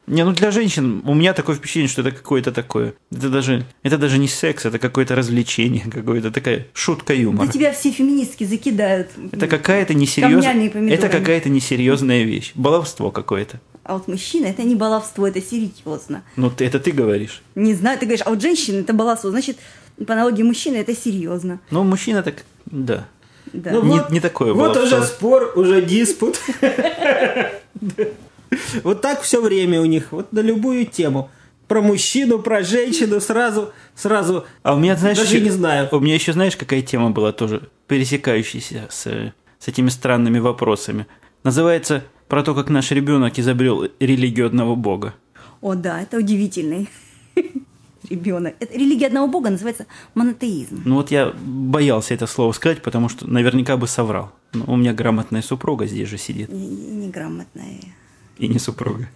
Не, 0.10 0.26
ну 0.26 0.32
для 0.34 0.50
женщин 0.52 1.02
у 1.06 1.14
меня 1.14 1.34
такое 1.34 1.56
впечатление, 1.56 1.88
что 1.90 2.02
это 2.02 2.12
какое-то 2.12 2.52
такое. 2.52 2.94
Это 3.12 3.30
даже, 3.30 3.64
это 3.84 3.98
даже 3.98 4.18
не 4.18 4.28
секс, 4.28 4.66
это 4.66 4.80
какое-то 4.80 5.16
развлечение, 5.16 5.86
какое-то 5.90 6.32
такая 6.32 6.66
шутка 6.74 7.14
Да 7.14 7.14
юмора. 7.14 7.48
тебя 7.48 7.72
все 7.72 7.92
феминистки 7.92 8.44
закидают. 8.44 9.10
Это 9.32 9.48
какая-то 9.48 9.94
несерьезная, 9.94 10.70
это 10.90 11.10
какая-то 11.10 11.50
несерьезная 11.50 12.24
вещь, 12.24 12.52
баловство 12.56 13.12
какое-то. 13.12 13.62
А 13.84 13.94
вот 13.94 14.08
мужчина 14.08 14.48
это 14.48 14.64
не 14.64 14.76
баловство, 14.76 15.28
это 15.28 15.42
серьезно. 15.42 16.24
Ну 16.36 16.50
ты- 16.52 16.66
это 16.66 16.80
ты 16.80 16.92
говоришь. 16.92 17.42
Не 17.56 17.74
знаю, 17.76 17.98
ты 18.00 18.06
говоришь, 18.06 18.26
а 18.26 18.30
вот 18.32 18.42
женщина 18.42 18.80
это 18.82 18.94
баловство. 18.94 19.30
Значит, 19.32 19.58
по 20.06 20.14
аналогии 20.14 20.44
мужчины 20.44 20.78
это 20.78 20.96
серьезно. 20.96 21.60
Ну 21.72 21.84
мужчина 21.84 22.22
так, 22.24 22.44
да. 22.66 23.08
Да. 23.54 23.72
Ну 23.72 23.84
Не- 23.84 23.90
вот- 24.00 24.12
не 24.12 24.20
такое 24.20 24.54
Вот 24.54 24.74
баловство. 24.76 24.98
уже 25.00 25.08
спор, 25.08 25.54
уже 25.56 25.82
диспут. 25.82 26.40
Вот 28.84 29.02
так 29.02 29.22
все 29.22 29.42
время 29.42 29.82
у 29.82 29.86
них, 29.86 30.12
вот 30.12 30.32
на 30.34 30.40
любую 30.40 30.86
тему. 30.86 31.30
Про 31.68 31.82
мужчину, 31.84 32.40
про 32.40 32.64
женщину 32.64 33.20
сразу, 33.22 33.72
сразу. 33.96 34.46
А 34.64 34.74
у 34.74 34.80
меня, 34.80 34.96
знаешь, 34.96 35.18
Даже 35.20 35.36
еще- 35.36 35.44
не 35.44 35.52
знаю. 35.52 35.88
У 35.92 36.00
меня 36.00 36.16
еще, 36.16 36.34
знаешь, 36.34 36.56
какая 36.58 36.82
тема 36.82 37.12
была 37.12 37.32
тоже 37.32 37.70
пересекающаяся 37.88 38.88
с, 38.90 39.04
с 39.60 39.68
этими 39.68 39.90
странными 39.90 40.40
вопросами. 40.40 41.06
Называется 41.44 42.04
про 42.28 42.42
то, 42.44 42.56
как 42.56 42.70
наш 42.70 42.90
ребенок 42.92 43.38
изобрел 43.38 43.88
религию 44.00 44.48
одного 44.48 44.76
бога. 44.76 45.14
О, 45.62 45.76
да, 45.76 46.02
это 46.02 46.18
удивительный 46.18 46.90
ребенок. 48.10 48.56
Это 48.60 48.74
религия 48.76 49.08
одного 49.08 49.28
бога 49.28 49.50
называется 49.52 49.86
монотеизм. 50.16 50.82
Ну 50.86 50.96
вот 50.96 51.12
я 51.12 51.34
боялся 51.46 52.14
это 52.16 52.26
слово 52.28 52.52
сказать, 52.54 52.82
потому 52.82 53.10
что 53.10 53.28
наверняка 53.28 53.78
бы 53.78 53.88
соврал. 53.88 54.32
Но 54.54 54.66
у 54.68 54.76
меня 54.76 54.94
грамотная 54.94 55.42
супруга 55.44 55.86
здесь 55.86 56.10
же 56.10 56.18
сидит. 56.18 56.50
Неграмотная. 56.52 57.80
И 58.40 58.48
не 58.48 58.60
супруга. 58.60 59.08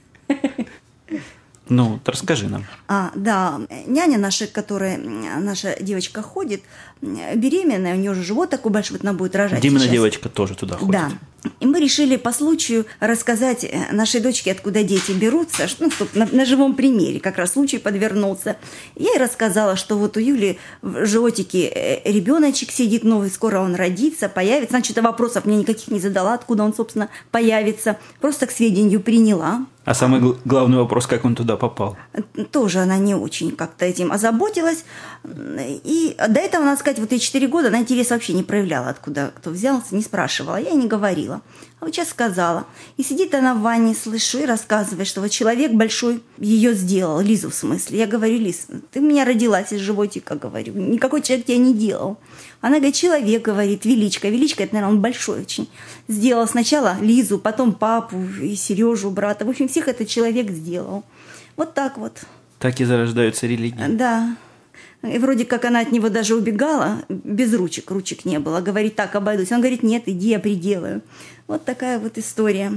Ну, 1.70 2.00
расскажи 2.06 2.50
нам. 2.50 2.66
А, 2.90 3.12
да, 3.16 3.62
няня 3.88 4.18
наша, 4.18 4.48
которая, 4.48 4.98
наша 4.98 5.82
девочка 5.82 6.22
ходит, 6.22 6.62
беременная, 7.04 7.94
у 7.96 7.98
нее 7.98 8.12
уже 8.12 8.24
живот 8.24 8.50
такой 8.50 8.72
большой, 8.72 8.98
вот 8.98 9.04
она 9.06 9.14
будет 9.14 9.36
рожать 9.36 9.62
Димина 9.62 9.82
сейчас. 9.82 9.92
девочка 9.92 10.30
тоже 10.30 10.56
туда 10.56 10.78
ходит. 10.78 10.92
Да. 10.94 11.12
И 11.60 11.66
мы 11.66 11.82
решили 11.82 12.16
по 12.16 12.32
случаю 12.32 12.86
рассказать 13.02 13.66
э, 13.66 13.92
нашей 13.92 14.22
дочке, 14.22 14.54
откуда 14.54 14.82
дети 14.84 15.12
берутся, 15.12 15.68
ну, 15.80 15.90
на, 16.14 16.26
на 16.32 16.46
живом 16.46 16.74
примере, 16.74 17.20
как 17.20 17.38
раз 17.38 17.52
случай 17.54 17.80
подвернулся. 17.80 18.56
Я 18.96 19.12
ей 19.12 19.18
рассказала, 19.20 19.76
что 19.76 19.98
вот 19.98 20.16
у 20.16 20.22
Юли 20.22 20.58
в 20.82 21.06
животике 21.06 21.68
э, 21.68 22.10
ребеночек 22.10 22.72
сидит 22.72 23.04
новый, 23.04 23.30
скоро 23.30 23.60
он 23.60 23.76
родится, 23.76 24.30
появится. 24.30 24.72
Значит, 24.72 24.98
вопросов 25.00 25.44
мне 25.44 25.58
никаких 25.58 25.90
не 25.90 26.00
задала, 26.00 26.34
откуда 26.34 26.64
он, 26.64 26.74
собственно, 26.74 27.10
появится. 27.32 27.98
Просто 28.22 28.48
к 28.48 28.52
сведению 28.52 29.02
приняла. 29.02 29.66
А 29.84 29.94
самый 29.94 30.22
гл- 30.22 30.38
главный 30.46 30.78
вопрос, 30.78 31.08
как 31.08 31.26
он 31.26 31.36
туда 31.36 31.58
попал? 31.58 31.98
Тоже 32.52 32.80
она 32.80 32.98
не 32.98 33.16
очень 33.16 33.52
как-то 33.52 33.84
этим 33.84 34.14
озаботилась. 34.14 34.86
И 35.26 36.16
до 36.30 36.40
этого, 36.40 36.64
надо 36.64 36.80
сказать, 36.94 37.00
вот 37.00 37.16
эти 37.16 37.24
четыре 37.24 37.48
года 37.48 37.68
она 37.70 37.80
интерес 37.80 38.10
вообще 38.10 38.34
не 38.34 38.44
проявляла, 38.44 38.90
откуда 38.90 39.32
кто 39.36 39.50
взялся, 39.50 39.96
не 39.96 40.02
спрашивала. 40.02 40.58
Я 40.58 40.70
и 40.70 40.76
не 40.76 40.88
говорила. 40.88 41.42
А 41.80 41.86
вот 41.86 41.94
сейчас 41.94 42.10
сказала. 42.10 42.66
И 42.98 43.04
сидит 43.04 43.34
она 43.34 43.56
в 43.56 43.62
ванне, 43.62 43.96
слышу, 43.96 44.40
и 44.40 44.46
рассказывает, 44.46 45.08
что 45.08 45.22
вот 45.22 45.32
человек 45.32 45.72
большой 45.72 46.22
ее 46.38 46.74
сделал, 46.74 47.20
Лизу 47.20 47.50
в 47.50 47.56
смысле. 47.56 48.00
Я 48.00 48.08
говорю, 48.08 48.38
Лиз, 48.38 48.68
ты 48.92 49.00
у 49.00 49.04
меня 49.04 49.26
родилась 49.26 49.72
из 49.72 49.80
животика, 49.80 50.36
говорю. 50.36 50.74
Никакой 50.74 51.22
человек 51.22 51.46
тебя 51.46 51.58
не 51.58 51.74
делал. 51.74 52.18
Она 52.62 52.78
говорит, 52.78 52.96
человек, 52.96 53.42
говорит, 53.42 53.86
величка. 53.86 54.30
Величка, 54.30 54.64
это, 54.64 54.76
наверное, 54.76 54.96
он 54.96 55.02
большой 55.02 55.42
очень. 55.42 55.68
Сделал 56.08 56.48
сначала 56.48 56.98
Лизу, 57.02 57.40
потом 57.40 57.74
папу 57.74 58.18
и 58.42 58.56
Сережу, 58.56 59.10
брата. 59.10 59.46
В 59.46 59.50
общем, 59.50 59.68
всех 59.68 59.88
этот 59.88 60.08
человек 60.08 60.52
сделал. 60.52 61.04
Вот 61.58 61.74
так 61.74 61.98
вот. 61.98 62.20
Так 62.60 62.80
и 62.80 62.86
зарождаются 62.86 63.48
религии. 63.48 63.84
Да. 63.90 64.36
И 65.04 65.18
вроде 65.18 65.44
как 65.44 65.66
она 65.66 65.82
от 65.82 65.92
него 65.92 66.08
даже 66.10 66.34
убегала, 66.34 67.04
без 67.10 67.54
ручек, 67.54 67.92
ручек 67.92 68.24
не 68.24 68.40
было. 68.40 68.62
Говорит, 68.62 68.96
так, 68.96 69.16
обойдусь. 69.16 69.52
Он 69.52 69.60
говорит, 69.60 69.84
нет, 69.84 70.04
иди, 70.06 70.30
я 70.30 70.40
приделаю. 70.40 71.02
Вот 71.48 71.66
такая 71.66 72.00
вот 72.00 72.18
история. 72.18 72.72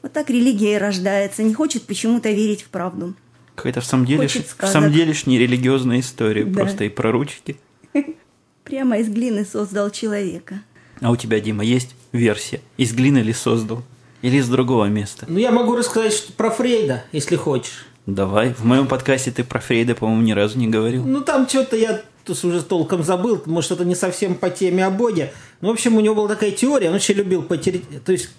Вот 0.00 0.12
так 0.12 0.30
религия 0.30 0.76
и 0.76 0.78
рождается. 0.78 1.42
Не 1.42 1.52
хочет 1.52 1.82
почему-то 1.82 2.30
верить 2.30 2.62
в 2.62 2.68
правду. 2.68 3.14
Какая-то 3.54 3.82
в 3.82 3.84
самом 3.84 4.06
деле, 4.06 4.28
в 4.28 4.66
самом 4.66 4.92
деле 4.92 5.12
религиозная 5.12 6.00
история. 6.00 6.44
Да. 6.44 6.60
Просто 6.60 6.84
и 6.84 6.88
про 6.88 7.12
ручки. 7.12 7.56
Прямо 8.64 8.98
из 8.98 9.08
глины 9.08 9.44
создал 9.44 9.90
человека. 9.90 10.62
А 11.00 11.10
у 11.10 11.16
тебя, 11.16 11.38
Дима, 11.38 11.64
есть 11.64 11.94
версия? 12.12 12.60
Из 12.78 12.92
глины 12.94 13.18
ли 13.18 13.34
создал? 13.34 13.82
Или 14.22 14.36
из 14.36 14.48
другого 14.48 14.86
места? 14.86 15.26
Ну, 15.28 15.38
я 15.38 15.52
могу 15.52 15.76
рассказать 15.76 16.14
что- 16.14 16.32
про 16.32 16.50
Фрейда, 16.50 17.04
если 17.12 17.36
хочешь. 17.36 17.87
Давай. 18.08 18.54
В 18.54 18.64
моем 18.64 18.86
подкасте 18.86 19.30
ты 19.30 19.44
про 19.44 19.60
Фрейда, 19.60 19.94
по-моему, 19.94 20.22
ни 20.22 20.32
разу 20.32 20.58
не 20.58 20.66
говорил. 20.66 21.04
Ну, 21.04 21.20
там 21.20 21.46
что-то 21.46 21.76
я 21.76 22.00
уже 22.26 22.62
толком 22.62 23.02
забыл, 23.02 23.42
может, 23.44 23.72
это 23.72 23.84
не 23.84 23.94
совсем 23.94 24.34
по 24.34 24.48
теме 24.48 24.86
о 24.86 24.90
Боге. 24.90 25.30
Ну, 25.60 25.68
в 25.68 25.72
общем, 25.72 25.94
у 25.94 26.00
него 26.00 26.14
была 26.14 26.28
такая 26.28 26.50
теория, 26.52 26.88
он 26.88 26.94
очень 26.94 27.14
любил 27.16 27.42
потерять, 27.42 27.82
то 28.04 28.12
есть 28.12 28.30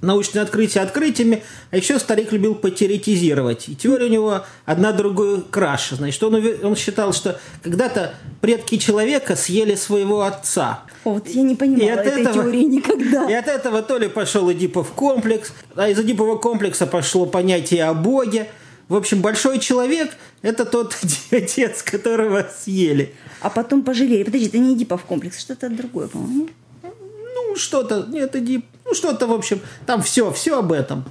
научные 0.00 0.42
открытия 0.42 0.80
открытиями, 0.80 1.42
а 1.72 1.76
еще 1.76 1.98
старик 1.98 2.30
любил 2.30 2.54
потеретизировать. 2.54 3.68
И 3.68 3.74
теория 3.74 4.06
у 4.06 4.10
него 4.10 4.44
одна 4.64 4.92
другую 4.92 5.42
краше. 5.42 5.96
Значит, 5.96 6.22
он, 6.22 6.40
он 6.62 6.76
считал, 6.76 7.12
что 7.12 7.40
когда-то 7.64 8.14
предки 8.40 8.76
человека 8.78 9.34
съели 9.34 9.74
своего 9.74 10.22
отца. 10.22 10.84
Вот 11.02 11.26
я 11.28 11.42
не 11.42 11.56
понимала 11.56 11.82
И 11.82 11.88
от 11.90 12.06
этой 12.06 12.22
этого- 12.22 12.34
теории 12.44 12.62
никогда. 12.62 13.28
И 13.28 13.32
от 13.34 13.48
этого 13.48 13.82
то 13.82 13.98
ли 13.98 14.06
пошел 14.08 14.52
Эдипов 14.52 14.92
комплекс, 14.92 15.52
а 15.74 15.88
из 15.88 15.98
Эдипова 15.98 16.36
комплекса 16.38 16.86
пошло 16.86 17.26
понятие 17.26 17.84
о 17.86 17.94
Боге. 17.94 18.48
В 18.88 18.94
общем, 18.94 19.20
большой 19.20 19.58
человек– 19.58 20.16
это 20.42 20.64
тот 20.64 20.96
отец, 21.30 21.82
которого 21.82 22.46
съели. 22.56 23.14
А 23.40 23.50
потом 23.50 23.82
пожалели. 23.82 24.22
Подожди, 24.22 24.46
это 24.46 24.58
не 24.58 24.74
Эдипов 24.74 25.04
комплекс, 25.04 25.40
что-то 25.40 25.68
другое, 25.68 26.08
по-моему. 26.08 26.48
Ну, 26.82 27.56
что-то, 27.56 28.06
нет, 28.08 28.36
Эдип, 28.36 28.64
ну, 28.84 28.94
что-то, 28.94 29.26
в 29.26 29.32
общем, 29.32 29.60
там 29.86 30.02
все, 30.02 30.30
все 30.32 30.58
об 30.58 30.72
этом. 30.72 31.04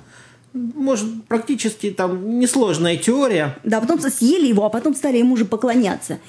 Может, 0.54 1.26
практически 1.26 1.92
там 1.92 2.40
несложная 2.40 2.96
теория. 2.96 3.58
Да, 3.64 3.82
потом 3.82 4.00
съели 4.00 4.48
его, 4.48 4.66
а 4.66 4.70
потом 4.70 4.96
стали 4.96 5.18
ему 5.18 5.36
же 5.36 5.44
поклоняться. 5.44 6.20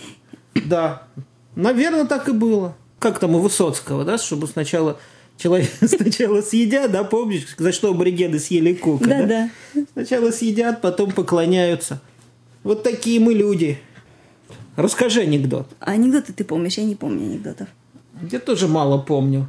Да, 0.55 1.07
наверное, 1.55 2.07
так 2.07 2.29
и 2.29 2.33
было. 2.33 2.77
Как 2.99 3.21
там 3.21 3.37
у 3.37 3.39
Высоцкого, 3.39 4.05
да, 4.05 4.19
чтобы 4.19 4.49
сначала 4.49 4.99
человек 5.37 5.71
сначала 5.87 6.41
съедят, 6.41 6.93
да, 6.93 7.05
помнишь, 7.05 7.55
за 7.59 7.73
что 7.73 7.91
аборигены 7.91 8.39
съели 8.39 8.75
кука, 8.75 9.07
Да, 9.07 9.27
да. 9.27 9.51
Сначала 9.93 10.31
съедят, 10.31 10.81
потом 10.81 11.13
поклоняются. 11.13 12.01
Вот 12.63 12.83
такие 12.83 13.21
мы 13.21 13.33
люди. 13.33 13.79
Расскажи 14.77 15.21
анекдот. 15.21 15.69
А 15.81 15.93
анекдоты 15.93 16.33
ты 16.33 16.45
помнишь? 16.45 16.79
Я 16.79 16.85
не 16.85 16.97
помню 16.97 17.25
анекдотов. 17.27 17.69
Я 18.31 18.39
тоже 18.39 18.67
мало 18.67 18.99
помню. 18.99 19.49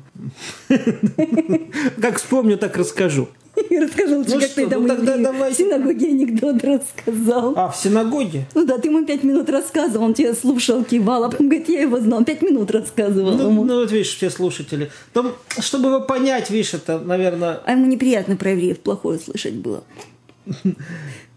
Как 2.01 2.17
вспомню, 2.17 2.57
так 2.57 2.75
расскажу. 2.77 3.29
Расскажи 3.81 4.17
лучше, 4.17 4.31
Ну 4.35 4.39
как 4.39 4.49
что, 4.49 4.55
ты 4.55 4.67
там 4.67 4.81
ну 4.83 4.87
тогда 4.89 5.17
давайте. 5.17 5.55
в 5.55 5.57
синагоге 5.67 6.07
анекдот 6.07 6.63
рассказал. 6.63 7.53
А, 7.57 7.69
в 7.69 7.75
синагоге? 7.77 8.45
Ну 8.53 8.65
да, 8.65 8.77
ты 8.77 8.89
ему 8.89 9.05
пять 9.05 9.23
минут 9.23 9.49
рассказывал, 9.49 10.05
он 10.05 10.13
тебя 10.13 10.33
слушал, 10.33 10.83
кивал, 10.83 11.23
а 11.23 11.29
потом 11.29 11.47
говорит, 11.49 11.69
я 11.69 11.81
его 11.81 11.99
знал, 11.99 12.23
пять 12.23 12.41
минут 12.41 12.71
рассказывал 12.71 13.31
Ну, 13.31 13.49
ему. 13.49 13.63
ну, 13.63 13.75
вот 13.81 13.91
видишь, 13.91 14.15
все 14.15 14.29
слушатели. 14.29 14.91
Там, 15.13 15.33
чтобы 15.59 15.87
его 15.89 16.01
понять, 16.01 16.49
видишь, 16.49 16.73
это, 16.73 16.99
наверное, 16.99 17.59
А 17.65 17.71
ему 17.71 17.85
неприятно 17.85 18.35
про 18.35 18.51
евреев 18.51 18.79
плохое 18.79 19.19
слышать 19.19 19.53
было. 19.55 19.83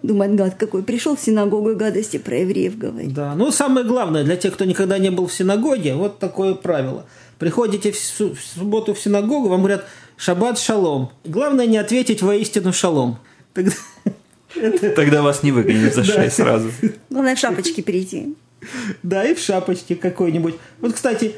Думает, 0.02 0.34
гад 0.34 0.54
какой, 0.54 0.82
пришел 0.82 1.14
в 1.14 1.20
синагогу 1.20 1.70
и 1.72 1.74
гадости 1.74 2.16
про 2.16 2.38
евреев 2.38 2.78
говорит. 2.78 3.12
да. 3.12 3.34
Ну, 3.34 3.50
самое 3.50 3.84
главное, 3.86 4.24
для 4.24 4.36
тех, 4.36 4.54
кто 4.54 4.64
никогда 4.64 4.96
не 4.98 5.10
был 5.10 5.26
в 5.26 5.32
синагоге, 5.32 5.94
вот 5.94 6.18
такое 6.18 6.54
правило. 6.54 7.04
Приходите 7.38 7.92
в 7.92 7.98
субботу 7.98 8.94
в 8.94 8.98
синагогу, 8.98 9.48
вам 9.48 9.60
говорят 9.60 9.84
«Шаббат 10.20 10.58
шалом». 10.58 11.10
Главное 11.24 11.64
не 11.66 11.78
ответить 11.78 12.20
воистину 12.20 12.72
шалом. 12.74 13.18
Тогда- 13.54 13.72
Тогда 14.94 15.22
вас 15.22 15.42
не 15.42 15.50
выгонят 15.50 15.94
за 15.94 16.04
шею 16.04 16.30
сразу. 16.30 16.70
Главное, 17.08 17.34
в 17.34 17.38
шапочке 17.38 17.80
перейти. 17.82 18.34
Да, 19.02 19.24
и 19.24 19.34
в 19.34 19.38
шапочке 19.38 19.96
какой-нибудь. 19.96 20.56
Вот, 20.82 20.92
кстати, 20.92 21.36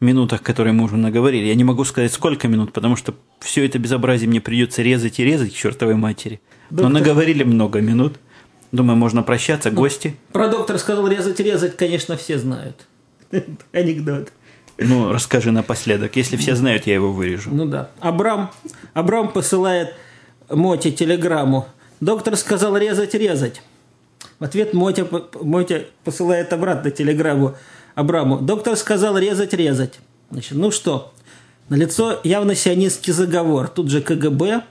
минутах, 0.00 0.42
которые 0.42 0.72
мы 0.72 0.84
уже 0.84 0.96
наговорили, 0.96 1.46
я 1.46 1.54
не 1.54 1.64
могу 1.64 1.84
сказать, 1.84 2.12
сколько 2.12 2.48
минут, 2.48 2.72
потому 2.72 2.96
что 2.96 3.14
все 3.40 3.64
это 3.64 3.78
безобразие 3.78 4.28
мне 4.28 4.40
придется 4.40 4.82
резать 4.82 5.18
и 5.18 5.24
резать 5.24 5.52
к 5.52 5.56
чертовой 5.56 5.94
матери. 5.94 6.40
Но 6.70 6.82
Доктор- 6.82 6.92
наговорили 6.92 7.42
много 7.44 7.80
минут. 7.80 8.18
Думаю, 8.72 8.96
можно 8.96 9.22
прощаться. 9.22 9.70
Гости. 9.70 10.16
Про 10.32 10.48
доктора 10.48 10.78
сказал 10.78 11.06
резать-резать, 11.06 11.76
конечно, 11.76 12.16
все 12.16 12.38
знают. 12.38 12.86
Анекдот. 13.72 14.32
Ну, 14.78 15.12
расскажи 15.12 15.52
напоследок. 15.52 16.16
Если 16.16 16.36
все 16.36 16.56
знают, 16.56 16.86
я 16.86 16.94
его 16.94 17.12
вырежу. 17.12 17.50
Ну 17.52 17.66
да. 17.66 17.90
Абрам, 18.00 18.50
Абрам 18.92 19.30
посылает 19.30 19.94
Моте 20.50 20.90
телеграмму. 20.90 21.68
Доктор 22.00 22.36
сказал 22.36 22.76
резать-резать. 22.76 23.62
В 24.38 24.44
ответ 24.44 24.74
Мотя, 24.74 25.06
Мотя 25.40 25.82
посылает 26.04 26.52
обратно 26.52 26.90
телеграмму 26.90 27.54
Абраму. 27.94 28.38
Доктор 28.38 28.76
сказал 28.76 29.16
резать-резать. 29.18 30.00
Значит, 30.30 30.52
ну 30.58 30.70
что, 30.70 31.12
на 31.68 31.76
лицо 31.76 32.20
явно 32.24 32.54
сионистский 32.54 33.12
заговор. 33.12 33.68
Тут 33.68 33.90
же 33.90 34.00
КГБ 34.00 34.62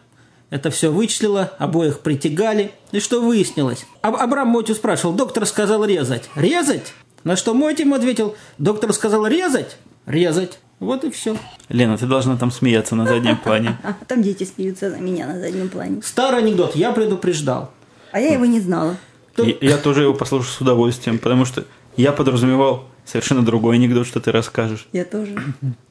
это 0.49 0.69
все 0.69 0.91
вычислило, 0.91 1.51
обоих 1.57 2.01
притягали. 2.01 2.71
И 2.91 2.99
что 2.99 3.21
выяснилось? 3.21 3.85
Аб- 4.01 4.21
Абрам 4.21 4.47
Мотю 4.47 4.75
спрашивал, 4.75 5.13
доктор 5.13 5.45
сказал 5.45 5.83
резать. 5.85 6.29
Резать? 6.35 6.93
На 7.23 7.35
что 7.35 7.53
Мотя 7.53 7.83
ему 7.83 7.95
ответил, 7.95 8.35
доктор 8.57 8.93
сказал 8.93 9.25
резать? 9.25 9.77
Резать. 10.05 10.59
Вот 10.79 11.05
и 11.05 11.09
все. 11.11 11.37
Лена, 11.69 11.97
ты 11.97 12.05
должна 12.05 12.35
там 12.35 12.51
смеяться 12.51 12.93
на 12.93 13.07
заднем 13.07 13.37
плане. 13.37 13.77
А 13.83 13.93
там 14.05 14.21
дети 14.21 14.43
смеются 14.43 14.89
на 14.89 14.97
меня 14.97 15.25
на 15.27 15.39
заднем 15.39 15.69
плане. 15.69 16.01
Старый 16.03 16.39
анекдот, 16.39 16.75
я 16.75 16.91
предупреждал. 16.91 17.71
А 18.11 18.19
я 18.19 18.33
его 18.33 18.45
не 18.45 18.59
знала. 18.59 18.97
То- 19.35 19.43
Я, 19.43 19.55
я 19.61 19.77
тоже 19.77 20.03
его 20.03 20.13
послушаю 20.13 20.51
с 20.51 20.61
удовольствием, 20.61 21.17
потому 21.19 21.45
что 21.45 21.65
я 21.97 22.11
подразумевал 22.11 22.85
совершенно 23.05 23.43
другой 23.43 23.75
анекдот, 23.75 24.07
что 24.07 24.19
ты 24.19 24.31
расскажешь. 24.31 24.87
Я 24.93 25.05
тоже. 25.05 25.35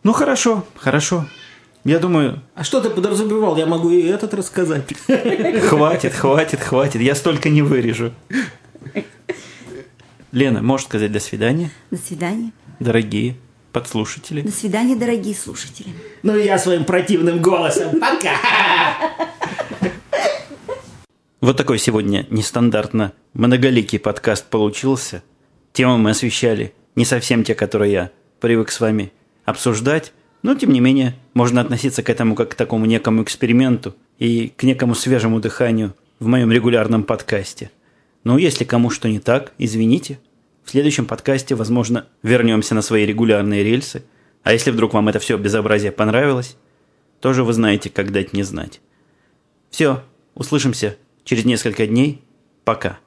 Ну 0.02 0.12
хорошо, 0.12 0.64
хорошо. 0.76 1.26
Я 1.84 1.98
думаю, 1.98 2.40
А 2.54 2.62
что 2.62 2.80
ты 2.80 2.90
подразумевал? 2.90 3.56
Я 3.56 3.66
могу 3.66 3.90
и 3.90 4.02
этот 4.02 4.34
рассказать. 4.34 4.84
хватит, 5.68 6.12
хватит, 6.14 6.60
хватит. 6.60 7.00
Я 7.02 7.14
столько 7.16 7.48
не 7.50 7.62
вырежу. 7.62 8.12
Лена, 10.30 10.62
можешь 10.62 10.86
сказать 10.86 11.10
до 11.12 11.18
свидания, 11.20 11.70
До 11.90 11.98
свидания. 11.98 12.52
дорогие 12.80 13.36
подслушатели. 13.72 14.42
До 14.42 14.52
свидания, 14.52 14.94
дорогие 14.96 15.34
слушатели. 15.34 15.88
Ну 16.22 16.36
и 16.36 16.44
я 16.44 16.58
своим 16.58 16.84
противным 16.84 17.42
голосом. 17.42 17.98
Пока! 18.00 18.36
Вот 21.42 21.56
такой 21.56 21.80
сегодня 21.80 22.24
нестандартно 22.30 23.14
многоликий 23.34 23.98
подкаст 23.98 24.46
получился. 24.46 25.24
Темы 25.72 25.98
мы 25.98 26.10
освещали 26.10 26.72
не 26.94 27.04
совсем 27.04 27.42
те, 27.42 27.56
которые 27.56 27.92
я 27.92 28.10
привык 28.38 28.70
с 28.70 28.78
вами 28.78 29.12
обсуждать, 29.44 30.12
но 30.42 30.54
тем 30.54 30.72
не 30.72 30.78
менее 30.78 31.16
можно 31.34 31.60
относиться 31.60 32.04
к 32.04 32.10
этому 32.10 32.36
как 32.36 32.50
к 32.50 32.54
такому 32.54 32.86
некому 32.86 33.24
эксперименту 33.24 33.96
и 34.20 34.52
к 34.56 34.62
некому 34.62 34.94
свежему 34.94 35.40
дыханию 35.40 35.96
в 36.20 36.28
моем 36.28 36.52
регулярном 36.52 37.02
подкасте. 37.02 37.72
Но 38.22 38.38
если 38.38 38.62
кому 38.62 38.90
что 38.90 39.08
не 39.08 39.18
так, 39.18 39.52
извините. 39.58 40.20
В 40.62 40.70
следующем 40.70 41.06
подкасте, 41.06 41.56
возможно, 41.56 42.06
вернемся 42.22 42.76
на 42.76 42.82
свои 42.82 43.04
регулярные 43.04 43.64
рельсы. 43.64 44.04
А 44.44 44.52
если 44.52 44.70
вдруг 44.70 44.94
вам 44.94 45.08
это 45.08 45.18
все 45.18 45.36
безобразие 45.36 45.90
понравилось, 45.90 46.56
тоже 47.20 47.42
вы 47.42 47.52
знаете, 47.52 47.90
как 47.90 48.12
дать 48.12 48.32
не 48.32 48.44
знать. 48.44 48.80
Все, 49.70 50.04
услышимся 50.36 50.96
через 51.24 51.44
несколько 51.44 51.86
дней. 51.86 52.22
Пока. 52.64 52.98